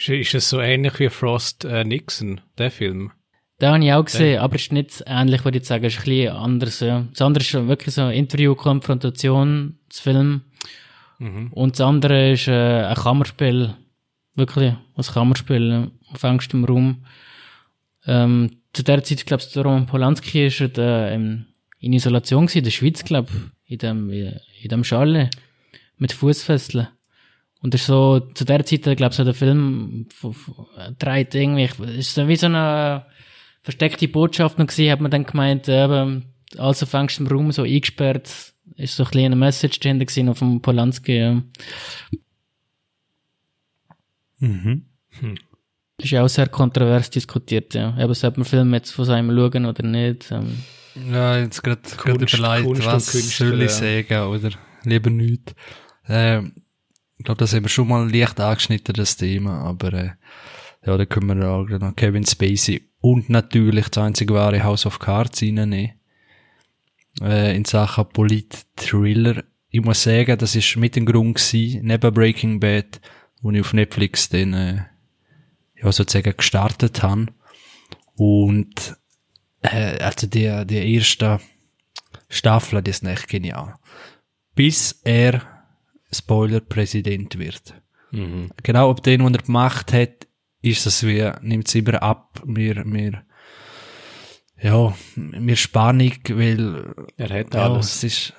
Ist, 0.07 0.33
es 0.33 0.49
so 0.49 0.59
ähnlich 0.59 0.97
wie 0.99 1.09
Frost 1.09 1.63
äh, 1.65 1.83
Nixon, 1.83 2.41
der 2.57 2.71
Film? 2.71 3.11
Den 3.59 3.69
habe 3.69 3.85
ich 3.85 3.93
auch 3.93 4.05
gesehen, 4.05 4.31
der. 4.31 4.41
aber 4.41 4.55
es 4.55 4.63
ist 4.63 4.71
nicht 4.71 5.03
ähnlich, 5.05 5.45
würde 5.45 5.59
ich 5.59 5.65
sagen. 5.65 5.85
Es 5.85 5.93
ist 5.93 5.99
ein 5.99 6.05
bisschen 6.05 6.35
anders. 6.35 6.79
Ja. 6.79 7.05
Das 7.11 7.21
andere 7.21 7.43
ist 7.43 7.53
wirklich 7.53 7.93
so 7.93 8.01
ein 8.01 8.13
Interview-Konfrontationsfilm. 8.13 10.41
Mhm. 11.19 11.53
Und 11.53 11.73
das 11.73 11.81
andere 11.81 12.31
ist 12.31 12.47
äh, 12.47 12.83
ein 12.83 12.95
Kammerspiel. 12.95 13.75
Wirklich, 14.33 14.73
ein 14.73 15.03
Kammerspiel 15.03 15.91
auf 16.11 16.23
engstem 16.23 16.65
Raum. 16.65 17.05
Ähm, 18.07 18.61
zu 18.73 18.83
der 18.83 19.03
Zeit, 19.03 19.19
ich 19.19 19.25
glaube, 19.25 19.43
der 19.53 19.63
Roman 19.63 19.85
Polanski 19.85 20.47
ist 20.47 20.61
äh, 20.61 21.13
in 21.13 21.45
Isolation 21.79 22.47
gewesen, 22.47 22.59
in 22.59 22.63
der 22.63 22.71
Schweiz, 22.71 23.03
glaube 23.03 23.29
ich, 23.65 23.73
in 23.73 23.77
dem, 23.77 24.09
in 24.09 24.69
dem 24.69 24.83
Schale 24.83 25.29
mit 25.97 26.13
Fußfesseln. 26.13 26.87
Und 27.61 27.73
das 27.73 27.81
ist 27.81 27.87
so, 27.87 28.19
zu 28.19 28.43
der 28.43 28.65
Zeit, 28.65 28.87
ich 28.87 28.97
glaube, 28.97 29.13
so 29.13 29.23
der 29.23 29.35
Film 29.35 30.07
dreht 30.97 31.35
irgendwie, 31.35 31.69
ist 31.97 32.15
so 32.15 32.27
wie 32.27 32.35
so 32.35 32.47
eine 32.47 33.05
versteckte 33.61 34.07
Botschaft 34.07 34.57
noch 34.57 34.67
gewesen, 34.67 34.91
hat 34.91 35.01
man 35.01 35.11
dann 35.11 35.25
gemeint, 35.25 35.69
eben, 35.69 36.25
also 36.57 36.85
fängst 36.85 37.19
du 37.19 37.23
im 37.23 37.27
Raum 37.29 37.51
so 37.51 37.61
eingesperrt, 37.61 38.53
ist 38.75 38.95
so 38.95 39.03
ein 39.03 39.11
kleiner 39.11 39.35
Message 39.35 39.79
drin 39.79 39.99
gewesen 39.99 40.29
auf 40.29 40.39
dem 40.39 40.61
Polanski, 40.61 41.17
ja. 41.19 41.41
Mhm. 44.39 44.85
Hm. 45.19 45.35
Das 45.97 46.05
ist 46.05 46.11
ja 46.11 46.23
auch 46.23 46.29
sehr 46.29 46.47
kontrovers 46.47 47.11
diskutiert, 47.11 47.75
ja. 47.75 47.95
Eben, 47.99 48.13
sollte 48.15 48.39
man 48.39 48.45
Film 48.45 48.73
jetzt 48.73 48.89
von 48.89 49.05
seinem 49.05 49.35
schauen 49.35 49.67
oder 49.67 49.83
nicht? 49.83 50.31
Ähm. 50.31 50.63
Ja, 51.11 51.37
jetzt 51.37 51.61
gerade 51.61 51.81
überlegt, 52.05 52.85
was 52.85 53.11
soll 53.37 53.61
ich 53.61 53.71
sagen, 53.71 54.21
oder 54.29 54.49
lieber 54.83 55.11
nichts. 55.11 55.53
Ähm, 56.07 56.53
ich 57.21 57.25
glaube, 57.25 57.37
das 57.37 57.53
haben 57.53 57.63
wir 57.63 57.69
schon 57.69 57.87
mal 57.87 58.11
leicht 58.11 58.39
angeschnitten, 58.39 58.95
das 58.95 59.15
Thema, 59.15 59.59
aber 59.61 59.93
äh, 59.93 60.09
ja, 60.83 60.97
da 60.97 61.05
können 61.05 61.39
wir 61.39 61.47
auch 61.47 61.69
noch 61.69 61.95
Kevin 61.95 62.25
Spacey 62.25 62.89
und 62.99 63.29
natürlich 63.29 63.89
das 63.89 64.03
einzige 64.03 64.33
wahre 64.33 64.63
House 64.63 64.87
of 64.87 64.97
Cards 64.97 65.43
reinnehmen. 65.43 65.91
Äh, 67.21 67.55
in 67.55 67.63
Sachen 67.63 68.09
Polit-Thriller. 68.09 69.43
Ich 69.69 69.83
muss 69.83 70.01
sagen, 70.01 70.35
das 70.35 70.55
ist 70.55 70.75
mit 70.77 70.95
dem 70.95 71.05
Grund 71.05 71.35
gewesen, 71.35 71.85
neben 71.85 72.11
Breaking 72.11 72.59
Bad, 72.59 72.99
wo 73.43 73.51
ich 73.51 73.61
auf 73.61 73.73
Netflix 73.73 74.29
den, 74.29 74.55
äh, 74.55 74.77
ja, 75.79 75.91
sozusagen 75.91 76.35
gestartet 76.35 77.03
habe. 77.03 77.27
Und 78.15 78.97
äh, 79.61 79.99
also 79.99 80.25
die, 80.25 80.65
die 80.65 80.95
erste 80.95 81.39
Staffel, 82.29 82.81
die 82.81 82.89
ist 82.89 83.03
echt 83.03 83.27
genial. 83.27 83.75
Bis 84.55 84.99
er 85.03 85.60
Spoiler 86.13 86.59
Präsident 86.59 87.37
wird. 87.37 87.73
Mhm. 88.11 88.49
Genau, 88.63 88.89
ob 88.89 89.03
den, 89.03 89.23
was 89.23 89.31
er 89.31 89.43
gemacht 89.43 89.93
hat, 89.93 90.27
ist 90.61 90.85
es 90.85 91.05
wie, 91.05 91.29
nimmt 91.41 91.67
es 91.67 91.75
immer 91.75 92.01
ab, 92.03 92.41
mir, 92.45 92.85
mir, 92.85 93.23
ja, 94.61 94.93
mir 95.15 95.55
Spannung, 95.55 96.13
weil, 96.29 96.93
Er 97.17 97.29
hat 97.29 97.53
ja, 97.55 97.65
alles. 97.73 97.95
es 97.95 98.03
ist, 98.03 98.33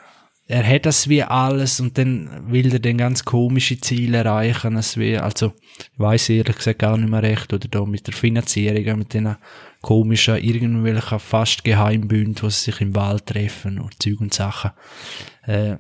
er 0.47 0.67
hat 0.67 0.87
das 0.87 1.09
wie 1.09 1.23
alles 1.23 1.81
und 1.81 1.97
dann 1.99 2.53
will 2.53 2.73
er 2.73 2.79
dann 2.79 2.99
ganz 2.99 3.25
komische 3.25 3.81
Ziele 3.81 4.19
erreichen, 4.19 4.77
es 4.77 4.97
wie, 4.99 5.17
also, 5.17 5.53
ich 5.79 5.99
weiss 5.99 6.29
ehrlich 6.29 6.57
gesagt 6.57 6.81
gar 6.81 6.97
nicht 6.97 7.09
mehr 7.09 7.23
recht, 7.23 7.53
oder 7.53 7.67
da 7.69 7.85
mit 7.85 8.07
der 8.07 8.15
Finanzierung, 8.15 8.99
mit 8.99 9.15
den 9.15 9.37
komischen, 9.81 10.37
irgendwelchen 10.37 11.19
fast 11.19 11.65
Geheimbünden, 11.65 12.35
die 12.35 12.51
sich 12.51 12.81
im 12.81 12.95
Wald 12.95 13.27
treffen 13.27 13.81
und 13.81 14.01
Zeug 14.01 14.21
und 14.21 14.35
Sachen. 14.35 14.73
Äh, 15.45 15.77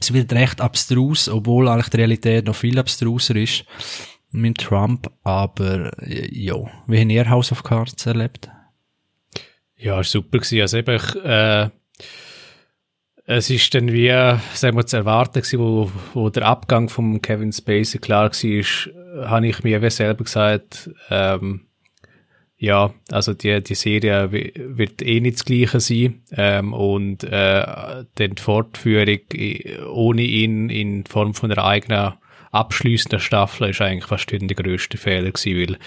es 0.00 0.12
wird 0.12 0.32
recht 0.32 0.60
abstrus, 0.60 1.28
obwohl 1.28 1.68
eigentlich 1.68 1.90
die 1.90 1.98
Realität 1.98 2.46
noch 2.46 2.56
viel 2.56 2.78
abstruser 2.78 3.36
ist 3.36 3.64
mit 4.32 4.58
Trump, 4.58 5.10
aber 5.22 5.92
äh, 6.02 6.28
ja, 6.32 6.56
wie 6.86 7.00
habt 7.00 7.10
ihr 7.10 7.28
House 7.28 7.52
of 7.52 7.62
Cards 7.62 8.06
erlebt? 8.06 8.48
Ja, 9.76 10.02
super 10.02 10.38
gewesen. 10.38 10.60
Also 10.60 10.78
eben, 10.78 10.96
ich, 10.96 11.24
äh, 11.24 11.70
es 13.26 13.50
ist 13.50 13.74
dann 13.74 13.92
wie, 13.92 14.08
sagen 14.54 14.76
wir, 14.76 14.86
zu 14.86 14.96
erwarten 14.96 15.40
gewesen, 15.40 15.58
wo, 15.60 15.90
wo 16.14 16.30
der 16.30 16.46
Abgang 16.46 16.88
von 16.88 17.22
Kevin 17.22 17.52
Spacey 17.52 17.98
klar 17.98 18.30
war, 18.30 19.28
habe 19.28 19.46
ich 19.46 19.62
mir 19.62 19.82
wie 19.82 19.90
selber 19.90 20.24
gesagt, 20.24 20.90
ähm, 21.10 21.66
ja, 22.62 22.92
also 23.10 23.32
die, 23.32 23.62
die 23.62 23.74
Serie 23.74 24.30
wi- 24.32 24.52
wird 24.54 25.00
eh 25.00 25.20
nicht 25.20 25.38
das 25.38 25.44
Gleiche 25.46 25.80
sein. 25.80 26.20
Ähm, 26.36 26.74
und 26.74 27.24
äh, 27.24 27.64
dann 27.64 28.04
die 28.18 28.42
Fortführung 28.42 29.18
ohne 29.90 30.22
ihn 30.22 30.68
in 30.68 31.06
Form 31.06 31.32
von 31.32 31.50
einer 31.50 31.64
eigenen 31.64 32.12
abschließenden 32.52 33.20
Staffel 33.20 33.70
ist 33.70 33.80
eigentlich 33.80 34.06
fast 34.06 34.30
der 34.30 34.40
grösste 34.40 34.98
Fehler 34.98 35.30
gewesen, 35.30 35.58
weil 35.58 35.78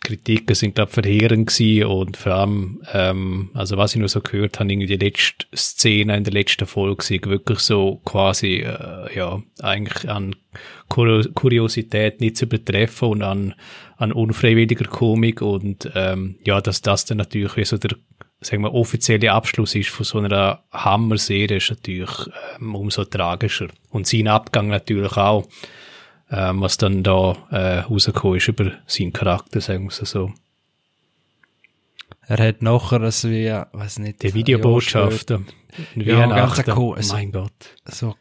Kritiken 0.00 0.54
sind, 0.54 0.74
glaube 0.74 0.92
verheerend 0.92 1.48
gewesen 1.48 1.86
und 1.86 2.16
vor 2.16 2.32
allem, 2.32 2.82
ähm, 2.92 3.50
also 3.54 3.76
was 3.76 3.94
ich 3.94 3.98
nur 3.98 4.08
so 4.08 4.20
gehört 4.20 4.58
habe, 4.58 4.70
irgendwie 4.70 4.86
die 4.86 5.04
letzte 5.04 5.46
Szene 5.54 6.16
in 6.16 6.24
der 6.24 6.32
letzten 6.32 6.66
Folge 6.66 7.04
sind 7.04 7.26
wirklich 7.26 7.58
so 7.58 8.00
quasi, 8.04 8.58
äh, 8.58 9.14
ja, 9.14 9.42
eigentlich 9.60 10.08
an 10.08 10.36
Kur 10.88 11.24
Kuriosität 11.34 12.20
nicht 12.20 12.36
zu 12.36 12.46
übertreffen 12.46 13.08
und 13.08 13.22
an, 13.22 13.54
an 13.96 14.12
unfreiwilliger 14.12 14.86
Komik 14.86 15.42
und 15.42 15.90
ähm, 15.94 16.36
ja, 16.44 16.60
dass 16.60 16.80
das 16.80 17.04
dann 17.04 17.18
natürlich 17.18 17.56
wie 17.56 17.64
so 17.64 17.76
der, 17.76 17.96
sagen 18.40 18.62
wir, 18.62 18.74
offizielle 18.74 19.32
Abschluss 19.32 19.74
ist 19.74 19.90
von 19.90 20.04
so 20.04 20.18
einer 20.18 20.62
Hammer-Serie 20.72 21.56
ist 21.56 21.70
natürlich 21.70 22.10
ähm, 22.60 22.74
umso 22.74 23.04
tragischer. 23.04 23.68
Und 23.90 24.06
sein 24.06 24.28
Abgang 24.28 24.68
natürlich 24.68 25.16
auch 25.16 25.46
ähm, 26.30 26.60
was 26.60 26.76
dann 26.76 27.02
da 27.02 27.36
äh, 27.50 27.78
rausgekommen 27.80 28.36
ist 28.36 28.48
über 28.48 28.72
seinen 28.86 29.12
Charakter, 29.12 29.60
sagen 29.60 29.84
wir 29.84 29.90
es 29.90 29.98
so. 29.98 30.32
Er 32.26 32.46
hat 32.46 32.60
nachher 32.60 32.98
das 32.98 33.24
wie, 33.24 33.48
weiß 33.48 34.00
nicht, 34.00 34.22
Die 34.22 34.34
Videobotschaften. 34.34 35.46
Ja, 35.94 36.26
ganz. 36.26 36.68
Oh 36.76 36.96
mein 37.12 37.32
Gott. 37.32 37.76
so, 37.86 38.14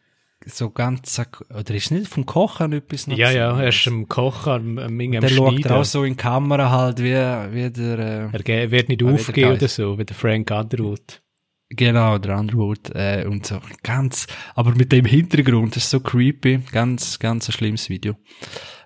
so 0.46 0.70
ganz, 0.70 1.22
oder 1.50 1.76
ist 1.76 1.92
nicht 1.92 2.08
vom 2.08 2.26
Kochen 2.26 2.72
etwas 2.72 3.08
noch 3.08 3.18
Ja, 3.18 3.32
ja, 3.32 3.60
er 3.60 3.70
ist 3.70 3.86
am 3.88 4.08
Kochen, 4.08 4.80
am, 4.80 5.00
am, 5.00 5.12
Der 5.12 5.28
schaut 5.28 5.68
auch 5.68 5.84
so 5.84 6.04
in 6.06 6.14
die 6.14 6.18
Kamera 6.18 6.70
halt, 6.70 7.00
wie, 7.00 7.14
wie 7.14 7.70
der, 7.70 8.32
äh, 8.34 8.54
Er 8.54 8.72
wird 8.72 8.88
nicht 8.88 9.04
Ah, 9.04 9.06
der 9.08 9.14
aufgehen 9.14 9.52
oder 9.52 9.68
so, 9.68 9.98
wie 9.98 10.06
der 10.06 10.16
Frank 10.16 10.52
Underwood. 10.52 11.22
Genau, 11.70 12.18
der 12.18 12.38
Underwood, 12.38 12.90
äh, 12.96 13.26
und 13.28 13.46
so, 13.46 13.60
ganz, 13.84 14.28
aber 14.56 14.74
mit 14.76 14.92
dem 14.92 15.06
Hintergrund, 15.06 15.76
das 15.76 15.84
ist 15.84 15.90
so 15.90 16.00
creepy, 16.00 16.60
ganz, 16.72 17.20
ganz 17.20 17.50
ein 17.50 17.52
schlimmes 17.52 17.90
Video. 17.90 18.16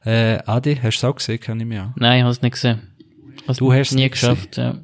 Äh, 0.03 0.39
Adi, 0.45 0.75
hast 0.75 0.83
du 1.01 1.07
es 1.07 1.11
auch 1.11 1.15
gesehen, 1.15 1.39
kann 1.39 1.59
ich 1.59 1.65
mir 1.65 1.83
auch. 1.85 1.95
Nein, 1.95 2.17
ich 2.17 2.23
habe 2.23 2.31
es 2.31 2.41
nicht 2.41 2.53
gesehen. 2.53 2.95
Hast 3.47 3.59
Du 3.59 3.71
hast 3.71 3.89
es 3.89 3.95
nie 3.95 4.09
geschafft, 4.09 4.57
ja. 4.57 4.81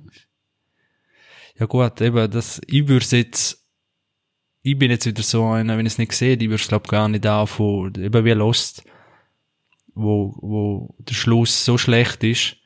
Ja 1.60 1.66
gut, 1.66 2.02
eben, 2.02 2.30
das, 2.30 2.62
ich 2.68 2.88
würde 2.88 3.06
jetzt, 3.18 3.66
ich 4.62 4.78
bin 4.78 4.92
jetzt 4.92 5.06
wieder 5.06 5.24
so 5.24 5.46
einer, 5.46 5.78
wenn 5.78 5.86
ich 5.86 5.94
es 5.94 5.98
nicht 5.98 6.12
sehe, 6.14 6.36
ich 6.36 6.42
würde 6.42 6.56
es 6.56 6.68
glaub 6.68 6.88
gar 6.88 7.10
nicht 7.10 7.26
anfangen, 7.26 7.96
eben 7.96 8.26
wie 8.26 8.32
Lost, 8.32 8.84
wo, 9.96 10.36
wo 10.40 10.96
der 11.00 11.16
Schluss 11.16 11.66
so 11.66 11.78
schlecht 11.78 12.24
ist, 12.24 12.58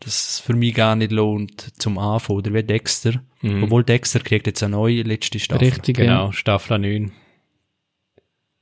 dass 0.00 0.30
es 0.30 0.40
für 0.40 0.54
mich 0.54 0.74
gar 0.74 0.94
nicht 0.94 1.12
lohnt 1.12 1.80
zum 1.80 1.98
Anfangen, 1.98 2.38
oder 2.38 2.54
wie 2.54 2.62
Dexter. 2.62 3.22
Mhm. 3.40 3.64
Obwohl 3.64 3.84
Dexter 3.84 4.20
kriegt 4.20 4.46
jetzt 4.46 4.62
eine 4.62 4.76
neue 4.76 5.02
letzte 5.02 5.38
Staffel. 5.38 5.68
Richtig, 5.68 5.96
Genau, 5.96 6.26
ja. 6.26 6.32
Staffel 6.32 6.78
9. 6.78 7.12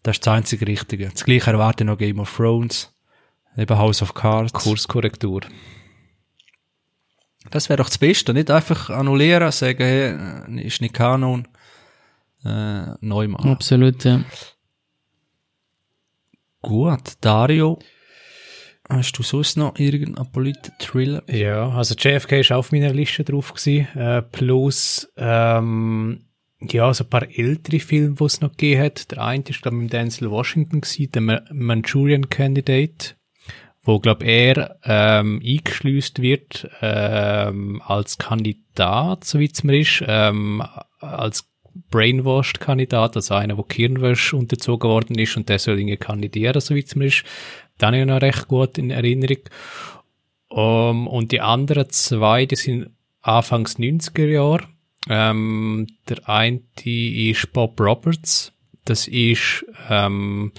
Das 0.03 0.17
ist 0.17 0.27
das 0.27 0.35
einzige 0.35 0.67
Richtige. 0.67 1.09
Das 1.09 1.25
gleiche 1.25 1.51
erwarte 1.51 1.85
ich 1.85 1.87
noch 1.87 1.99
Game 1.99 2.21
of 2.21 2.35
Thrones, 2.37 2.95
eben 3.57 3.79
House 3.79 4.03
of 4.03 4.15
Cards. 4.15 4.53
Kurskorrektur. 4.53 5.41
Das 7.51 7.69
wäre 7.69 7.79
doch 7.79 7.89
das 7.89 7.99
Beste, 7.99 8.33
nicht 8.33 8.51
einfach 8.51 8.91
annullieren, 8.91 9.51
sagen, 9.53 9.83
hey, 9.83 10.59
äh, 10.59 10.67
ist 10.67 10.81
nicht 10.81 10.95
Kanon, 10.95 11.47
äh, 12.45 12.87
neu 13.01 13.29
machen. 13.29 13.51
Absolut, 13.51 14.05
ja. 14.05 14.25
Gut, 16.63 17.13
Dario, 17.21 17.79
hast 18.97 19.13
du 19.13 19.23
sonst 19.23 19.57
noch 19.57 19.79
irgendeinen 19.79 20.31
Polit-Thriller? 20.31 21.23
Ja, 21.31 21.69
also 21.71 21.95
JFK 21.95 22.41
ist 22.41 22.53
auf 22.53 22.73
meiner 22.73 22.93
Liste 22.93 23.25
drauf 23.25 23.53
gewesen, 23.55 23.89
äh, 23.97 24.23
plus 24.23 25.11
ähm, 25.17 26.27
ja, 26.61 26.93
so 26.95 27.05
ein 27.05 27.11
paar 27.11 27.27
ältere 27.31 27.81
Filme, 27.81 28.15
die 28.15 28.25
es 28.25 28.41
noch 28.41 28.51
gegeben 28.53 28.83
hat. 28.83 29.11
Der 29.11 29.23
eine 29.23 29.45
ist, 29.47 29.63
glaube 29.63 29.77
ich, 29.77 29.83
mit 29.83 29.93
Denzel 29.93 30.31
Washington 30.31 30.81
gewesen, 30.81 31.13
der 31.13 31.23
Ma- 31.23 31.43
Manchurian 31.53 32.29
Candidate, 32.31 33.17
wo, 33.83 33.99
glaube 33.99 34.25
er 34.25 34.79
ähm, 34.85 35.43
eingeschleust 35.45 36.23
wird 36.23 36.69
ähm, 36.81 37.83
als 37.85 38.17
Kandidat, 38.17 39.25
so 39.25 39.39
wie 39.39 39.51
es 39.53 39.63
mir 39.63 39.79
ist, 39.79 40.03
ähm, 40.07 40.63
als 41.01 41.51
Brainwashed-Kandidat, 41.91 43.17
also 43.17 43.35
einer, 43.35 43.57
der 43.57 43.65
Kirnwäsche 43.65 44.37
unterzogen 44.37 44.89
worden 44.89 45.19
ist 45.19 45.37
und 45.37 45.49
der 45.49 45.59
soll 45.59 45.79
irgendwie 45.79 45.97
kandidieren, 45.97 46.61
so 46.61 46.75
wie 46.75 46.85
es 46.85 46.95
mir 46.95 47.07
ist. 47.07 47.25
Habe 47.83 47.99
ich 47.99 48.07
noch 48.07 48.21
recht 48.21 48.49
gut 48.49 48.79
in 48.79 48.91
Erinnerung. 48.91 49.39
Um, 50.49 51.09
und 51.09 51.33
die 51.33 51.41
anderen 51.41 51.91
zwei, 51.91 52.47
die 52.47 52.57
sind 52.57 52.91
Anfangs 53.23 53.79
90er 53.79 54.27
Jahre. 54.27 54.69
Ähm, 55.09 55.87
der 56.09 56.29
eine 56.29 56.63
ist 56.85 57.53
Bob 57.53 57.81
Roberts. 57.81 58.53
Das 58.85 59.09
ist 59.09 59.65
ähm, 59.89 60.53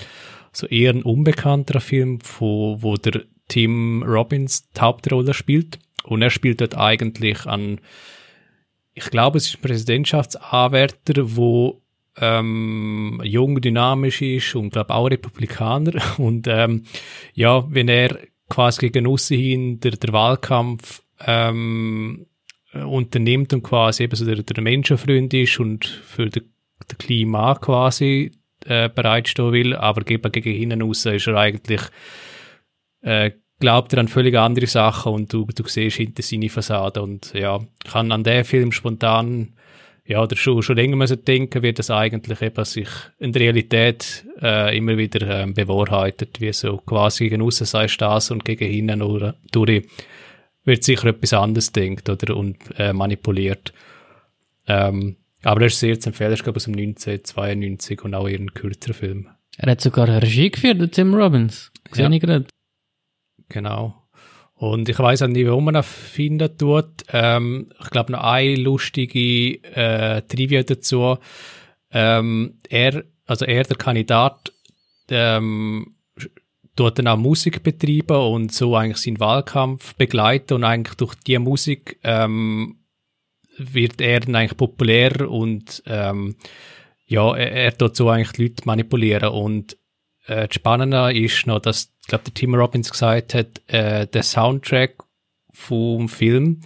so 0.52 0.68
eher 0.68 0.92
ein 0.92 1.04
unbekannter 1.04 1.80
Film, 1.80 2.20
wo, 2.40 2.82
wo 2.82 2.96
der 2.96 3.24
Tim 3.48 4.04
Robbins 4.04 4.70
die 4.72 4.82
Hauptrolle 4.82 5.34
spielt. 5.34 5.80
Und 6.04 6.22
er 6.22 6.30
spielt 6.30 6.62
dort 6.62 6.78
eigentlich 6.78 7.46
an, 7.46 7.80
ich 8.94 9.06
glaube, 9.06 9.38
es 9.38 9.48
ist 9.48 9.58
ein 9.58 9.62
Präsidentschaftsanwärter, 9.62 11.36
wo 11.36 11.82
ähm, 12.18 13.22
jung, 13.24 13.60
dynamisch 13.62 14.22
ist 14.22 14.56
und 14.56 14.72
glaube 14.72 14.94
auch 14.94 15.08
Republikaner. 15.08 15.94
Und 16.18 16.48
ähm, 16.48 16.84
ja, 17.34 17.66
wenn 17.70 17.90
er 17.90 18.18
quasi 18.50 18.90
gegen 18.90 19.08
aussen 19.08 19.38
hin 19.38 19.80
der, 19.80 19.92
der 19.92 20.14
Wahlkampf 20.14 21.02
ähm, 21.26 22.28
unternimmt 22.74 23.54
und 23.54 23.64
quasi 23.64 24.04
eben 24.04 24.16
so 24.16 24.26
der, 24.26 24.44
der 24.44 24.64
Menschenfreund 24.64 25.34
ist 25.34 25.60
und 25.60 25.86
für 25.86 26.30
den 26.30 26.44
Klima 26.98 27.56
quasi 27.56 28.32
äh, 28.66 28.90
bereitstehen 28.90 29.52
will, 29.52 29.76
aber 29.76 30.10
eben 30.10 30.32
gegen 30.32 30.54
hinten 30.54 30.82
raus 30.82 31.06
ist 31.06 31.28
er 31.28 31.36
eigentlich 31.36 31.82
äh, 33.02 33.32
glaubt 33.60 33.94
er 33.94 34.00
an 34.00 34.08
völlig 34.08 34.36
andere 34.36 34.68
Sachen 34.68 35.14
und 35.14 35.34
du, 35.34 35.46
du 35.46 35.64
siehst 35.68 35.98
hinter 35.98 36.22
seine 36.22 36.50
Fassade 36.50 37.02
und 37.02 37.34
ja, 37.34 37.60
kann 37.90 38.12
an 38.12 38.24
den 38.24 38.44
Film 38.44 38.72
spontan 38.72 39.54
ja, 40.08 40.22
oder 40.22 40.36
schon, 40.36 40.62
schon 40.62 40.76
länger 40.76 40.96
müssen 40.96 41.26
denken, 41.26 41.64
wie 41.64 41.74
das 41.74 41.90
eigentlich 41.90 42.42
eben 42.42 42.64
sich 42.66 42.88
in 43.18 43.32
der 43.32 43.42
Realität 43.42 44.26
äh, 44.42 44.78
immer 44.78 44.98
wieder 44.98 45.42
ähm, 45.42 45.54
bewahrheitet, 45.54 46.40
wie 46.42 46.54
so 46.54 46.78
quasi 46.78 47.28
gegen 47.30 47.42
aussen 47.42 47.66
sagst 47.66 48.02
das 48.02 48.30
und 48.32 48.46
gegen 48.46 48.70
hinten 48.70 49.00
nur 49.00 49.36
durch 49.52 49.84
wird 50.64 50.84
sicher 50.84 51.08
etwas 51.08 51.34
anderes 51.34 51.72
denkt 51.72 52.10
oder 52.10 52.36
und 52.36 52.58
äh, 52.78 52.94
manipuliert. 52.94 53.74
Ähm, 54.68 55.18
aber 55.44 55.62
er 55.62 55.68
ist 55.68 55.80
sehr 55.80 56.00
zu 56.00 56.10
empfehlen, 56.10 56.34
ich 56.34 56.44
glaube 56.44 56.58
aus 56.58 56.64
dem 56.66 56.74
1992 56.74 58.04
und 58.04 58.16
auch 58.16 58.28
eher 58.28 58.40
ein 58.40 58.54
kürzerer 58.54 58.96
Film. 58.96 59.28
Er 59.58 59.72
hat 59.72 59.82
sogar 59.82 60.08
Regie 60.08 60.50
geführt, 60.50 60.92
Tim 60.92 61.14
Robbins. 61.14 61.72
Sehe 61.92 62.06
Ja. 62.06 62.12
ich 62.12 62.20
gerade. 62.20 62.46
Genau. 63.50 64.05
Und 64.56 64.88
ich 64.88 64.98
weiß 64.98 65.22
auch 65.24 65.28
nicht, 65.28 65.48
warum 65.48 65.66
man 65.66 65.76
ihn 65.76 65.84
finden 65.84 66.58
tut. 66.58 67.04
Ähm, 67.12 67.72
ich 67.82 67.90
glaube 67.90 68.14
noch 68.14 68.24
eine 68.24 68.56
lustige 68.56 69.62
äh, 69.76 70.22
Trivia 70.22 70.64
dazu. 70.64 71.18
Ähm, 71.92 72.60
er, 72.70 73.04
also 73.26 73.46
er, 73.46 73.64
der 73.64 73.78
Kandidat, 73.78 74.54
ähm, 75.10 75.96
tut 76.76 77.00
dann 77.00 77.08
auch 77.08 77.18
Musik 77.18 77.64
betreiben 77.64 78.18
und 78.18 78.52
so 78.52 78.76
eigentlich 78.76 78.98
seinen 78.98 79.20
Wahlkampf 79.20 79.96
begleiten 79.96 80.56
und 80.56 80.64
eigentlich 80.64 80.96
durch 80.96 81.16
die 81.16 81.40
Musik 81.40 82.00
ähm, 82.04 82.80
wird 83.58 84.02
er 84.02 84.20
dann 84.20 84.36
eigentlich 84.36 84.58
populär 84.58 85.30
und 85.30 85.82
ähm, 85.86 86.36
ja, 87.06 87.36
er, 87.36 87.52
er 87.52 87.78
tut 87.78 87.96
so 87.96 88.10
eigentlich 88.10 88.34
die 88.34 88.44
Leute 88.44 88.64
manipulieren 88.66 89.30
und 89.30 89.78
äh, 90.26 90.48
das 90.48 90.56
Spannende 90.56 91.14
ist 91.18 91.48
noch, 91.48 91.60
dass, 91.60 91.95
ich 92.06 92.10
glaube, 92.10 92.26
der 92.26 92.36
Tim 92.36 92.54
Robbins 92.54 92.92
gesagt 92.92 93.34
hat, 93.34 93.64
äh, 93.66 94.06
der 94.06 94.22
Soundtrack 94.22 95.04
vom 95.52 96.08
Film, 96.08 96.62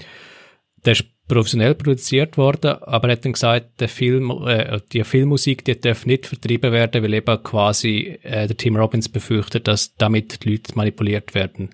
der 0.84 0.92
ist 0.94 1.06
professionell 1.30 1.76
produziert 1.76 2.36
worden, 2.36 2.72
aber 2.82 3.08
er 3.08 3.14
hat 3.14 3.24
dann 3.24 3.32
gesagt, 3.32 3.80
der 3.80 3.88
Film, 3.88 4.32
äh, 4.46 4.82
die 4.92 5.02
Filmmusik, 5.06 5.64
die 5.64 5.80
darf 5.80 6.06
nicht 6.06 6.28
vertrieben 6.28 6.74
werden, 6.74 7.02
weil 7.02 7.14
eben 7.14 7.42
quasi 7.42 8.20
äh, 8.22 8.48
der 8.48 8.58
Tim 8.58 8.76
Robbins 8.76 9.08
befürchtet, 9.08 9.70
dass 9.70 9.96
damit 9.96 10.44
die 10.44 10.50
Leute 10.50 10.76
manipuliert 10.76 11.34
werden. 11.34 11.70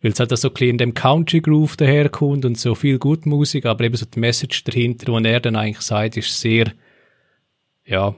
Weil 0.00 0.12
es 0.12 0.18
halt 0.18 0.34
so 0.34 0.48
ein 0.48 0.68
in 0.68 0.78
dem 0.78 0.94
Country 0.94 1.42
Groove 1.42 1.76
daherkommt 1.76 2.46
und 2.46 2.58
so 2.58 2.74
viel 2.74 2.98
gute 2.98 3.28
Musik, 3.28 3.66
aber 3.66 3.84
eben 3.84 3.96
so 3.96 4.06
die 4.06 4.20
Message 4.20 4.64
dahinter, 4.64 5.20
die 5.20 5.28
er 5.28 5.40
dann 5.40 5.56
eigentlich 5.56 5.82
sagt, 5.82 6.16
ist 6.16 6.40
sehr, 6.40 6.72
ja, 7.84 8.14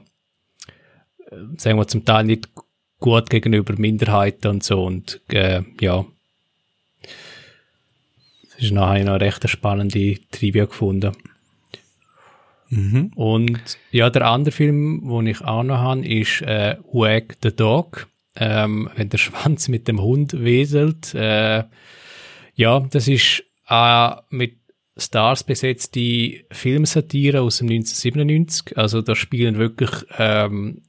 äh, 1.29 1.35
sagen 1.57 1.79
wir 1.79 1.87
zum 1.89 2.05
Teil 2.05 2.23
nicht 2.23 2.47
gut 2.99 3.29
gegenüber 3.29 3.75
Minderheiten 3.77 4.47
und 4.47 4.63
so 4.63 4.83
und 4.83 5.21
äh, 5.29 5.61
ja, 5.79 6.05
das 8.55 8.63
ist 8.63 8.71
nachher 8.71 9.03
noch 9.03 9.13
eine 9.13 9.21
recht 9.21 9.47
spannende 9.49 10.17
Trivia 10.31 10.65
gefunden. 10.65 11.11
Mhm. 12.69 13.11
Und 13.15 13.77
ja, 13.91 14.09
der 14.09 14.25
andere 14.25 14.51
Film, 14.51 15.07
den 15.07 15.27
ich 15.27 15.41
auch 15.41 15.63
noch 15.63 15.77
habe, 15.77 16.07
ist 16.07 16.41
äh, 16.41 16.77
Wag 16.91 17.37
the 17.43 17.55
Dog. 17.55 18.07
Ähm, 18.37 18.89
wenn 18.95 19.09
der 19.09 19.17
Schwanz 19.19 19.67
mit 19.67 19.87
dem 19.87 20.01
Hund 20.01 20.33
weselt. 20.43 21.13
Äh, 21.13 21.63
ja, 22.55 22.79
das 22.79 23.07
ist 23.07 23.43
äh, 23.69 24.11
mit 24.29 24.55
Stars 24.97 25.43
besetzte 25.43 26.45
Filmsatire 26.51 27.41
aus 27.41 27.57
dem 27.57 27.67
1997. 27.67 28.77
Also 28.77 29.01
da 29.01 29.15
spielen 29.15 29.57
wirklich 29.57 29.91
ähm, 30.17 30.81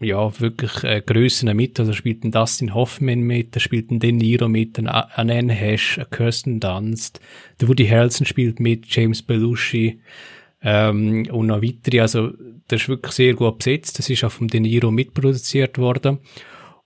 ja, 0.00 0.40
wirklich 0.40 0.82
äh, 0.82 1.02
Grössen 1.04 1.54
mit. 1.54 1.78
Also 1.78 1.92
spielt 1.92 2.24
ein 2.24 2.32
Dustin 2.32 2.74
Hoffman 2.74 3.20
mit, 3.20 3.54
da 3.54 3.60
spielt 3.60 3.90
ein 3.90 4.00
De 4.00 4.12
Niro 4.12 4.48
mit, 4.48 4.78
ein 4.78 4.88
Anne 4.88 5.52
Hesh, 5.52 5.98
ein 5.98 6.10
Kirsten 6.10 6.58
Dunst, 6.58 7.20
der 7.60 7.68
Woody 7.68 7.86
Harrelson 7.86 8.26
spielt 8.26 8.60
mit, 8.60 8.86
James 8.86 9.22
Belushi 9.22 10.00
ähm, 10.62 11.26
und 11.30 11.46
noch 11.46 11.62
weitere. 11.62 12.00
Also 12.00 12.32
das 12.68 12.82
ist 12.82 12.88
wirklich 12.88 13.12
sehr 13.12 13.34
gut 13.34 13.58
besetzt. 13.58 13.98
Das 13.98 14.08
ist 14.08 14.24
auch 14.24 14.32
vom 14.32 14.48
De 14.48 14.60
Niro 14.60 14.90
mitproduziert 14.90 15.78
worden. 15.78 16.18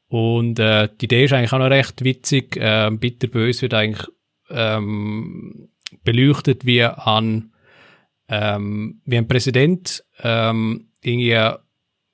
Und 0.09 0.59
äh, 0.59 0.89
die 1.01 1.07
Idee 1.07 1.25
ist 1.25 1.33
eigentlich 1.33 1.53
auch 1.53 1.59
noch 1.59 1.71
recht 1.71 2.05
witzig. 2.05 2.57
Äh, 2.57 2.91
Bitterbös 2.91 3.63
wird 3.63 3.75
eigentlich 3.75 4.07
ähm, 4.51 5.69
beleuchtet 6.03 6.67
wie 6.67 6.83
an 6.83 7.51
ähm, 8.29 9.01
wie 9.05 9.19
ein 9.19 9.29
Präsident 9.29 10.05
ähm, 10.23 10.89
irgendwie 11.03 11.39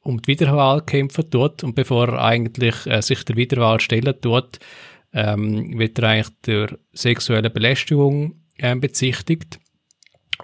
um 0.02 0.20
die 0.20 0.28
Wiederwahl 0.28 0.82
kämpfen 0.82 1.30
tut 1.30 1.62
und 1.62 1.74
bevor 1.74 2.08
er 2.08 2.24
eigentlich 2.24 2.86
äh, 2.86 3.02
sich 3.02 3.24
der 3.24 3.36
Wiederwahl 3.36 3.80
stellen 3.80 4.14
tut, 4.20 4.58
ähm, 5.12 5.78
wird 5.78 5.98
er 5.98 6.08
eigentlich 6.08 6.36
durch 6.42 6.74
sexuelle 6.92 7.50
Belästigung 7.50 8.42
äh, 8.56 8.76
bezichtigt 8.76 9.58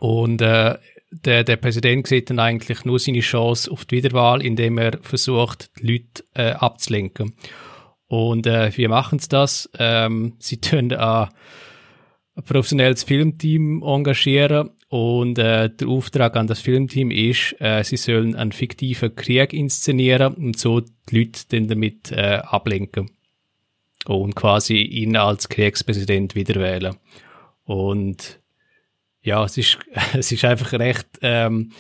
und 0.01 0.43
äh, 0.43 0.77
der, 1.11 1.45
der 1.45 1.57
Präsident 1.57 2.07
sieht 2.07 2.31
dann 2.31 2.39
eigentlich 2.39 2.85
nur 2.85 2.99
seine 2.99 3.21
Chance 3.21 3.71
auf 3.71 3.85
die 3.85 3.97
Wiederwahl, 3.97 4.43
indem 4.43 4.79
er 4.79 4.99
versucht, 5.03 5.71
die 5.79 5.93
Leute 5.93 6.25
äh, 6.35 6.53
abzulenken. 6.53 7.35
Und 8.09 8.47
äh, 8.47 8.77
wie 8.77 8.89
machen 8.89 9.19
sie 9.19 9.29
das? 9.29 9.71
Ähm, 9.79 10.35
sie 10.39 10.61
tun 10.61 10.91
äh, 10.91 10.97
ein 10.97 11.31
professionelles 12.45 13.05
Filmteam 13.05 13.83
engagieren 13.83 14.71
und 14.97 15.39
äh, 15.39 15.69
der 15.69 15.89
Auftrag 15.89 16.37
an 16.37 16.47
das 16.47 16.61
Filmteam 16.61 17.11
ist, 17.11 17.55
äh, 17.61 17.85
sie 17.85 17.99
sollen 17.99 18.35
einen 18.35 18.53
fiktiven 18.53 19.15
Krieg 19.15 19.53
inszenieren 19.53 20.33
und 20.33 20.59
so 20.59 20.81
die 20.81 21.19
Leute 21.19 21.43
dann 21.51 21.69
damit 21.69 22.13
äh, 22.13 22.41
ablenken 22.43 23.11
und 24.07 24.35
quasi 24.35 24.79
ihn 24.79 25.19
als 25.19 25.51
Kriegspräsident 25.51 26.35
wiederwählen. 26.35 26.97
Und 27.65 28.41
ja, 29.21 29.45
es 29.45 29.59
ist, 29.59 29.77
es 30.15 30.33
ist 30.33 30.47
einfach 30.47 30.73
recht, 30.73 31.07
ähm, 31.21 31.73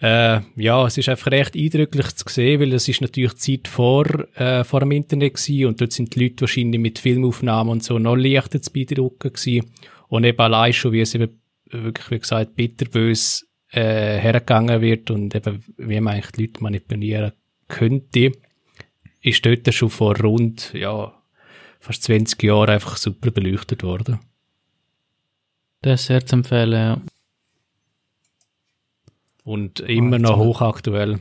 äh, 0.00 0.38
ja, 0.54 0.86
es 0.86 0.96
ist 0.96 1.08
einfach 1.08 1.32
recht 1.32 1.56
eindrücklich 1.56 2.14
zu 2.14 2.26
sehen, 2.28 2.60
weil 2.60 2.74
es 2.74 2.86
ist 2.86 3.00
natürlich 3.00 3.34
Zeit 3.38 3.66
vor, 3.66 4.06
äh, 4.36 4.62
vor 4.62 4.78
dem 4.78 4.92
Internet 4.92 5.34
gewesen 5.34 5.66
und 5.66 5.80
dort 5.80 5.90
sind 5.90 6.14
die 6.14 6.22
Leute 6.22 6.42
wahrscheinlich 6.42 6.80
mit 6.80 7.00
Filmaufnahmen 7.00 7.72
und 7.72 7.82
so 7.82 7.98
noch 7.98 8.14
leichter 8.14 8.62
zu 8.62 8.72
beeindrucken 8.72 9.32
gewesen. 9.32 9.68
Und 10.06 10.22
eben 10.22 10.38
allein 10.38 10.72
schon, 10.72 10.92
wie 10.92 11.00
es 11.00 11.16
eben 11.16 11.40
wirklich, 11.82 12.10
wie 12.10 12.18
gesagt, 12.18 12.56
bitterbös 12.56 13.46
äh, 13.70 14.18
hergegangen 14.18 14.80
wird 14.80 15.10
und 15.10 15.34
eben, 15.34 15.64
wie 15.76 16.00
man 16.00 16.14
eigentlich 16.14 16.32
die 16.32 16.46
Leute 16.46 16.62
manipulieren 16.62 17.32
könnte, 17.68 18.32
ist 19.20 19.44
dort 19.44 19.72
schon 19.72 19.90
vor 19.90 20.16
rund, 20.20 20.72
ja, 20.74 21.12
fast 21.80 22.02
20 22.04 22.42
Jahren 22.42 22.70
einfach 22.70 22.96
super 22.96 23.30
beleuchtet 23.30 23.82
worden. 23.82 24.20
Das 25.82 26.02
ist 26.02 26.06
sehr 26.06 26.24
zu 26.24 26.36
empfehlen, 26.36 26.72
ja. 26.72 27.00
Und 29.44 29.80
immer 29.80 30.18
noch 30.18 30.38
hochaktuell. 30.38 31.20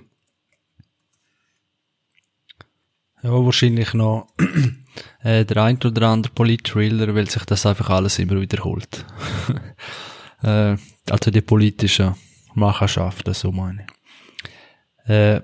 Ja, 3.23 3.31
wahrscheinlich 3.31 3.93
noch 3.93 4.27
äh, 5.23 5.43
der 5.43 5.63
ein 5.63 5.77
oder 5.83 6.07
andere 6.07 6.33
Polit-Thriller, 6.33 7.15
weil 7.15 7.29
sich 7.29 7.43
das 7.45 7.65
einfach 7.65 7.89
alles 7.89 8.19
immer 8.19 8.39
wiederholt. 8.39 9.05
äh, 10.43 10.77
also 11.09 11.31
die 11.31 11.41
politische 11.41 12.15
Macherschaft, 12.53 13.33
so 13.33 13.51
meine 13.51 13.85
ich. 13.85 15.09
Äh, 15.09 15.41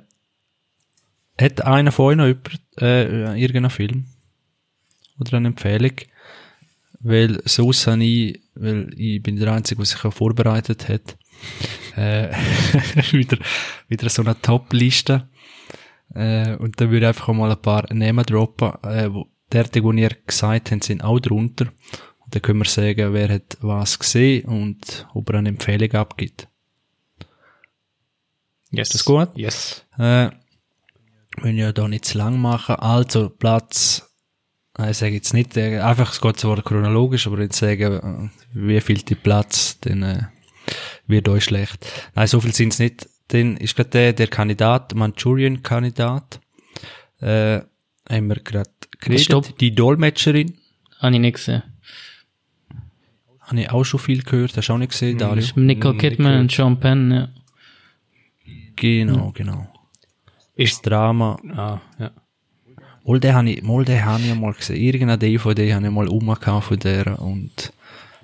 hat 1.39 1.61
einer 1.61 1.91
von 1.91 2.19
euch 2.19 2.31
über, 2.31 2.51
äh, 2.81 3.41
irgendeinen 3.41 3.69
Film? 3.69 4.05
Oder 5.19 5.37
eine 5.37 5.49
Empfehlung? 5.49 5.93
Weil 7.01 7.41
sonst 7.45 7.87
habe 7.87 8.03
ich, 8.03 8.41
weil 8.55 8.93
ich 8.97 9.23
bin 9.23 9.37
der 9.37 9.53
Einzige, 9.53 9.77
der 9.77 9.85
sich 9.85 10.03
auch 10.03 10.13
vorbereitet 10.13 10.89
hat, 10.89 11.17
äh, 11.95 12.29
wieder, 13.11 13.37
wieder 13.87 14.09
so 14.09 14.21
eine 14.21 14.39
Top-Liste. 14.41 15.29
Äh, 16.13 16.55
und 16.55 16.79
da 16.79 16.89
würde 16.89 17.05
ich 17.05 17.07
einfach 17.07 17.33
mal 17.33 17.51
ein 17.51 17.61
paar 17.61 17.91
Namen 17.93 18.25
droppen, 18.25 18.73
äh, 18.83 19.13
wo, 19.13 19.27
der, 19.51 19.63
die 19.65 19.79
ihr 19.79 20.11
gesagt 20.25 20.71
habt, 20.71 20.83
sind 20.83 21.03
auch 21.03 21.19
drunter. 21.19 21.67
Dann 22.31 22.41
können 22.41 22.59
wir 22.59 22.69
sagen, 22.69 23.13
wer 23.13 23.29
hat 23.29 23.57
was 23.61 23.99
gesehen 23.99 24.45
und 24.45 25.07
ob 25.13 25.29
er 25.29 25.39
eine 25.39 25.49
Empfehlung 25.49 25.91
abgibt. 25.93 26.47
Yes. 28.71 28.89
Ist 28.89 28.95
das 28.95 29.05
gut? 29.05 29.29
Yes. 29.35 29.85
Äh, 29.97 30.29
wenn 31.41 31.57
ja 31.57 31.71
da 31.71 31.87
nicht 31.87 32.05
zu 32.05 32.17
lang 32.17 32.39
machen. 32.39 32.75
Also, 32.75 33.29
Platz 33.29 34.09
ich 34.87 34.97
sage 34.97 35.15
jetzt 35.15 35.33
nicht, 35.33 35.57
äh, 35.57 35.79
einfach, 35.79 36.11
es 36.11 36.21
geht 36.21 36.39
zwar 36.39 36.61
chronologisch, 36.61 37.27
aber 37.27 37.41
jetzt 37.41 37.57
sagen, 37.57 38.31
äh, 38.31 38.39
wie 38.53 38.79
viel 38.79 38.99
die 38.99 39.15
Platz, 39.15 39.77
dann 39.81 40.03
äh, 40.03 40.23
wird 41.07 41.27
euch 41.27 41.43
schlecht. 41.43 41.85
Nein, 42.15 42.27
so 42.27 42.39
viel 42.39 42.53
sind 42.53 42.73
es 42.73 42.79
nicht. 42.79 43.09
Dann 43.29 43.57
ist 43.57 43.75
gerade 43.75 43.89
der, 43.89 44.13
der 44.13 44.27
Kandidat, 44.27 44.95
Manchurian-Kandidat, 44.95 46.39
äh, 47.19 47.59
haben 48.09 48.27
wir 48.27 48.37
gerade 48.37 48.69
geredet. 48.99 49.25
Stopp. 49.25 49.57
Die 49.57 49.75
Dolmetscherin. 49.75 50.57
Habe 50.99 51.15
ich 51.15 51.21
nicht 51.21 51.35
gesehen. 51.35 51.63
Habe 53.49 53.61
ich 53.61 53.69
auch 53.71 53.83
schon 53.83 53.99
viel 53.99 54.21
gehört, 54.23 54.55
hast 54.55 54.69
du 54.69 54.73
auch 54.73 54.77
nicht 54.77 54.91
gesehen, 54.91 55.17
Dario? 55.17 55.35
Das 55.37 55.45
ist 55.45 55.57
Nicole 55.57 55.97
Kidman 55.97 56.39
und 56.41 56.51
Sean 56.51 56.79
Penn, 56.79 57.11
ja. 57.11 57.29
Genau, 58.75 59.31
genau. 59.33 59.67
Ist 60.55 60.73
das 60.73 60.81
Drama. 60.83 61.37
Ah, 61.55 61.79
ja. 61.99 62.11
Mal 63.05 63.19
den 63.19 63.33
habe 63.33 63.49
ich, 63.49 63.63
mal 63.63 63.83
den 63.85 64.05
habe 64.05 64.21
ich 64.23 64.35
mal 64.35 64.53
gesehen. 64.53 64.75
Irgendeine 64.81 65.17
DVD 65.17 65.73
habe 65.73 65.85
ich 65.85 65.91
mal 65.91 66.07
umgehauen 66.07 66.61
von 66.61 66.77
der 66.79 67.19
und, 67.19 67.73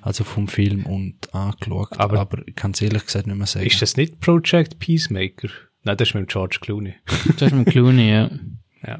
also 0.01 0.23
vom 0.23 0.47
Film 0.47 0.85
und 0.85 1.33
angeschaut. 1.33 1.97
Aber- 1.99 2.19
Aber, 2.19 2.47
ich 2.47 2.55
kann 2.55 2.71
es 2.71 2.81
ehrlich 2.81 3.03
gesagt 3.05 3.25
nicht 3.27 3.35
mehr 3.37 3.47
sagen. 3.47 3.65
Ist 3.65 3.81
das 3.81 3.97
nicht 3.97 4.19
Project 4.19 4.77
Peacemaker? 4.79 5.49
Nein, 5.83 5.97
das 5.97 6.09
ist 6.09 6.13
mit 6.15 6.29
George 6.29 6.59
Clooney. 6.61 6.93
Das 7.37 7.51
ist 7.51 7.55
mit 7.55 7.67
Clooney, 7.69 8.09
ja. 8.11 8.29
ja. 8.85 8.99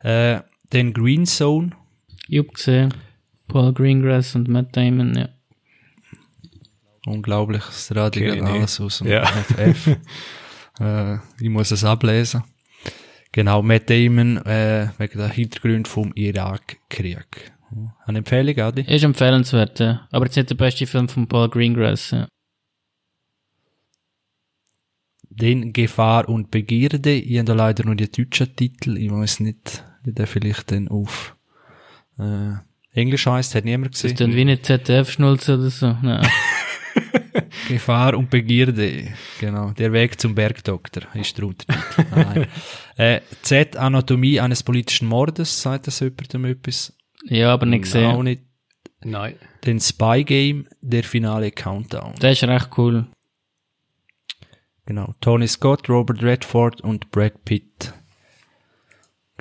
Äh, 0.00 0.42
den 0.72 0.92
Green 0.92 1.26
Zone. 1.26 1.70
Ich 2.28 2.38
hab 2.38 2.54
gesehen. 2.54 2.92
Paul 3.50 3.72
Greengrass 3.72 4.34
und 4.34 4.48
Matt 4.48 4.76
Damon, 4.76 5.14
ja. 5.16 5.28
Unglaublich, 7.06 7.62
das 7.64 7.94
Radio 7.94 8.22
Kenn 8.22 8.30
geht 8.32 8.38
ich 8.38 8.42
nicht. 8.44 8.52
alles 8.52 8.80
aus 8.80 8.98
dem 8.98 9.08
Ja. 9.08 9.24
FF. 9.26 9.96
äh, 10.80 11.14
ich 11.40 11.48
muss 11.48 11.70
es 11.70 11.84
ablesen. 11.84 12.44
Genau, 13.32 13.62
Matt 13.62 13.88
Damon, 13.90 14.36
äh, 14.38 14.88
wegen 14.98 15.18
der 15.18 15.28
Hintergrund 15.28 15.88
vom 15.88 16.12
Irakkrieg. 16.14 17.52
Eine 18.04 18.18
Empfehlung, 18.18 18.58
Adi? 18.58 18.82
Ist 18.82 19.04
empfehlenswert, 19.04 19.78
ja. 19.78 20.08
Aber 20.10 20.26
jetzt 20.26 20.36
nicht 20.36 20.50
der 20.50 20.56
beste 20.56 20.86
Film 20.86 21.08
von 21.08 21.28
Paul 21.28 21.48
Greengrass, 21.48 22.10
ja. 22.10 22.28
Den 25.28 25.72
Gefahr 25.72 26.28
und 26.28 26.50
Begierde. 26.50 27.12
Ich 27.12 27.38
habe 27.38 27.44
da 27.46 27.54
leider 27.54 27.84
nur 27.84 27.94
die 27.94 28.10
deutschen 28.10 28.54
Titel. 28.56 28.96
Ich 28.98 29.10
weiß 29.10 29.40
nicht, 29.40 29.84
wie 30.02 30.12
der 30.12 30.26
vielleicht 30.26 30.72
dann 30.72 30.88
auf 30.88 31.36
äh, 32.18 32.54
Englisch 32.92 33.26
heisst, 33.26 33.54
hat 33.54 33.64
niemand 33.64 33.92
gesehen. 33.92 34.10
ist 34.10 34.20
dann 34.20 34.34
wie 34.34 34.40
eine 34.40 34.60
ZDF-Schnulze 34.60 35.54
oder 35.54 35.70
so. 35.70 35.96
Nein. 36.02 36.26
Gefahr 37.68 38.14
und 38.16 38.30
Begierde. 38.30 39.08
Genau. 39.38 39.70
Der 39.72 39.92
Weg 39.92 40.20
zum 40.20 40.34
Bergdoktor 40.34 41.04
ist 41.14 41.38
der 41.38 41.46
Untertitel. 41.46 42.46
Äh, 42.96 43.22
Z. 43.40 43.76
Anatomie 43.78 44.40
eines 44.40 44.62
politischen 44.62 45.08
Mordes. 45.08 45.62
Sagt 45.62 45.86
das 45.86 46.00
jemandem 46.00 46.44
etwas? 46.44 46.92
Ja, 47.24 47.50
aber 47.54 47.64
nicht 47.64 47.78
Auch 47.78 47.92
gesehen. 47.92 48.22
nicht. 48.24 48.42
Nein. 49.02 49.36
Den 49.64 49.80
Spy 49.80 50.22
Game, 50.22 50.66
der 50.82 51.02
finale 51.04 51.50
Countdown. 51.50 52.16
Der 52.16 52.32
ist 52.32 52.44
recht 52.44 52.68
cool. 52.76 53.06
Genau. 54.84 55.14
Tony 55.22 55.48
Scott, 55.48 55.88
Robert 55.88 56.22
Redford 56.22 56.82
und 56.82 57.10
Brad 57.10 57.42
Pitt. 57.46 57.94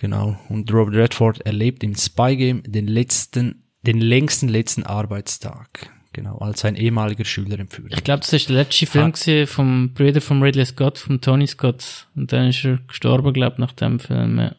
Genau. 0.02 0.38
Und 0.48 0.72
Robert 0.74 0.96
Redford 0.96 1.42
erlebt 1.42 1.84
im 1.84 1.94
Spy 1.96 2.38
Game 2.38 2.64
den 2.64 2.88
letzten, 2.88 3.64
den 3.82 4.00
längsten 4.00 4.48
letzten 4.48 4.84
Arbeitstag. 4.84 5.90
Genau. 6.14 6.38
Als 6.38 6.62
sein 6.62 6.76
ehemaliger 6.76 7.26
Schüler 7.26 7.60
entführt. 7.60 7.94
Ich 7.94 8.04
glaube, 8.04 8.22
das 8.22 8.32
ist 8.34 8.48
der 8.50 8.56
letzte 8.56 8.86
Film 8.88 9.14
Ah. 9.14 9.46
vom 9.46 9.94
Bruder 9.94 10.22
von 10.22 10.42
Ridley 10.42 10.66
Scott, 10.66 10.98
vom 10.98 11.20
Tony 11.22 11.48
Scott. 11.48 12.08
Und 12.16 12.32
dann 12.32 12.48
ist 12.48 12.64
er 12.64 12.78
gestorben, 12.88 13.34
glaube 13.34 13.54
ich, 13.56 13.60
nach 13.60 13.74
dem 13.74 14.00
Film. 14.00 14.40
Ja. 14.40 14.56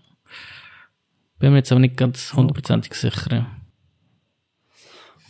Bin 1.38 1.52
mir 1.52 1.58
jetzt 1.58 1.72
aber 1.72 1.80
nicht 1.80 1.96
ganz 1.96 2.34
hundertprozentig 2.34 2.94
sicher. 2.94 3.32
ja. 3.32 3.46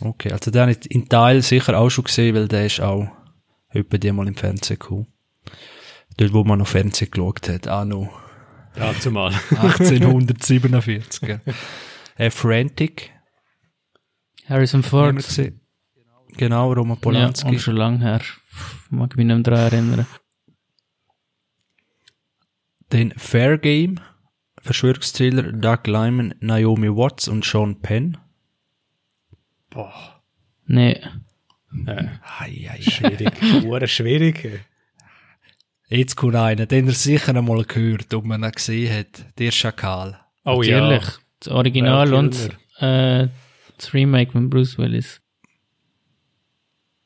Okay. 0.01 0.31
Also 0.31 0.51
den 0.51 0.61
habe 0.61 0.71
ich 0.71 0.91
in 0.91 1.07
Teil 1.07 1.41
sicher 1.41 1.77
auch 1.79 1.89
schon 1.89 2.03
gesehen, 2.05 2.35
weil 2.35 2.47
der 2.47 2.65
ist 2.65 2.81
auch 2.81 3.07
etwa 3.69 3.97
die 3.97 4.11
mal 4.11 4.27
im 4.27 4.35
Fernsehen 4.35 4.77
gekommen. 4.79 5.07
Dort, 6.17 6.33
wo 6.33 6.43
man 6.43 6.59
noch 6.59 6.67
Fernsehen 6.67 7.09
geschaut 7.11 7.47
hat. 7.47 7.67
Auch 7.67 7.85
noch 7.85 8.09
Dazu 8.75 9.11
mal. 9.11 9.33
1847. 9.51 11.21
gell. 11.21 11.41
äh, 12.17 12.29
Frantic. 12.29 13.11
Harrison 14.47 14.83
Ford. 14.83 15.15
Genau, 16.37 16.71
Roman 16.73 16.95
Ja, 16.97 17.01
Polanski. 17.01 17.47
und 17.49 17.59
schon 17.59 17.75
lange 17.75 17.99
her. 17.99 18.21
Mag 18.89 19.15
mich 19.17 19.25
nicht 19.25 19.35
mehr 19.35 19.43
daran 19.43 19.71
erinnern. 19.73 20.07
Den 22.91 23.11
Fair 23.17 23.57
Game, 23.57 23.99
Verschwörungsthriller 24.61 25.51
Doug 25.53 25.87
Lyman, 25.87 26.35
Naomi 26.39 26.89
Watts 26.89 27.27
und 27.27 27.45
Sean 27.45 27.81
Penn. 27.81 28.17
Boah. 29.69 30.21
Nee. 30.65 31.01
Äh, 31.87 32.07
Ei, 32.39 32.69
ei, 32.69 32.81
schwierig. 32.81 33.31
Hure 33.63 33.87
schwierig. 33.87 34.61
Jetzt 35.91 36.15
kommt 36.15 36.35
einer, 36.35 36.65
den 36.65 36.87
er 36.87 36.93
sicher 36.93 37.35
einmal 37.35 37.65
gehört, 37.65 38.13
ob 38.13 38.23
man 38.25 38.43
ihn 38.43 38.51
gesehen 38.51 38.97
hat. 38.97 39.25
Der 39.37 39.51
Schakal. 39.51 40.19
Oh 40.45 40.61
Natürlich. 40.61 41.03
ja. 41.03 41.13
Das 41.41 41.47
Original 41.49 42.13
und 42.13 42.35
äh, 42.79 43.27
das 43.77 43.93
Remake 43.93 44.37
mit 44.39 44.49
Bruce 44.49 44.77
Willis. 44.77 45.19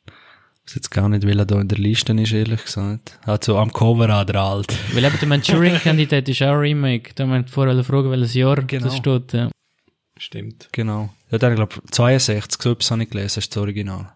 Ich 0.07 0.71
weiß 0.71 0.75
jetzt 0.75 0.91
gar 0.91 1.07
nicht, 1.09 1.25
weil 1.27 1.39
er 1.39 1.45
da 1.45 1.59
in 1.61 1.67
der 1.67 1.77
Liste 1.77 2.13
ist, 2.13 2.31
ehrlich 2.33 2.63
gesagt. 2.63 3.19
Also 3.23 3.57
am 3.57 3.71
Cover 3.71 4.09
an 4.09 4.25
der 4.27 4.35
Alt. 4.35 4.73
Weil 4.93 5.05
eben 5.05 5.17
der 5.19 5.27
Manchurian 5.27 5.79
Candidate 5.79 6.31
ist 6.31 6.41
auch 6.41 6.53
ein 6.53 6.59
Remake. 6.59 7.11
Da 7.15 7.23
haben 7.23 7.31
wir 7.31 7.47
vorher 7.47 7.83
fragen, 7.83 8.09
welches 8.11 8.33
Jahr 8.33 8.61
Genau. 8.63 8.85
das 8.85 8.97
steht. 8.97 9.33
Ja. 9.33 9.49
Stimmt. 10.17 10.69
Genau. 10.71 11.13
Ja, 11.31 11.37
dann, 11.37 11.55
glaube 11.55 11.75
62, 11.91 12.61
so 12.61 12.71
etwas 12.71 12.91
habe 12.91 13.03
ich 13.03 13.09
gelesen, 13.09 13.39
ist 13.39 13.55
das 13.55 13.61
Original. 13.61 14.11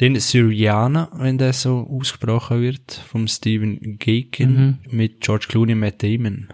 Den 0.00 0.20
Syrianer, 0.20 1.10
wenn 1.14 1.38
der 1.38 1.52
so 1.54 1.88
ausgesprochen 1.90 2.60
wird, 2.60 2.92
vom 2.92 3.26
Stephen 3.28 3.98
Gaken 3.98 4.80
mit 4.90 5.22
George 5.22 5.46
Clooney 5.48 5.72
und 5.72 5.80
Matt 5.80 6.02
Damon. 6.02 6.48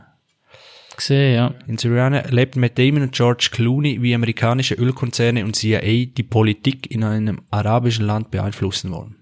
Gesehen, 0.97 1.35
ja. 1.35 1.55
In 1.67 1.79
Syriana 1.79 2.23
lebt 2.29 2.57
Matt 2.57 2.79
Damon 2.79 3.03
und 3.03 3.13
George 3.13 3.49
Clooney, 3.51 4.01
wie 4.03 4.15
amerikanische 4.15 4.75
Ölkonzerne 4.75 5.45
und 5.45 5.57
CIA 5.57 6.07
die 6.07 6.23
Politik 6.23 6.91
in 6.91 7.03
einem 7.03 7.41
arabischen 7.51 8.07
Land 8.07 8.31
beeinflussen 8.31 8.93
wollen. 8.93 9.17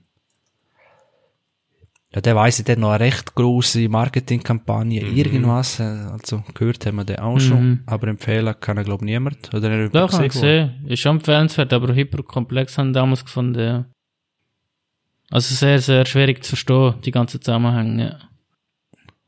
Ja, 2.13 2.21
der 2.21 2.35
weiss, 2.35 2.63
der 2.63 2.75
hat 2.75 2.81
noch 2.81 2.91
eine 2.91 3.05
recht 3.05 3.37
grosse 3.37 3.89
Marketingkampagne, 3.89 5.01
irgendwas, 5.01 5.79
äh, 5.79 5.85
also 5.85 6.43
gehört 6.55 6.85
haben 6.85 6.97
wir 6.97 7.05
den 7.05 7.21
auch 7.21 7.39
schon, 7.39 7.83
aber 7.87 8.09
empfehlen 8.09 8.53
kann 8.59 8.77
er 8.77 8.83
glaube 8.83 9.05
niemand, 9.05 9.55
oder 9.55 9.71
er 9.71 9.89
Doch, 9.91 10.13
habe 10.13 10.27
ich 10.27 10.33
gesehen. 10.33 10.85
Ist 10.89 10.99
schon 10.99 11.19
empfehlenswert, 11.19 11.73
aber 11.73 11.95
hyperkomplex 11.95 12.79
haben 12.79 12.93
damals 12.93 13.25
gefunden, 13.25 13.61
ja. 13.61 13.85
Also 15.31 15.55
sehr, 15.55 15.79
sehr 15.81 16.05
schwierig 16.07 16.43
zu 16.43 16.51
verstehen, 16.51 16.95
die 17.05 17.11
ganzen 17.13 17.41
Zusammenhänge. 17.41 18.19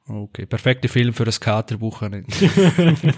Ja. 0.08 0.14
Okay, 0.14 0.46
perfekter 0.46 0.88
Film 0.88 1.14
für 1.14 1.24
ein 1.24 1.30
Katerwochenende. 1.38 2.26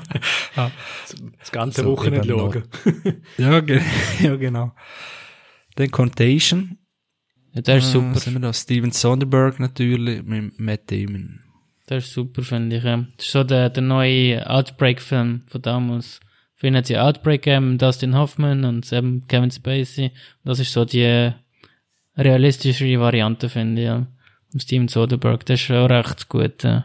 Das 1.38 1.50
ganze 1.50 1.82
So, 1.82 1.92
Wochenende 1.92 2.28
schauen. 2.28 2.62
ja, 3.38 3.60
ge 3.60 3.80
ja, 4.20 4.36
genau. 4.36 4.72
Dann 5.76 5.90
Contagion. 5.90 6.78
ja, 7.52 7.62
der 7.62 7.78
ist 7.78 7.88
Äh, 7.88 7.92
super. 7.92 8.18
Sind 8.18 8.34
wir 8.34 8.40
da? 8.40 8.52
Steven 8.52 8.90
Soderbergh 8.92 9.60
natürlich, 9.60 10.22
mit 10.22 10.58
Matt 10.60 10.90
Damon. 10.90 11.40
Der 11.88 11.98
ist 11.98 12.12
super, 12.12 12.42
finde 12.42 12.76
ich. 12.76 12.84
Ja. 12.84 12.98
Das 13.16 13.26
ist 13.26 13.32
so 13.32 13.44
der, 13.44 13.70
der 13.70 13.82
neue 13.82 14.48
Outbreak-Film 14.48 15.42
von 15.46 15.62
damals. 15.62 16.20
Vorhin 16.54 16.76
hat 16.76 16.84
es 16.84 16.90
ja 16.90 17.02
Outbreak 17.06 17.42
gegeben, 17.42 17.78
Dustin 17.78 18.16
Hoffman 18.16 18.64
und 18.64 18.90
eben 18.92 19.26
Kevin 19.26 19.50
Spacey. 19.50 20.12
Das 20.44 20.60
ist 20.60 20.72
so 20.72 20.84
die 20.84 21.32
realistischere 22.16 23.00
Variante, 23.00 23.48
finde 23.48 23.82
ich. 23.82 23.86
Ja. 23.86 24.06
Steven 24.56 24.88
Soderbergh. 24.88 25.44
Der 25.44 25.54
ist 25.54 25.62
schon 25.62 25.86
recht 25.90 26.28
gut. 26.28 26.62
Ja. 26.62 26.84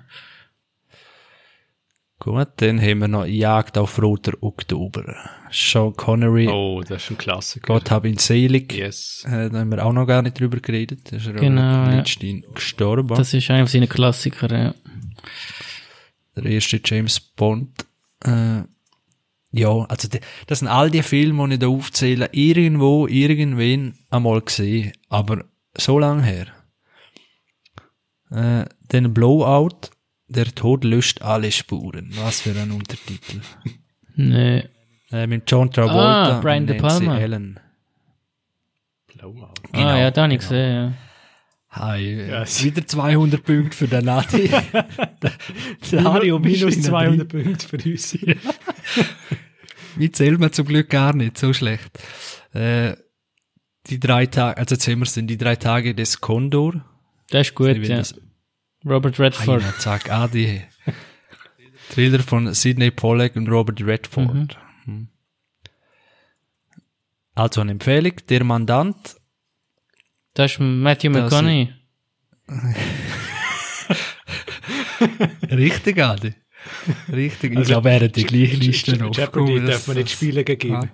Gut, 2.19 2.49
dann 2.57 2.81
haben 2.81 2.99
wir 2.99 3.07
noch 3.07 3.25
Jagd 3.25 3.77
auf 3.77 4.01
roter 4.01 4.33
Oktober. 4.41 5.15
Sean 5.51 5.95
Connery, 5.95 6.49
Oh, 6.49 6.81
das 6.81 7.03
ist 7.03 7.11
ein 7.11 7.17
Klassiker. 7.17 7.67
Gott 7.73 7.89
hab 7.91 8.03
ihn 8.05 8.17
selig. 8.17 8.73
Yes. 8.73 9.23
Äh, 9.25 9.49
da 9.49 9.59
haben 9.59 9.71
wir 9.71 9.85
auch 9.85 9.93
noch 9.93 10.05
gar 10.05 10.21
nicht 10.21 10.37
drüber 10.37 10.59
geredet. 10.59 11.11
Da 11.11 11.15
ist 11.15 11.27
er 11.27 11.33
Genau, 11.33 11.85
auch 11.85 11.91
ja. 11.91 12.03
gestorben. 12.53 13.07
Das 13.15 13.33
ist 13.33 13.49
einer 13.49 13.67
seiner 13.67 13.87
Klassiker. 13.87 14.51
Ja. 14.51 14.75
der 16.35 16.45
erste 16.45 16.81
James 16.83 17.19
Bond. 17.21 17.85
Äh, 18.25 18.63
ja, 19.51 19.69
also 19.85 20.07
das 20.47 20.59
sind 20.59 20.67
all 20.67 20.91
die 20.91 21.03
Filme, 21.03 21.47
die 21.47 21.53
ich 21.55 21.59
da 21.59 21.67
aufzähle, 21.67 22.29
irgendwo, 22.31 23.07
irgendwen 23.07 23.97
einmal 24.09 24.41
gesehen, 24.41 24.91
aber 25.09 25.45
so 25.77 25.97
lang 25.99 26.21
her. 26.23 26.47
Äh, 28.31 28.65
den 28.91 29.13
Blowout, 29.13 29.89
der 30.27 30.45
Tod 30.53 30.83
löscht 30.83 31.21
alle 31.21 31.51
Spuren. 31.51 32.11
Was 32.17 32.41
für 32.41 32.51
ein 32.51 32.71
Untertitel. 32.71 33.41
Nee. 34.15 34.63
Äh, 35.11 35.25
mit 35.25 35.49
John 35.49 35.71
Travolta 35.71 36.37
Ah, 36.37 36.39
Brian 36.39 36.63
und 36.63 36.67
De 36.67 36.79
Nancy 36.79 37.05
Palma. 37.05 37.15
Allen. 37.19 37.59
Blowout. 39.07 39.53
ah, 39.73 39.97
ja, 39.97 40.11
da 40.11 40.23
habe 40.23 40.33
ich 40.33 40.39
gesehen. 40.39 40.75
Ja. 40.75 40.93
Hi, 41.71 42.03
äh, 42.03 42.41
Yes. 42.41 42.63
wieder 42.63 42.85
200 42.85 43.43
Punkte 43.43 43.75
für 43.77 43.87
den 43.87 44.05
Nati. 44.05 44.47
der, 45.21 45.31
der 45.91 46.39
Minus 46.39 46.77
wieder 46.77 46.81
200 46.81 47.27
Punkte 47.27 47.67
für 47.67 47.77
uns. 47.89 48.17
Wie 49.99 50.11
zählt 50.11 50.39
man 50.39 50.51
zum 50.53 50.65
Glück 50.65 50.89
gar 50.89 51.13
nicht, 51.13 51.37
so 51.37 51.53
schlecht. 51.53 51.91
Äh, 52.53 52.95
die 53.87 53.99
drei 53.99 54.25
Tage, 54.25 54.57
also 54.57 54.73
jetzt 54.75 54.87
haben 54.87 54.99
wir 54.99 55.05
denn, 55.05 55.27
die 55.27 55.37
drei 55.37 55.55
Tage 55.55 55.93
des 55.93 56.21
Condor. 56.21 56.83
Der 57.31 57.41
ist 57.41 57.53
gut, 57.53 57.67
ja. 57.77 57.97
das- 57.97 58.15
Robert 58.85 59.19
Redford. 59.19 59.61
Einer, 59.61 59.77
zack, 59.77 60.09
ah, 60.09 60.27
die 60.29 60.61
Thriller 61.91 62.19
von 62.19 62.53
Sidney 62.53 62.91
Pollack 62.91 63.35
und 63.35 63.49
Robert 63.49 63.81
Redford. 63.81 64.57
Hm. 64.85 65.09
Also 67.35 67.59
eine 67.61 67.71
Empfehlung, 67.71 68.13
der 68.29 68.43
Mandant, 68.45 69.17
Das 70.33 70.53
ist 70.53 70.59
Matthew 70.61 71.11
Das- 71.11 71.23
McConaughey. 71.31 71.73
richtig, 75.51 76.01
Adi. 76.01 76.33
Richtig, 77.13 77.57
ich 77.57 77.65
glaube, 77.65 77.89
er 77.89 78.01
hat 78.01 78.15
die 78.15 78.23
gleiche 78.23 78.57
Liste 78.57 78.97
noch. 78.97 79.15
Jeopardy 79.15 79.65
darf 79.65 79.87
man 79.87 79.97
nicht 79.97 80.11
spielen 80.11 80.45
gegen 80.45 80.73
ihn. 80.73 80.91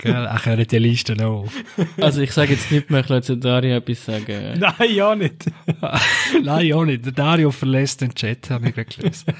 Gell, 0.00 0.26
ach, 0.28 0.46
er 0.46 0.58
hat 0.58 0.72
die 0.72 0.78
Liste 0.78 1.16
noch. 1.16 1.50
Also 1.96 2.20
ich 2.20 2.32
sage 2.32 2.52
jetzt 2.52 2.70
nicht 2.70 2.90
mehr, 2.90 3.00
ich 3.00 3.08
lasse 3.08 3.36
Dario 3.36 3.76
etwas 3.76 4.04
sagen. 4.04 4.58
Nein, 4.58 4.94
ja 4.94 5.14
nicht. 5.14 5.46
Nein, 6.42 6.72
auch 6.74 6.84
nicht. 6.84 7.04
Der 7.06 7.12
Dario 7.12 7.50
verlässt 7.50 8.02
den 8.02 8.14
Chat, 8.14 8.50
habe 8.50 8.68
ich 8.68 8.74
gerade 8.74 8.94
gelesen. 8.94 9.34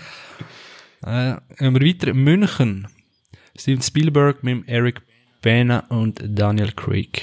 äh, 1.05 1.37
gehen 1.59 1.75
wir 1.75 1.87
weiter. 1.87 2.15
München. 2.15 2.89
Steven 3.59 3.83
Spielberg 3.83 4.43
mit 4.43 4.69
Eric 4.69 5.03
Bana 5.43 5.81
und 5.89 6.23
Daniel 6.25 6.73
Craig. 6.73 7.23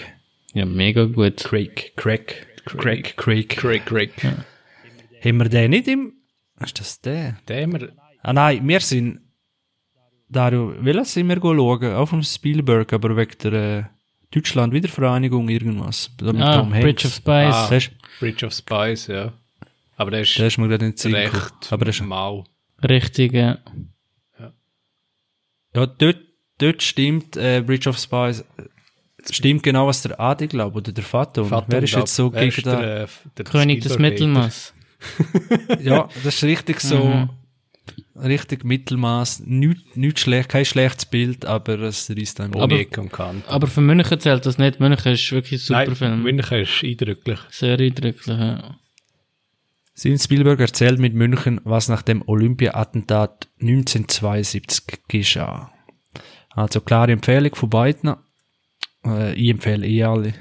Ja, 0.53 0.65
mega 0.65 1.05
gut. 1.05 1.43
Craig, 1.43 1.93
Craig, 1.95 2.45
Craig, 2.65 3.17
Craig. 3.17 3.49
Craig, 3.49 3.85
Craig. 3.85 4.11
Haben 5.23 5.37
wir 5.37 5.49
den 5.49 5.71
nicht 5.71 5.87
im... 5.87 6.13
Ist 6.63 6.79
das 6.79 7.01
der? 7.01 7.37
Den 7.49 7.73
haben 7.73 7.81
wir. 7.81 8.02
Ah 8.23 8.33
nein, 8.33 8.67
wir 8.67 8.79
sind... 8.79 9.19
Dario, 10.29 10.73
welches 10.79 11.13
sind 11.13 11.27
wir 11.29 11.37
schauen? 11.39 11.93
Auch 11.93 12.07
vom 12.07 12.23
Spielberg, 12.23 12.91
aber 12.93 13.15
wegen 13.15 13.37
der 13.43 13.53
äh, 13.53 13.83
Deutschland-Wiedervereinigung 14.31 15.47
irgendwas. 15.49 16.09
Da 16.17 16.33
mit 16.33 16.41
Ah, 16.41 16.57
Tom 16.57 16.73
Hanks. 16.73 16.83
Bridge 16.83 17.07
of 17.07 17.13
Spies. 17.13 17.53
Ah. 17.53 17.91
Bridge 18.19 18.45
of 18.47 18.53
Spies, 18.53 19.07
ja. 19.07 19.33
Aber 19.95 20.09
der 20.09 20.21
ist 20.21 20.39
das 20.39 20.47
ist 20.47 20.57
mir 20.57 20.67
gerade 20.69 20.85
nicht 20.87 21.05
recht 21.05 21.53
Aber 21.71 21.85
das 21.85 21.97
ist, 21.97 22.01
mau. 22.05 22.45
Richtig, 22.81 23.33
ja. 23.33 23.59
Ja, 25.75 25.85
dort 25.85 26.17
dort 26.57 26.81
stimmt, 26.83 27.35
äh, 27.37 27.61
Bridge 27.65 27.89
of 27.89 27.97
Spies, 27.97 28.41
äh, 28.41 28.45
stimmt 29.31 29.63
genau, 29.63 29.87
was 29.87 30.01
der 30.01 30.19
Adi 30.19 30.47
glaubt, 30.47 30.75
oder 30.75 30.91
der 30.91 31.03
Vater. 31.03 31.45
Vater 31.45 31.65
Wer 31.69 31.83
ist 31.83 31.95
jetzt 31.95 32.15
so 32.15 32.29
gegen 32.31 32.61
da? 32.63 32.75
der, 32.81 33.09
der 33.37 33.45
König 33.45 33.81
des 33.81 33.97
Mittelmaß. 33.99 34.73
Ja, 35.81 36.07
das 36.23 36.35
ist 36.35 36.43
richtig 36.43 36.79
so, 36.79 36.97
Mhm. 37.03 37.29
Richtig 38.15 38.63
Mittelmaß, 38.63 39.41
nicht, 39.45 39.97
nicht 39.97 40.19
schlecht, 40.19 40.49
kein 40.49 40.65
schlechtes 40.65 41.05
Bild, 41.05 41.45
aber 41.45 41.79
es 41.79 42.09
reißt 42.09 42.41
einem 42.41 42.53
Aber- 42.55 42.75
Ecke 42.79 43.01
und 43.01 43.11
Kante. 43.11 43.47
Aber 43.49 43.67
für 43.67 43.81
München 43.81 44.19
zählt 44.19 44.45
das 44.45 44.57
nicht. 44.57 44.79
München 44.79 45.11
ist 45.13 45.31
wirklich 45.31 45.61
ein 45.61 45.65
super 45.65 45.85
Nein, 45.85 45.95
Film. 45.95 46.23
München 46.23 46.59
ist 46.61 46.83
eindrücklich. 46.83 47.39
Sehr 47.49 47.79
eindrücklich, 47.79 48.27
ja. 48.27 48.77
Steven 49.95 50.17
Spielberg 50.19 50.59
erzählt 50.59 50.97
mit 50.99 51.13
München, 51.13 51.61
was 51.65 51.87
nach 51.87 52.01
dem 52.01 52.23
Olympia-Attentat 52.27 53.47
1972 53.61 55.01
geschah. 55.07 55.71
Also 56.49 56.81
klare 56.81 57.11
Empfehlung 57.11 57.53
von 57.53 57.69
beiden. 57.69 58.15
Äh, 59.05 59.33
ich 59.35 59.49
empfehle 59.49 59.85
eh 59.85 60.03
alle. 60.03 60.33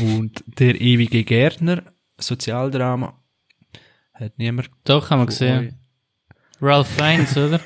Und 0.00 0.42
der 0.46 0.80
ewige 0.80 1.24
Gärtner, 1.24 1.84
Sozialdrama, 2.18 3.18
hat 4.14 4.38
niemand 4.38 4.70
Doch, 4.84 5.10
haben 5.10 5.20
wir 5.20 5.26
gesehen. 5.26 5.78
Ralph 6.62 6.88
Fiennes, 6.88 7.36
oder? 7.36 7.60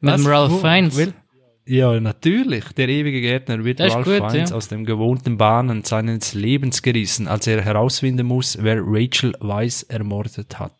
Mit 0.00 0.14
dem? 0.14 0.26
Ralph? 0.26 0.60
Fiennes. 0.60 0.96
Will? 0.96 1.14
Ja, 1.64 1.98
natürlich. 1.98 2.64
Der 2.72 2.88
ewige 2.88 3.20
Gärtner 3.22 3.64
wird 3.64 3.80
Ralph 3.80 4.04
gut, 4.04 4.30
Fiennes 4.30 4.50
ja. 4.50 4.56
aus 4.56 4.68
den 4.68 4.84
gewohnten 4.84 5.38
Bahnen 5.38 5.84
seines 5.84 6.34
Lebens 6.34 6.82
gerissen, 6.82 7.28
als 7.28 7.46
er 7.46 7.62
herausfinden 7.62 8.26
muss, 8.26 8.58
wer 8.60 8.82
Rachel 8.84 9.32
Weiss 9.40 9.84
ermordet 9.84 10.58
hat. 10.58 10.74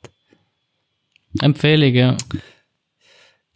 Empfehlung, 1.41 1.95
ja. 1.95 2.17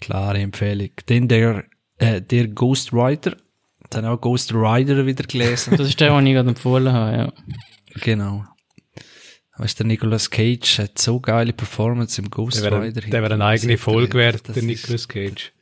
Klare 0.01 0.39
Empfehlung. 0.39 0.91
Denn 1.11 1.29
der, 1.29 1.65
äh, 1.99 2.23
der 2.23 2.49
Ghost 2.49 2.95
Rider, 2.95 3.37
dann 3.91 4.07
auch 4.07 4.21
Ghost 4.21 4.55
Rider 4.55 5.05
wieder 5.05 5.25
gelesen. 5.25 5.77
Das 5.77 5.89
ist 5.89 6.01
der, 6.01 6.17
den 6.17 6.27
ich 6.27 6.35
gerade 6.35 6.49
empfohlen 6.49 6.93
habe, 6.93 7.17
ja. 7.17 7.33
genau. 8.01 8.47
Weißt 9.59 9.79
der 9.79 9.87
Nicolas 9.87 10.31
Cage 10.31 10.79
hat 10.81 10.99
so 10.99 11.19
geile 11.19 11.53
Performance 11.53 12.21
im 12.21 12.31
Ghost 12.31 12.63
Der 12.63 12.71
wäre, 12.71 12.83
Rider. 12.83 13.01
der 13.01 13.23
wäre 13.23 13.35
eine 13.35 13.45
eigene 13.47 13.79
Folge 13.79 14.19
wert, 14.19 14.55
der 14.55 14.63
Nicolas 14.63 15.09
Cage. 15.09 15.53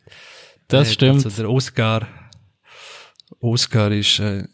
Das 0.68 0.88
Äh, 0.88 0.92
stimmt. 0.92 1.24
Also 1.24 1.42
der 1.42 1.50
Oscar, 1.50 2.08
Oscar 3.40 3.90
ist, 3.92 4.18
äh, 4.18 4.44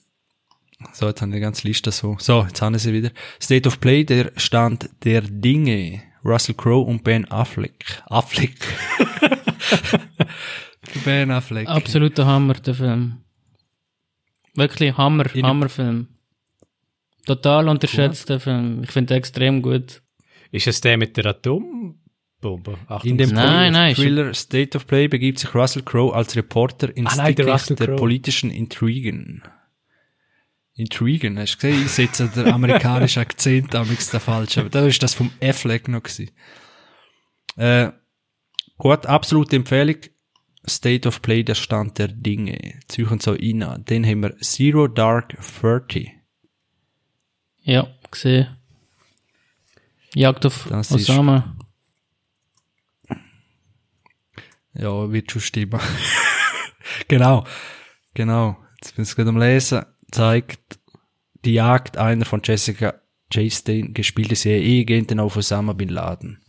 so, 0.93 1.07
jetzt 1.09 1.23
haben 1.23 1.33
die 1.33 1.41
ganze 1.41 1.67
Liste 1.67 1.91
so. 1.91 2.17
So, 2.19 2.45
jetzt 2.47 2.61
haben 2.61 2.79
sie 2.79 2.93
wieder. 2.93 3.11
State 3.41 3.67
of 3.69 3.81
Play, 3.81 4.05
der 4.05 4.33
Stand 4.37 4.91
der 5.05 5.23
Dinge. 5.23 6.03
Russell 6.23 6.55
Crowe 6.55 6.85
und 6.87 7.03
Ben 7.03 7.25
Affleck. 7.31 8.03
Affleck. 8.07 8.57
ben 11.05 11.31
Affleck. 11.31 11.69
Absoluter 11.69 12.27
Hammer, 12.27 12.55
der 12.55 12.75
Film. 12.75 13.19
Wirklich 14.55 14.97
Hammer, 14.97 15.35
In- 15.35 15.47
Hammerfilm. 15.47 16.09
Total 17.27 17.69
unterschätzt, 17.69 18.29
der 18.29 18.41
Film. 18.41 18.83
Ich 18.83 18.91
finde 18.91 19.15
den 19.15 19.19
extrem 19.19 19.63
gut. 19.63 20.03
Ist 20.53 20.67
es 20.67 20.81
der 20.81 20.97
mit 20.97 21.17
der 21.17 21.27
Atombombe? 21.27 22.79
Achtung, 22.87 23.11
In 23.11 23.19
dem 23.19 23.31
Nein, 23.31 23.73
nein, 23.73 23.95
Thriller 23.95 24.35
State 24.35 24.77
of 24.77 24.87
Play 24.87 25.09
begibt 25.09 25.39
sich 25.39 25.55
Russell 25.55 25.83
Crowe 25.83 26.15
als 26.15 26.35
Reporter 26.37 26.95
ins 26.97 27.19
Ah, 27.19 27.25
nein, 27.25 27.35
der 27.35 27.97
politischen 27.97 28.51
Intrigen. 28.51 29.43
Intrigen, 30.75 31.39
hast 31.39 31.63
du 31.63 31.69
gesehen? 31.69 31.85
Ich 31.85 31.91
setze 31.91 32.29
der 32.29 32.55
amerikanische 32.55 33.21
Akzent 33.21 33.75
am 33.75 33.89
der 33.89 34.21
falsche. 34.21 34.61
Aber 34.61 34.71
da 34.71 34.87
ist 34.87 35.03
das 35.03 35.15
vom 35.15 35.31
Affleck 35.43 35.89
noch 35.89 36.03
gewesen. 36.03 36.31
Äh, 37.57 37.91
gut, 38.79 39.07
absolute 39.07 39.57
Empfehlung. 39.57 39.97
State 40.69 41.07
of 41.09 41.23
Play, 41.23 41.43
der 41.43 41.55
Stand 41.55 41.99
der 41.99 42.09
Dinge. 42.09 42.81
Züchen 42.89 43.21
so 43.21 43.33
rein. 43.33 43.83
Dann 43.87 44.07
haben 44.07 44.23
wir 44.23 44.37
Zero 44.39 44.89
Dark 44.89 45.37
Thirty. 45.61 46.13
Ja, 47.63 47.87
gesehen. 48.11 48.49
Jagd 50.15 50.45
auf 50.47 50.67
Das 50.69 50.91
ist- 50.91 51.09
Osama. 51.11 51.57
Ja, 54.75 55.11
wird 55.13 55.31
schon 55.31 55.41
stimmen. 55.43 55.81
genau. 57.09 57.45
Genau. 58.15 58.57
Jetzt 58.81 58.95
bin 58.97 59.05
ich 59.05 59.15
gerade 59.15 59.31
am 59.31 59.39
Lesen. 59.39 59.85
Zeigt 60.11 60.79
die 61.45 61.55
Jagd 61.55 61.97
einer 61.97 62.25
von 62.25 62.41
Jessica 62.45 62.95
Chastain 63.33 63.95
gespielte 63.95 64.35
CIA-Agenten 64.35 65.21
auf 65.21 65.37
Osama 65.37 65.73
Bin 65.73 65.89
Laden. 65.89 66.43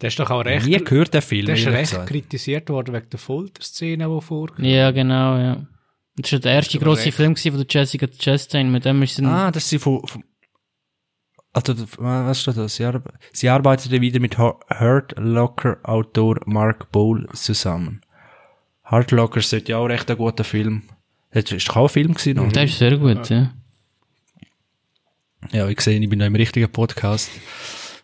Der 0.00 0.08
ist 0.08 0.18
doch 0.18 0.30
auch 0.30 0.44
recht, 0.44 0.66
Nie 0.66 0.78
gehört 0.78 1.12
der 1.12 1.20
Film, 1.22 1.46
der 1.46 1.56
ist 1.56 1.66
recht 1.66 1.90
gesagt. 1.90 2.08
kritisiert 2.08 2.70
worden 2.70 2.94
wegen 2.94 3.10
der 3.10 3.18
Folterszene, 3.18 4.04
die 4.08 4.20
vorgekommen 4.22 4.70
Ja, 4.70 4.90
genau, 4.92 5.36
ja. 5.36 5.66
Das 6.22 6.32
war 6.32 6.38
der 6.40 6.52
erste 6.52 6.78
grosse 6.78 7.06
recht. 7.06 7.16
Film 7.16 7.36
von 7.36 7.56
der 7.58 7.66
Jessica 7.68 8.06
Chastain. 8.06 8.70
Mit 8.70 8.84
dem 8.84 9.02
ist 9.02 9.16
sie 9.16 9.24
Ah, 9.24 9.50
das 9.50 9.64
ist 9.64 9.70
sie 9.70 9.78
von, 9.78 10.06
von 10.06 10.24
also, 11.52 11.74
was 11.98 12.40
steht 12.42 12.56
da? 12.56 12.68
Sie, 12.68 12.84
arbe 12.84 13.12
sie 13.32 13.48
arbeitete 13.48 14.00
wieder 14.00 14.20
mit 14.20 14.38
Hu- 14.38 14.54
Hurt 14.78 15.14
Locker 15.18 15.78
Autor 15.82 16.38
Mark 16.46 16.92
Bowl 16.92 17.28
zusammen. 17.32 18.02
Hurt 18.88 19.10
Locker 19.10 19.40
sollte 19.40 19.72
ja 19.72 19.78
auch 19.78 19.86
recht 19.86 20.08
ein 20.10 20.16
guter 20.16 20.44
Film. 20.44 20.82
Das 21.32 21.50
ist 21.50 21.68
doch 21.68 21.76
auch 21.76 21.82
ein 21.86 21.88
Film 21.88 22.14
gewesen, 22.14 22.38
oder? 22.38 22.52
Der 22.52 22.64
ist 22.64 22.78
sehr 22.78 22.96
gut, 22.98 23.28
ja. 23.30 23.52
Ja, 25.52 25.68
ich 25.68 25.80
sehe, 25.80 25.98
ich 25.98 26.08
bin 26.08 26.18
da 26.18 26.26
im 26.26 26.34
richtigen 26.36 26.70
Podcast. 26.70 27.30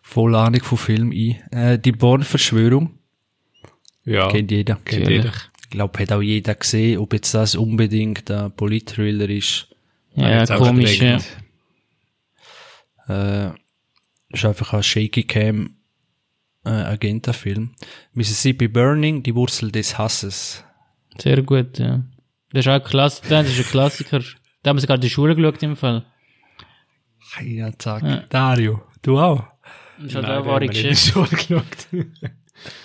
Voll 0.01 0.35
Ahnung 0.35 0.63
von 0.63 0.77
Film 0.77 1.11
ein. 1.11 1.41
Äh, 1.51 1.79
die 1.79 1.91
Born-Verschwörung 1.91 2.97
Ja, 4.03 4.27
kennt 4.29 4.51
jeder. 4.51 4.75
kennt 4.83 5.07
jeder. 5.07 5.31
Ich 5.67 5.71
glaube, 5.71 5.99
hat 5.99 6.13
auch 6.13 6.21
jeder 6.21 6.55
gesehen, 6.55 6.97
ob 6.99 7.11
jetzt 7.11 7.33
das 7.33 7.55
unbedingt 7.55 8.31
ein 8.31 8.53
Polit-Thriller 8.53 9.29
ist. 9.29 9.67
Ja, 10.15 10.43
auch 10.43 10.57
komisch, 10.57 11.01
ja. 11.01 11.19
Äh, 13.09 13.51
ist 14.29 14.45
einfach 14.45 14.73
ein 14.73 14.81
Shaky 14.81 15.23
Cam 15.23 15.75
äh, 16.65 16.69
Agentenfilm. 16.69 17.75
Mississippi 18.13 18.69
Burning, 18.69 19.23
die 19.23 19.35
Wurzel 19.35 19.69
des 19.69 19.97
Hasses. 19.97 20.63
Sehr 21.17 21.41
gut, 21.41 21.79
ja. 21.79 22.01
Das 22.51 22.65
ist 22.65 22.67
auch 22.69 22.75
ein 22.75 22.83
Klass 22.83 23.21
das 23.21 23.49
ist 23.49 23.59
ein 23.59 23.65
Klassiker. 23.65 24.21
Da 24.63 24.69
haben 24.69 24.77
wir 24.77 24.81
sogar 24.81 24.95
in 24.95 25.01
die 25.01 25.09
Schule 25.09 25.35
geschaut 25.35 25.61
im 25.63 25.75
Fall. 25.75 26.05
Ja, 27.43 27.77
zack. 27.77 28.03
Ja. 28.03 28.23
Dario, 28.29 28.83
du 29.01 29.19
auch. 29.19 29.43
Halt 29.99 30.13
Nein, 30.13 30.25
auch 30.25 30.45
wahre 30.45 30.67
Geschichte. 30.67 31.13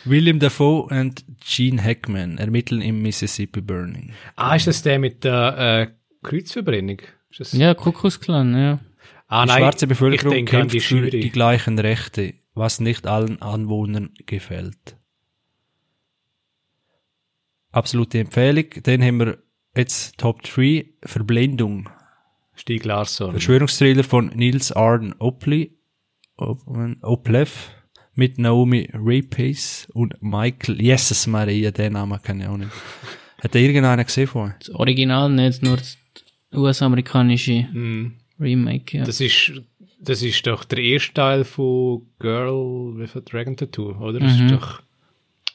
William 0.04 0.38
Dafoe 0.38 0.82
und 0.82 1.24
Gene 1.44 1.82
Hackman 1.82 2.38
ermitteln 2.38 2.80
im 2.82 3.02
Mississippi 3.02 3.60
Burning. 3.60 4.12
ah, 4.36 4.54
ist 4.54 4.66
das 4.66 4.82
der 4.82 4.98
mit 4.98 5.24
der 5.24 5.88
äh, 5.88 6.26
Kreuzverbrennung? 6.26 6.98
Ja, 7.52 7.74
Kuckucksklan, 7.74 8.54
ja. 8.54 8.80
Ah, 9.26 9.44
Die 9.44 9.48
nein, 9.48 9.58
schwarze 9.60 9.86
Bevölkerung 9.86 10.34
denke 10.34 10.50
kämpft 10.50 10.74
die 10.74 10.80
für 10.80 11.08
die 11.10 11.30
gleichen 11.30 11.78
Rechte, 11.78 12.34
was 12.54 12.80
nicht 12.80 13.06
allen 13.06 13.40
Anwohnern 13.40 14.10
gefällt. 14.26 14.98
Absolute 17.70 18.18
Empfehlung. 18.18 18.66
Dann 18.82 19.02
haben 19.02 19.18
wir 19.20 19.38
jetzt 19.74 20.18
Top 20.18 20.42
3 20.42 20.84
Verblendung. 21.04 21.88
Stieg 22.54 22.84
Larsson. 22.84 23.30
Verschwörungsthriller 23.30 24.04
von 24.04 24.26
Nils 24.26 24.72
Arden 24.72 25.14
Opley, 25.18 25.78
Oplev 26.36 27.70
mit 28.14 28.38
Naomi 28.38 28.88
Rapace 28.92 29.88
und 29.94 30.14
Michael 30.22 30.80
Jesus 30.80 31.26
Maria, 31.26 31.70
den 31.70 31.94
Namen 31.94 32.20
kann 32.22 32.40
ich 32.40 32.46
auch 32.46 32.56
nicht. 32.56 32.70
Hat 33.42 33.54
da 33.54 33.58
irgendeiner 33.58 34.04
gesehen 34.04 34.26
vorher? 34.26 34.54
Das 34.58 34.70
Original 34.70 35.30
nicht, 35.30 35.62
nur 35.62 35.76
das 35.78 35.96
US-amerikanische 36.54 37.66
Mhm. 37.72 38.12
Remake, 38.38 38.98
ja. 38.98 39.04
Das 39.04 39.20
ist, 39.20 39.52
das 40.00 40.22
ist 40.22 40.46
doch 40.46 40.64
der 40.64 40.78
erste 40.78 41.14
Teil 41.14 41.44
von 41.44 42.02
Girl 42.18 42.92
with 42.96 43.16
a 43.16 43.20
Dragon 43.20 43.56
Tattoo, 43.56 43.92
oder? 44.00 44.20
Das 44.20 44.36
Mhm. 44.38 44.46
ist 44.46 44.52
doch 44.54 44.82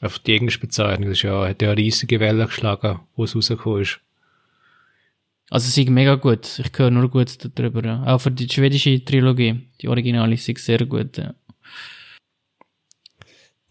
auf 0.01 0.19
die 0.19 0.35
englische 0.35 0.59
Bezeichnung. 0.59 1.09
Das 1.09 1.17
ist 1.17 1.23
ja, 1.23 1.47
hat 1.47 1.61
ja 1.61 1.69
eine 1.71 1.77
riesige 1.77 2.19
Welle 2.19 2.45
geschlagen, 2.45 2.99
wo 3.15 3.23
es 3.25 3.35
rausgekommen 3.35 3.81
ist. 3.81 3.99
Also 5.49 5.69
sie 5.69 5.83
ist 5.83 5.89
mega 5.89 6.15
gut. 6.15 6.59
Ich 6.59 6.71
höre 6.77 6.91
nur 6.91 7.09
gut 7.09 7.37
darüber. 7.55 8.03
Auch 8.05 8.19
für 8.19 8.31
die 8.31 8.49
schwedische 8.49 9.03
Trilogie. 9.03 9.61
Die 9.81 9.87
Originale 9.87 10.33
ist 10.33 10.45
sehr 10.45 10.85
gut. 10.85 11.17
Ja. 11.17 11.33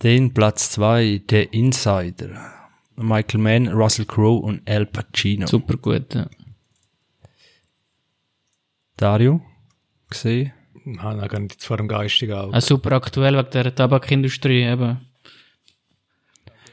Den 0.03 0.35
Platz 0.35 0.71
2, 0.73 1.23
der 1.31 1.55
Insider. 1.55 2.53
Michael 2.97 3.41
Mann, 3.41 3.69
Russell 3.69 4.05
Crowe 4.05 4.43
und 4.43 4.69
Al 4.69 4.87
Pacino. 4.87 5.47
Super 5.47 5.77
gut. 5.77 6.15
Ja. 6.15 6.29
Dario? 8.97 9.41
Gesehen? 10.11 10.53
Ah, 10.99 11.15
da 11.15 11.29
kann 11.29 11.47
ich 11.47 11.53
jetzt 11.53 11.67
vor 11.67 11.79
dem 11.79 11.89
geistigen 11.89 12.35
Auge. 12.35 12.57
Auch 12.57 12.61
super 12.63 12.93
aktuell 12.93 13.37
wegen 13.37 13.51
der 13.51 13.75
Tabakindustrie 13.75 14.63
eben. 14.63 15.01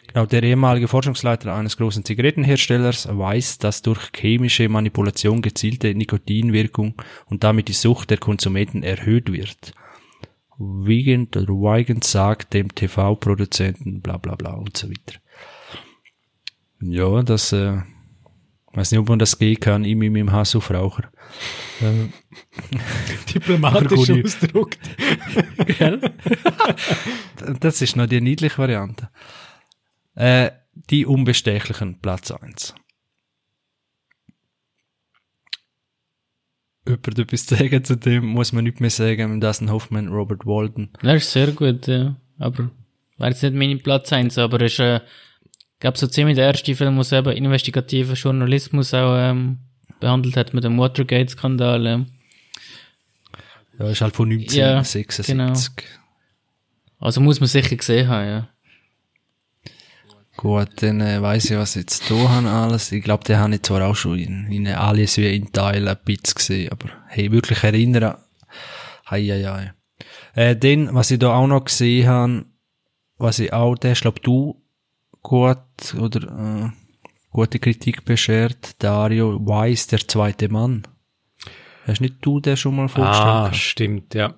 Genau, 0.07 0.27
der 0.27 0.43
ehemalige 0.43 0.87
Forschungsleiter 0.87 1.55
eines 1.55 1.75
großen 1.77 2.05
Zigarettenherstellers 2.05 3.07
weiß, 3.09 3.57
dass 3.57 3.81
durch 3.81 4.11
chemische 4.15 4.69
Manipulation 4.69 5.41
gezielte 5.41 5.95
Nikotinwirkung 5.95 6.93
und 7.25 7.43
damit 7.43 7.67
die 7.67 7.73
Sucht 7.73 8.11
der 8.11 8.19
Konsumenten 8.19 8.83
erhöht 8.83 9.31
wird. 9.31 9.73
Wiegand 10.57 11.35
oder 11.35 11.53
Weigand 11.53 12.03
sagt 12.03 12.53
dem 12.53 12.73
TV-Produzenten 12.73 14.01
bla 14.01 14.17
bla 14.17 14.35
bla 14.35 14.53
und 14.53 14.77
so 14.77 14.89
weiter. 14.89 15.19
Ja, 16.81 17.21
das, 17.23 17.53
äh, 17.53 17.77
weiß 18.73 18.91
nicht, 18.91 18.99
ob 18.99 19.09
man 19.09 19.19
das 19.19 19.37
gehen 19.37 19.59
kann, 19.59 19.85
ich 19.85 19.95
mit 19.95 20.11
meinem 20.11 20.31
Hass 20.31 20.55
auf 20.55 20.69
Raucher. 20.69 21.11
Äh, 21.81 22.09
Diplomatisch 23.33 24.09
ausgedrückt. 24.09 24.79
Das 27.59 27.81
ist 27.81 27.97
noch 27.97 28.05
die 28.05 28.21
niedliche 28.21 28.57
Variante. 28.57 29.09
Äh, 30.15 30.51
die 30.89 31.05
Unbestechlichen, 31.05 31.99
Platz 31.99 32.31
1. 32.31 32.73
Jemand 36.85 37.19
etwas 37.19 37.45
zu 37.45 37.55
sagen 37.55 37.83
zu 37.83 37.95
dem, 37.95 38.25
muss 38.25 38.51
man 38.51 38.65
nicht 38.65 38.81
mehr 38.81 38.89
sagen, 38.89 39.39
Dustin 39.39 39.71
Hoffman, 39.71 40.09
Robert 40.09 40.45
Walden. 40.45 40.89
Er 41.01 41.15
ist 41.15 41.31
sehr 41.31 41.51
gut, 41.51 41.87
ja. 41.87 42.15
Aber, 42.39 42.71
war 43.17 43.29
jetzt 43.29 43.41
nicht 43.41 43.55
mein 43.55 43.81
Platz 43.81 44.11
eins, 44.11 44.37
aber 44.37 44.59
er 44.59 44.65
ist, 44.65 44.79
äh, 44.79 44.99
gab 45.79 45.97
so 45.97 46.07
ziemlich 46.07 46.35
der 46.35 46.47
erste 46.47 46.75
Film, 46.75 46.97
wo 46.97 47.15
eben 47.15 47.31
investigativen 47.31 48.15
Journalismus 48.15 48.93
auch, 48.93 49.15
ähm, 49.17 49.59
behandelt 49.99 50.35
hat 50.35 50.53
mit 50.53 50.65
dem 50.65 50.77
Watergate-Skandal, 50.77 51.85
ähm. 51.85 52.05
Ja, 53.79 53.89
ist 53.89 54.01
halt 54.01 54.15
von 54.15 54.29
Ja, 54.29 54.77
1976. 54.79 55.85
Also 56.99 57.21
muss 57.21 57.39
man 57.39 57.47
sicher 57.47 57.75
gesehen 57.75 58.07
haben, 58.07 58.27
ja. 58.27 58.49
Gut, 60.43 60.83
dann 60.83 60.99
äh, 60.99 61.21
weiss 61.21 61.49
ich, 61.49 61.55
was 61.55 61.77
ich 61.77 61.83
jetzt 61.83 62.11
da 62.11 62.15
habe 62.15 62.49
alles. 62.49 62.91
Ich 62.91 63.01
glaube, 63.01 63.23
den 63.23 63.37
habe 63.37 63.55
ich 63.55 63.63
zwar 63.63 63.87
auch 63.87 63.95
schon 63.95 64.19
in, 64.19 64.51
in 64.51 64.67
alles 64.67 65.15
wie 65.15 65.33
in 65.33 65.53
Teilen 65.53 65.87
ein 65.87 65.97
bisschen 66.03 66.35
gesehen, 66.35 66.69
aber 66.69 66.89
hey, 67.07 67.31
wirklich 67.31 67.63
erinnern, 67.63 68.17
hei, 69.09 69.23
hei, 69.23 69.43
hei. 69.45 69.73
Äh, 70.35 70.57
dann, 70.57 70.93
was 70.93 71.11
ich 71.11 71.19
da 71.19 71.33
auch 71.33 71.47
noch 71.47 71.63
gesehen 71.63 72.09
habe, 72.09 72.45
was 73.17 73.39
ich 73.39 73.53
auch, 73.53 73.75
der, 73.75 73.93
glaube, 73.93 74.19
du 74.19 74.61
gut 75.21 75.95
oder 75.97 76.21
äh, 76.27 76.69
gute 77.29 77.59
Kritik 77.59 78.03
beschert, 78.03 78.83
Dario 78.83 79.39
Weiss, 79.47 79.87
der 79.87 80.05
zweite 80.05 80.49
Mann. 80.49 80.83
Hast 81.87 82.01
nicht 82.01 82.15
du 82.19 82.41
den 82.41 82.57
schon 82.57 82.75
mal 82.75 82.89
vorgestellt? 82.89 83.27
Ah, 83.27 83.53
stimmt, 83.53 84.13
ja. 84.13 84.33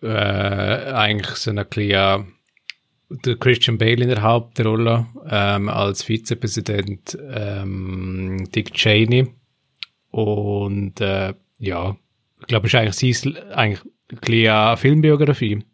Äh, 0.00 0.92
eigentlich 0.92 1.36
so 1.36 1.50
ein 1.50 1.56
bisschen 1.56 2.32
der 3.08 3.36
Christian 3.36 3.78
Bale 3.78 4.02
in 4.02 4.08
der 4.08 4.22
Hauptrolle 4.22 5.06
ähm, 5.28 5.68
als 5.68 6.02
Vizepräsident 6.02 7.16
ähm, 7.30 8.48
Dick 8.54 8.72
Cheney. 8.74 9.28
Und 10.10 11.00
äh, 11.00 11.34
ja, 11.58 11.96
ich 12.40 12.46
glaube, 12.46 12.66
es 12.66 12.74
ist 12.74 12.78
eigentlich, 12.78 13.18
sein, 13.18 13.36
eigentlich 13.52 13.80
ein 13.84 14.18
bisschen 14.20 14.50
eine 14.50 14.76
Filmbiografie. 14.76 15.64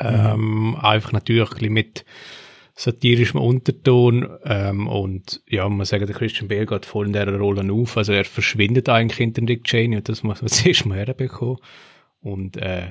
Ähm, 0.00 0.76
Einfach 0.80 1.12
natürlich 1.12 1.50
ein 1.50 1.54
bisschen 1.54 1.72
mit 1.72 2.04
satirischem 2.76 3.40
Unterton 3.40 4.28
ähm, 4.44 4.86
und 4.86 5.42
ja, 5.48 5.66
man 5.68 5.86
sagen, 5.86 6.06
der 6.06 6.14
Christian 6.14 6.48
Bale 6.48 6.66
geht 6.66 6.84
voll 6.84 7.06
in 7.06 7.14
dieser 7.14 7.34
Rolle 7.34 7.72
auf, 7.72 7.96
also 7.96 8.12
er 8.12 8.26
verschwindet 8.26 8.90
eigentlich 8.90 9.16
hinter 9.16 9.40
Dick 9.40 9.64
Cheney 9.64 9.96
und 9.96 10.08
das 10.08 10.22
muss 10.22 10.42
man 10.42 10.48
zuerst 10.50 10.84
mal 10.84 10.98
herbekommen 10.98 11.56
und 12.20 12.58
äh, 12.58 12.88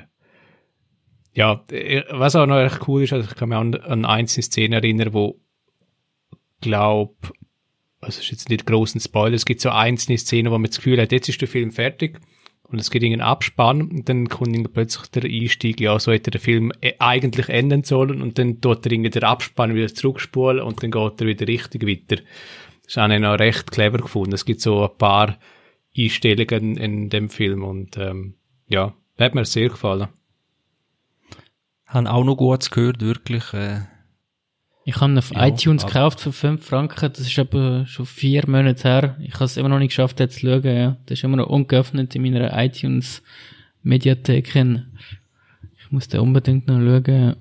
ja, 1.36 1.64
äh, 1.70 2.04
was 2.10 2.36
auch 2.36 2.48
noch 2.48 2.60
echt 2.60 2.88
cool 2.88 3.04
ist, 3.04 3.14
also 3.14 3.30
ich 3.30 3.36
kann 3.36 3.50
mich 3.50 3.58
an, 3.58 3.76
an 3.76 4.06
einzelne 4.06 4.44
Szenen 4.44 4.74
erinnern, 4.74 5.14
wo 5.14 5.40
glaub, 6.62 7.16
also 8.00 8.20
es 8.20 8.26
ist 8.26 8.32
jetzt 8.32 8.50
nicht 8.50 8.66
großen 8.66 9.02
Spoiler, 9.02 9.36
es 9.36 9.46
gibt 9.46 9.62
so 9.62 9.70
einzelne 9.70 10.18
Szenen, 10.18 10.52
wo 10.52 10.58
man 10.58 10.70
das 10.70 10.78
Gefühl 10.78 11.00
hat, 11.00 11.12
jetzt 11.12 11.30
ist 11.30 11.42
der 11.42 11.50
Film 11.50 11.72
fertig 11.72 12.20
und 12.64 12.80
es 12.80 12.90
gibt 12.90 13.04
einen 13.04 13.20
Abspann 13.20 13.82
und 13.82 14.08
dann 14.08 14.30
kommt 14.30 14.74
plötzlich 14.74 15.08
der 15.10 15.26
Einstieg, 15.26 15.82
ja, 15.82 16.00
so 16.00 16.14
hätte 16.14 16.32
der 16.32 16.40
Film 16.40 16.72
äh, 16.80 16.94
eigentlich 17.00 17.50
enden 17.50 17.84
sollen 17.84 18.22
und 18.22 18.40
dann 18.40 18.62
tut 18.62 18.86
er 18.86 18.94
irgendwie 18.94 19.10
der 19.10 19.24
Abspann 19.24 19.76
wieder 19.76 19.94
zurückspulen 19.94 20.62
und 20.62 20.82
dann 20.82 20.92
geht 20.92 21.22
er 21.22 21.28
wieder 21.28 21.48
richtig 21.48 21.86
weiter. 21.86 22.24
Das 22.86 22.96
habe 22.96 23.14
ich 23.14 23.20
noch 23.20 23.40
recht 23.40 23.72
clever 23.72 23.98
gefunden. 23.98 24.34
Es 24.34 24.46
gibt 24.46 24.62
so 24.62 24.84
ein 24.84 24.98
paar 24.98 25.38
Einstellungen 25.98 26.78
in 26.78 27.10
dem 27.10 27.30
Film 27.30 27.64
und 27.64 27.98
ähm, 27.98 28.36
ja, 28.68 28.94
hat 29.18 29.36
mir 29.36 29.44
sehr 29.44 29.70
gefallen. 29.70 30.08
Haben 31.96 32.08
auch 32.08 32.24
noch 32.24 32.36
Gutes 32.36 32.70
gehört, 32.70 33.02
wirklich. 33.02 33.52
Äh, 33.54 33.80
Ich 34.86 34.98
habe 35.02 35.12
ihn 35.14 35.18
auf 35.18 35.32
Ja, 35.34 35.48
iTunes 35.48 35.84
aber- 35.84 35.92
gekauft 35.94 36.20
für 36.20 36.32
5 36.32 36.64
Franken. 36.64 37.12
Das 37.12 37.20
ist 37.20 37.40
aber 37.40 37.88
schon 37.88 38.06
vier 38.06 38.44
Monate 38.48 38.84
her. 38.88 39.18
Ich 39.20 39.34
habe 39.36 39.46
es 39.46 39.58
immer 39.58 39.70
noch 39.70 39.80
nicht 39.80 39.90
geschafft, 39.90 40.20
jetzt 40.20 40.40
zu 40.40 40.48
schauen. 40.48 40.64
Ja. 40.64 40.98
Das 41.08 41.18
ist 41.18 41.24
immer 41.24 41.38
noch 41.38 41.48
ungeöffnet 41.48 42.14
in 42.16 42.22
meiner 42.22 42.56
iTunes-Mediathek. 42.56 44.56
Ich 44.56 45.92
muss 45.92 46.08
da 46.08 46.20
unbedingt 46.20 46.68
noch 46.68 46.80
schauen. 46.80 47.04
Ja. 47.08 47.36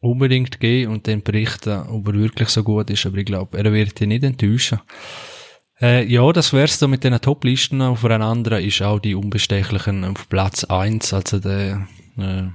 unbedingt 0.00 0.60
gehen 0.60 0.90
und 0.90 1.08
dann 1.08 1.22
berichten, 1.22 1.78
ob 1.88 2.06
er 2.08 2.14
wirklich 2.14 2.50
so 2.50 2.62
gut 2.62 2.90
ist. 2.90 3.06
Aber 3.06 3.16
ich 3.16 3.24
glaube, 3.24 3.56
er 3.56 3.72
wird 3.72 3.98
dich 3.98 4.06
nicht 4.06 4.22
enttäuschen. 4.22 4.80
Äh, 5.80 6.04
ja, 6.04 6.30
das 6.30 6.52
wär's 6.52 6.78
so 6.78 6.86
mit 6.88 7.04
den 7.04 7.18
Top-Listen. 7.18 7.80
Auf 7.80 8.04
einer 8.04 8.20
anderen 8.24 8.62
ist 8.62 8.82
auch 8.82 8.98
die 9.00 9.14
Unbestechlichen 9.14 10.04
auf 10.04 10.28
Platz 10.28 10.64
1. 10.64 11.14
Also 11.14 11.40
der, 11.40 11.88
äh, 12.18 12.48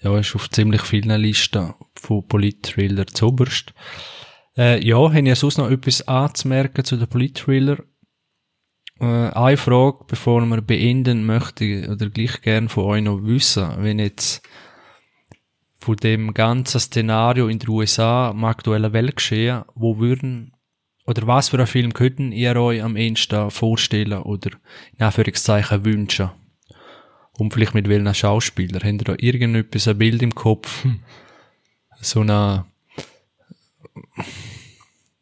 ja, 0.00 0.18
ist 0.18 0.34
auf 0.34 0.50
ziemlich 0.50 0.82
vielen 0.82 1.20
Listen 1.20 1.74
von 1.94 2.26
Polit-Thriller 2.26 3.06
zuoberst. 3.06 3.74
Äh, 4.56 4.84
ja, 4.84 4.96
haben 4.96 5.26
ihr 5.26 5.36
sonst 5.36 5.58
noch 5.58 5.70
etwas 5.70 6.06
anzumerken 6.06 6.84
zu 6.84 6.96
den 6.96 7.08
Polit-Thriller? 7.08 7.78
Äh, 9.00 9.04
eine 9.04 9.56
Frage, 9.56 10.04
bevor 10.06 10.44
wir 10.44 10.60
beenden 10.60 11.26
möchte, 11.26 11.88
oder 11.90 12.10
gleich 12.10 12.40
gern 12.42 12.68
von 12.68 12.84
euch 12.84 13.02
noch 13.02 13.22
wissen, 13.22 13.68
wenn 13.78 13.98
jetzt 13.98 14.42
von 15.78 15.96
dem 15.96 16.34
ganzen 16.34 16.80
Szenario 16.80 17.48
in 17.48 17.60
den 17.60 17.68
USA, 17.68 18.30
im 18.30 18.44
aktuellen 18.44 18.92
Weltgeschehen, 18.92 19.62
wo 19.74 19.98
würden, 19.98 20.52
oder 21.06 21.26
was 21.26 21.48
für 21.48 21.58
einen 21.58 21.66
Film 21.66 21.94
könnten 21.94 22.32
ihr 22.32 22.56
euch 22.56 22.82
am 22.82 22.96
ehesten 22.96 23.50
vorstellen 23.50 24.22
oder 24.22 24.50
in 24.96 25.04
Anführungszeichen 25.04 25.84
wünschen? 25.84 26.30
Und 27.38 27.54
vielleicht 27.54 27.74
mit 27.74 27.88
welchen 27.88 28.14
Schauspieler? 28.14 28.80
Habt 28.80 29.00
ihr 29.00 29.04
da 29.04 29.14
irgendetwas, 29.16 29.88
ein 29.88 29.96
Bild 29.96 30.22
im 30.22 30.34
Kopf? 30.34 30.84
So 32.00 32.20
eine, 32.20 32.66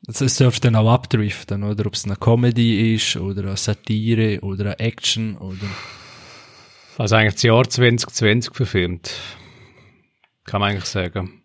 also 0.07 0.25
es 0.25 0.37
dürfte 0.37 0.71
dann 0.71 0.77
auch 0.77 0.93
abdriften, 0.93 1.65
oder 1.65 1.87
ob 1.87 1.95
es 1.95 2.05
eine 2.05 2.17
Comedy 2.17 2.95
ist, 2.95 3.17
oder 3.17 3.43
eine 3.43 3.57
Satire, 3.57 4.41
oder 4.41 4.67
eine 4.67 4.79
Action, 4.79 5.37
oder, 5.37 5.67
Also 6.97 7.17
eigentlich 7.17 7.35
das 7.35 7.43
Jahr 7.43 7.69
2020 7.69 8.55
verfilmt. 8.55 9.13
Kann 10.45 10.61
man 10.61 10.71
eigentlich 10.71 10.85
sagen. 10.85 11.43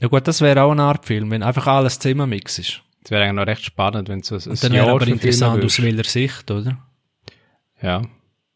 ja 0.00 0.08
gut, 0.08 0.26
das 0.26 0.40
wäre 0.40 0.62
auch 0.62 0.72
eine 0.72 0.82
Art 0.82 1.06
Film, 1.06 1.30
wenn 1.30 1.42
einfach 1.42 1.66
alles 1.66 1.98
zusammenmix 1.98 2.58
ist. 2.58 2.82
Das 3.02 3.12
wäre 3.12 3.22
eigentlich 3.22 3.36
noch 3.36 3.46
recht 3.46 3.64
spannend, 3.64 4.08
wenn 4.08 4.22
so 4.22 4.34
ein 4.34 4.42
Und 4.42 4.64
dann 4.64 4.72
wäre 4.72 4.90
aber 4.90 5.06
interessant 5.06 5.64
aus 5.64 5.80
welcher 5.80 6.04
Sicht, 6.04 6.50
oder? 6.50 6.78
Ja. 7.80 8.02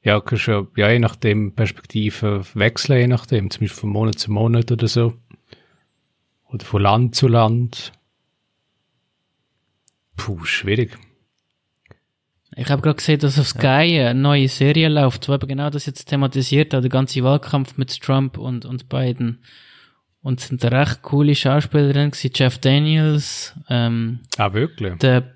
Ja, 0.05 0.21
kannst 0.21 0.49
du, 0.49 0.69
ja, 0.77 0.91
je 0.91 0.99
nachdem 0.99 1.55
Perspektive 1.55 2.45
wechseln, 2.55 2.99
je 2.99 3.07
nachdem. 3.07 3.51
Zum 3.51 3.61
Beispiel 3.61 3.81
von 3.81 3.91
Monat 3.91 4.19
zu 4.19 4.33
Monat 4.33 4.73
oder 4.73 4.89
so. 4.89 5.15
Oder 6.49 6.65
von 6.65 6.83
Land 6.83 7.15
zu 7.15 7.29
Land. 7.29 7.93
Puh, 10.17 10.45
schwierig. 10.45 10.99
Ich 12.55 12.69
habe 12.69 12.83
gerade 12.83 12.97
gesehen, 12.97 13.19
dass 13.21 13.39
auf 13.39 13.49
Sky 13.49 14.01
eine 14.01 14.15
neue 14.15 14.49
Serie 14.49 14.89
läuft, 14.89 15.29
wo 15.29 15.35
eben 15.35 15.49
genau 15.49 15.71
das 15.71 15.87
jetzt 15.87 16.05
thematisiert 16.07 16.75
hat, 16.75 16.83
der 16.83 16.91
ganze 16.91 17.23
Wahlkampf 17.23 17.79
mit 17.79 17.99
Trump 18.03 18.37
und, 18.37 18.67
und 18.67 18.89
Biden. 18.91 19.43
Und 20.21 20.41
es 20.41 20.49
sind 20.49 20.63
da 20.63 20.69
recht 20.69 21.01
coole 21.03 21.35
Schauspieler 21.35 21.93
drin 21.93 22.11
gewesen. 22.11 22.31
Jeff 22.35 22.59
Daniels, 22.59 23.55
ähm, 23.71 24.21
Ah, 24.37 24.53
wirklich? 24.53 24.95
der 24.99 25.33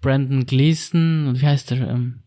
Brandon 0.00 0.44
Gleason, 0.44 1.28
und 1.28 1.40
wie 1.40 1.46
heißt 1.46 1.70
der, 1.70 1.88
ähm, 1.88 2.21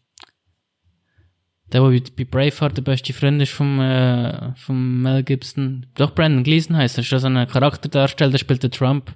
der, 1.71 1.89
der 1.89 2.01
bei 2.15 2.23
Braveheart 2.25 2.77
der 2.77 2.81
beste 2.83 3.13
Freund 3.13 3.41
ist 3.41 3.51
vom, 3.51 3.79
äh, 3.79 4.53
vom 4.55 5.01
Mel 5.01 5.23
Gibson. 5.23 5.85
Doch, 5.95 6.13
Brandon 6.13 6.43
Gleason 6.43 6.75
heißt 6.77 6.97
er, 6.97 7.01
ist 7.01 7.09
so 7.09 7.27
ein 7.27 7.47
Charakterdarsteller, 7.47 8.31
der 8.31 8.37
spielt 8.37 8.63
den 8.63 8.71
Trump. 8.71 9.13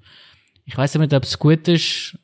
Ich 0.66 0.78
weiß 0.78 0.96
nicht, 0.96 1.14
ob 1.14 1.24
es 1.24 1.40
gut 1.40 1.68
ist, 1.68 2.18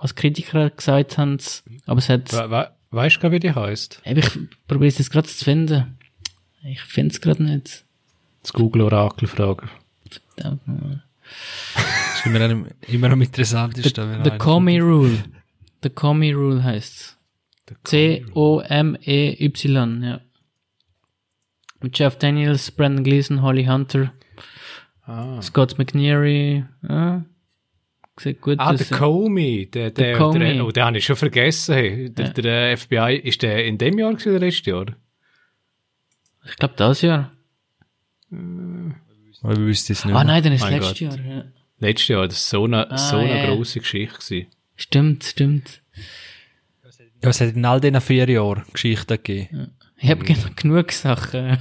was 0.00 0.14
Kritiker 0.14 0.70
gesagt 0.70 1.18
haben, 1.18 1.38
aber 1.86 1.98
es 1.98 2.08
hat, 2.08 2.32
We 2.32 2.50
we 2.50 2.68
weißt 2.90 3.16
du 3.16 3.20
gar, 3.20 3.30
wie 3.32 3.40
die 3.40 3.54
heißt? 3.54 4.02
Ich 4.04 4.30
probiere 4.66 4.88
es 4.88 4.98
jetzt 4.98 5.10
gerade 5.10 5.28
zu 5.28 5.44
finden. 5.44 5.98
Ich 6.64 6.80
finde 6.82 7.12
es 7.14 7.20
gerade 7.20 7.42
nicht. 7.42 7.84
Das 8.42 8.52
Google-Orakel 8.52 9.26
fragen. 9.28 9.68
Verdammt. 10.36 10.60
Das 11.74 12.18
ist 12.18 12.26
immer, 12.26 12.48
noch- 12.48 12.66
immer 12.88 13.08
noch 13.08 13.12
am 13.14 13.22
interessantesten. 13.22 13.94
The 14.24 14.30
einer- 14.30 14.38
Comey 14.38 14.78
Rule. 14.80 15.24
The 15.82 15.90
Comey 15.90 16.32
Rule 16.32 16.62
heißt 16.62 17.16
C-O-M-E-Y, 17.84 20.02
ja. 20.02 20.20
Mit 21.80 21.98
Jeff 21.98 22.16
Daniels, 22.16 22.70
Brandon 22.70 23.02
Gleason, 23.04 23.42
Holly 23.42 23.64
Hunter, 23.64 24.12
Ah, 25.04 25.42
Scott 25.42 25.78
McNeary, 25.78 26.64
ja. 26.88 27.24
Sieht 28.20 28.40
gut 28.40 28.56
ah 28.60 28.72
der 28.74 28.86
Comey. 28.86 29.68
Der, 29.68 29.90
der, 29.90 30.16
Comey. 30.16 30.54
Der, 30.54 30.64
oh, 30.64 30.70
den 30.70 30.84
habe 30.84 30.98
ich 30.98 31.04
schon 31.04 31.16
vergessen. 31.16 31.74
Hey. 31.74 32.10
Der, 32.10 32.26
Ja. 32.26 32.32
der 32.34 32.78
FBI, 32.78 33.16
ist 33.16 33.42
der 33.42 33.64
in 33.64 33.78
dem 33.78 33.98
Jahr 33.98 34.12
gewesen 34.12 34.28
oder 34.30 34.38
letztes 34.40 34.66
Jahr? 34.66 34.86
Ich 36.46 36.56
glaube, 36.56 36.74
das 36.76 37.02
Jahr. 37.02 37.32
Aber 38.30 39.52
ich 39.52 39.58
wüsste 39.58 39.92
es 39.94 40.04
nicht. 40.04 40.14
Ah 40.14 40.24
nein, 40.24 40.42
dann 40.42 40.52
ist 40.52 40.60
Mein 40.60 40.74
letztes 40.74 41.08
Gott. 41.08 41.18
Jahr. 41.18 41.26
Ja. 41.26 41.44
Letztes 41.78 42.08
Jahr, 42.08 42.28
das 42.28 42.52
war 42.52 42.60
so 42.60 42.64
eine, 42.64 42.90
Ah, 42.90 42.98
so 42.98 43.16
eine 43.16 43.44
ja. 43.44 43.54
grosse 43.54 43.80
Geschichte. 43.80 44.14
Gewesen. 44.18 44.46
Stimmt, 44.76 45.24
stimmt. 45.24 45.82
Ja, 47.22 47.30
es 47.30 47.40
hat 47.40 47.54
in 47.54 47.64
all 47.64 47.80
diesen 47.80 48.00
vier 48.00 48.28
Jahren 48.28 48.64
Geschichten 48.72 49.14
gegeben. 49.14 49.72
Ich 49.98 50.10
habe 50.10 50.24
gen 50.24 50.36
genug 50.56 50.90
Sachen. 50.92 51.58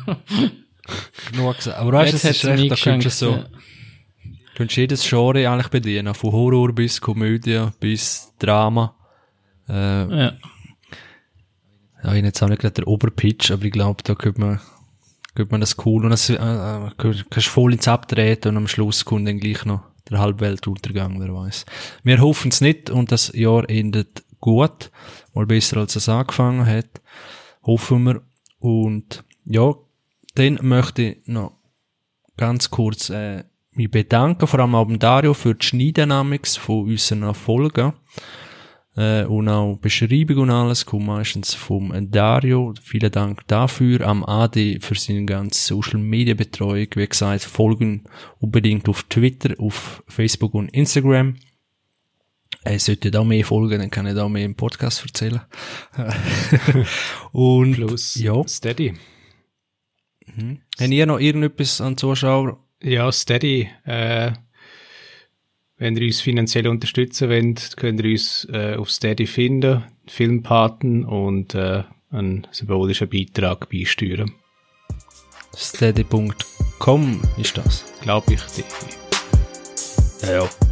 Genug 1.31 1.57
gesagt. 1.57 1.77
Aber 1.77 1.91
weißt 1.93 2.13
du, 2.13 2.17
es 2.17 2.23
ist 2.23 2.45
recht, 2.45 2.71
da 2.71 2.75
könntest 2.75 3.21
du 3.21 3.25
so, 3.25 3.35
du 3.35 3.47
könntest 4.55 4.77
jedes 4.77 5.07
Genre 5.07 5.47
eigentlich 5.47 5.67
bedienen. 5.69 6.13
Von 6.15 6.31
Horror 6.31 6.73
bis 6.73 6.99
Komödie 6.99 7.67
bis 7.79 8.33
Drama. 8.39 8.95
Äh, 9.69 9.73
Ja. 9.73 10.09
ja. 10.09 10.33
Ich 12.03 12.07
habe 12.07 12.17
jetzt 12.17 12.41
auch 12.41 12.47
nicht 12.49 12.61
gerade 12.61 12.73
der 12.73 12.88
Oberpitch, 12.88 13.51
aber 13.51 13.63
ich 13.63 13.71
glaube, 13.71 14.01
da 14.03 14.15
könnte 14.15 14.41
man, 14.41 14.59
könnte 15.35 15.51
man 15.51 15.61
das 15.61 15.77
cool 15.85 16.03
und 16.03 16.09
das, 16.09 16.31
äh, 16.31 16.33
äh, 16.33 16.89
kannst 16.97 17.29
kannst 17.29 17.47
voll 17.47 17.73
ins 17.73 17.88
Abtreten 17.88 18.49
und 18.49 18.57
am 18.57 18.67
Schluss 18.67 19.05
kommt 19.05 19.27
dann 19.27 19.39
gleich 19.39 19.63
noch 19.65 19.81
der 20.09 20.17
Halbweltuntergang, 20.17 21.21
wer 21.21 21.31
weiß. 21.31 21.65
Wir 22.03 22.19
hoffen 22.19 22.49
es 22.49 22.59
nicht 22.59 22.89
und 22.89 23.11
das 23.11 23.31
Jahr 23.35 23.69
endet 23.69 24.23
gut, 24.41 24.91
mal 25.34 25.45
besser 25.45 25.77
als 25.77 25.95
es 25.95 26.09
angefangen 26.09 26.65
hat. 26.65 27.01
Hoffen 27.63 28.03
wir. 28.03 28.22
Und 28.59 29.23
ja, 29.45 29.73
dann 30.35 30.59
möchte 30.61 31.01
ich 31.03 31.27
noch 31.27 31.57
ganz 32.38 32.69
kurz 32.69 33.09
äh, 33.09 33.43
mich 33.72 33.89
bedanken, 33.89 34.47
vor 34.47 34.59
allem 34.59 34.76
auch 34.76 34.85
dem 34.85 34.99
Dario 34.99 35.34
für 35.34 35.55
die 35.55 35.65
Schneidynamics 35.65 36.57
von 36.57 36.89
unseren 36.89 37.34
Folgen. 37.34 37.93
Äh, 38.95 39.23
und 39.23 39.47
auch 39.47 39.77
Beschreibung 39.77 40.38
und 40.38 40.49
alles 40.49 40.85
kommt 40.85 41.05
meistens 41.05 41.53
vom 41.53 41.93
Dario. 42.11 42.73
Vielen 42.81 43.11
Dank 43.11 43.47
dafür. 43.47 44.01
Am 44.01 44.23
AD 44.23 44.80
für 44.81 44.95
seine 44.95 45.26
ganze 45.26 45.61
Social 45.61 45.99
Media 45.99 46.34
Betreuung. 46.34 46.88
Wie 46.95 47.07
gesagt, 47.07 47.43
folgen 47.43 48.03
unbedingt 48.39 48.89
auf 48.89 49.03
Twitter, 49.03 49.53
auf 49.59 50.03
Facebook 50.07 50.53
und 50.53 50.69
Instagram. 50.69 51.35
Er 52.63 52.79
sollte 52.79 53.09
da 53.09 53.23
mehr 53.23 53.43
folgen, 53.43 53.79
dann 53.79 53.89
kann 53.89 54.05
ich 54.05 54.13
da 54.13 54.29
mehr 54.29 54.45
im 54.45 54.55
Podcast 54.55 55.03
erzählen. 55.03 55.41
und 57.31 57.73
Plus 57.73 58.15
ja, 58.15 58.47
Steady. 58.47 58.93
haben 60.79 60.91
ihr 60.91 61.05
noch 61.05 61.19
irgendetwas 61.19 61.81
an 61.81 61.97
Zuschauer? 61.97 62.59
Ja, 62.83 63.11
Steady. 63.11 63.69
Äh, 63.85 64.33
wenn 65.77 65.97
ihr 65.97 66.05
uns 66.05 66.21
finanziell 66.21 66.67
unterstützen 66.67 67.29
wollt, 67.29 67.75
könnt 67.77 68.01
ihr 68.01 68.11
uns 68.11 68.47
äh, 68.51 68.75
auf 68.75 68.91
Steady 68.91 69.25
finden, 69.25 69.83
Filmpaten 70.05 71.03
und 71.03 71.55
äh, 71.55 71.83
einen 72.11 72.45
symbolischen 72.51 73.09
Beitrag 73.09 73.69
beisteuern. 73.69 74.31
Steady.com 75.55 77.21
ist 77.38 77.57
das. 77.57 77.85
Glaube 78.01 78.33
ich. 78.33 78.41
Ja, 80.21 80.43
ja. 80.43 80.70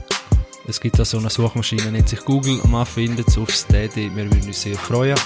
Es 0.70 0.80
gibt 0.80 1.00
da 1.00 1.04
so 1.04 1.18
eine 1.18 1.32
Suchmaschine, 1.32 1.92
nennt 1.92 2.10
sich 2.10 2.24
Google. 2.24 2.60
Man 2.68 2.86
findet 2.86 3.28
es 3.28 3.38
auf 3.40 3.50
Steady. 3.50 4.16
Wir 4.16 4.26
würden 4.26 4.46
uns 4.46 4.62
sehr 4.62 4.78
freuen. 4.78 5.18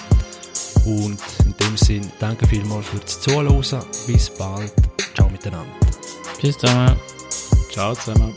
Und 0.86 1.20
in 1.46 1.54
dem 1.60 1.76
Sinn, 1.76 2.10
danke 2.18 2.48
vielmals 2.48 2.88
fürs 2.88 3.20
Zuhören. 3.20 3.86
Bis 4.08 4.30
bald. 4.30 4.72
Ciao 5.14 5.30
miteinander. 5.30 5.76
Tschüss 6.40 6.58
zusammen. 6.58 6.96
Ciao 7.72 7.94
zusammen. 7.94 8.34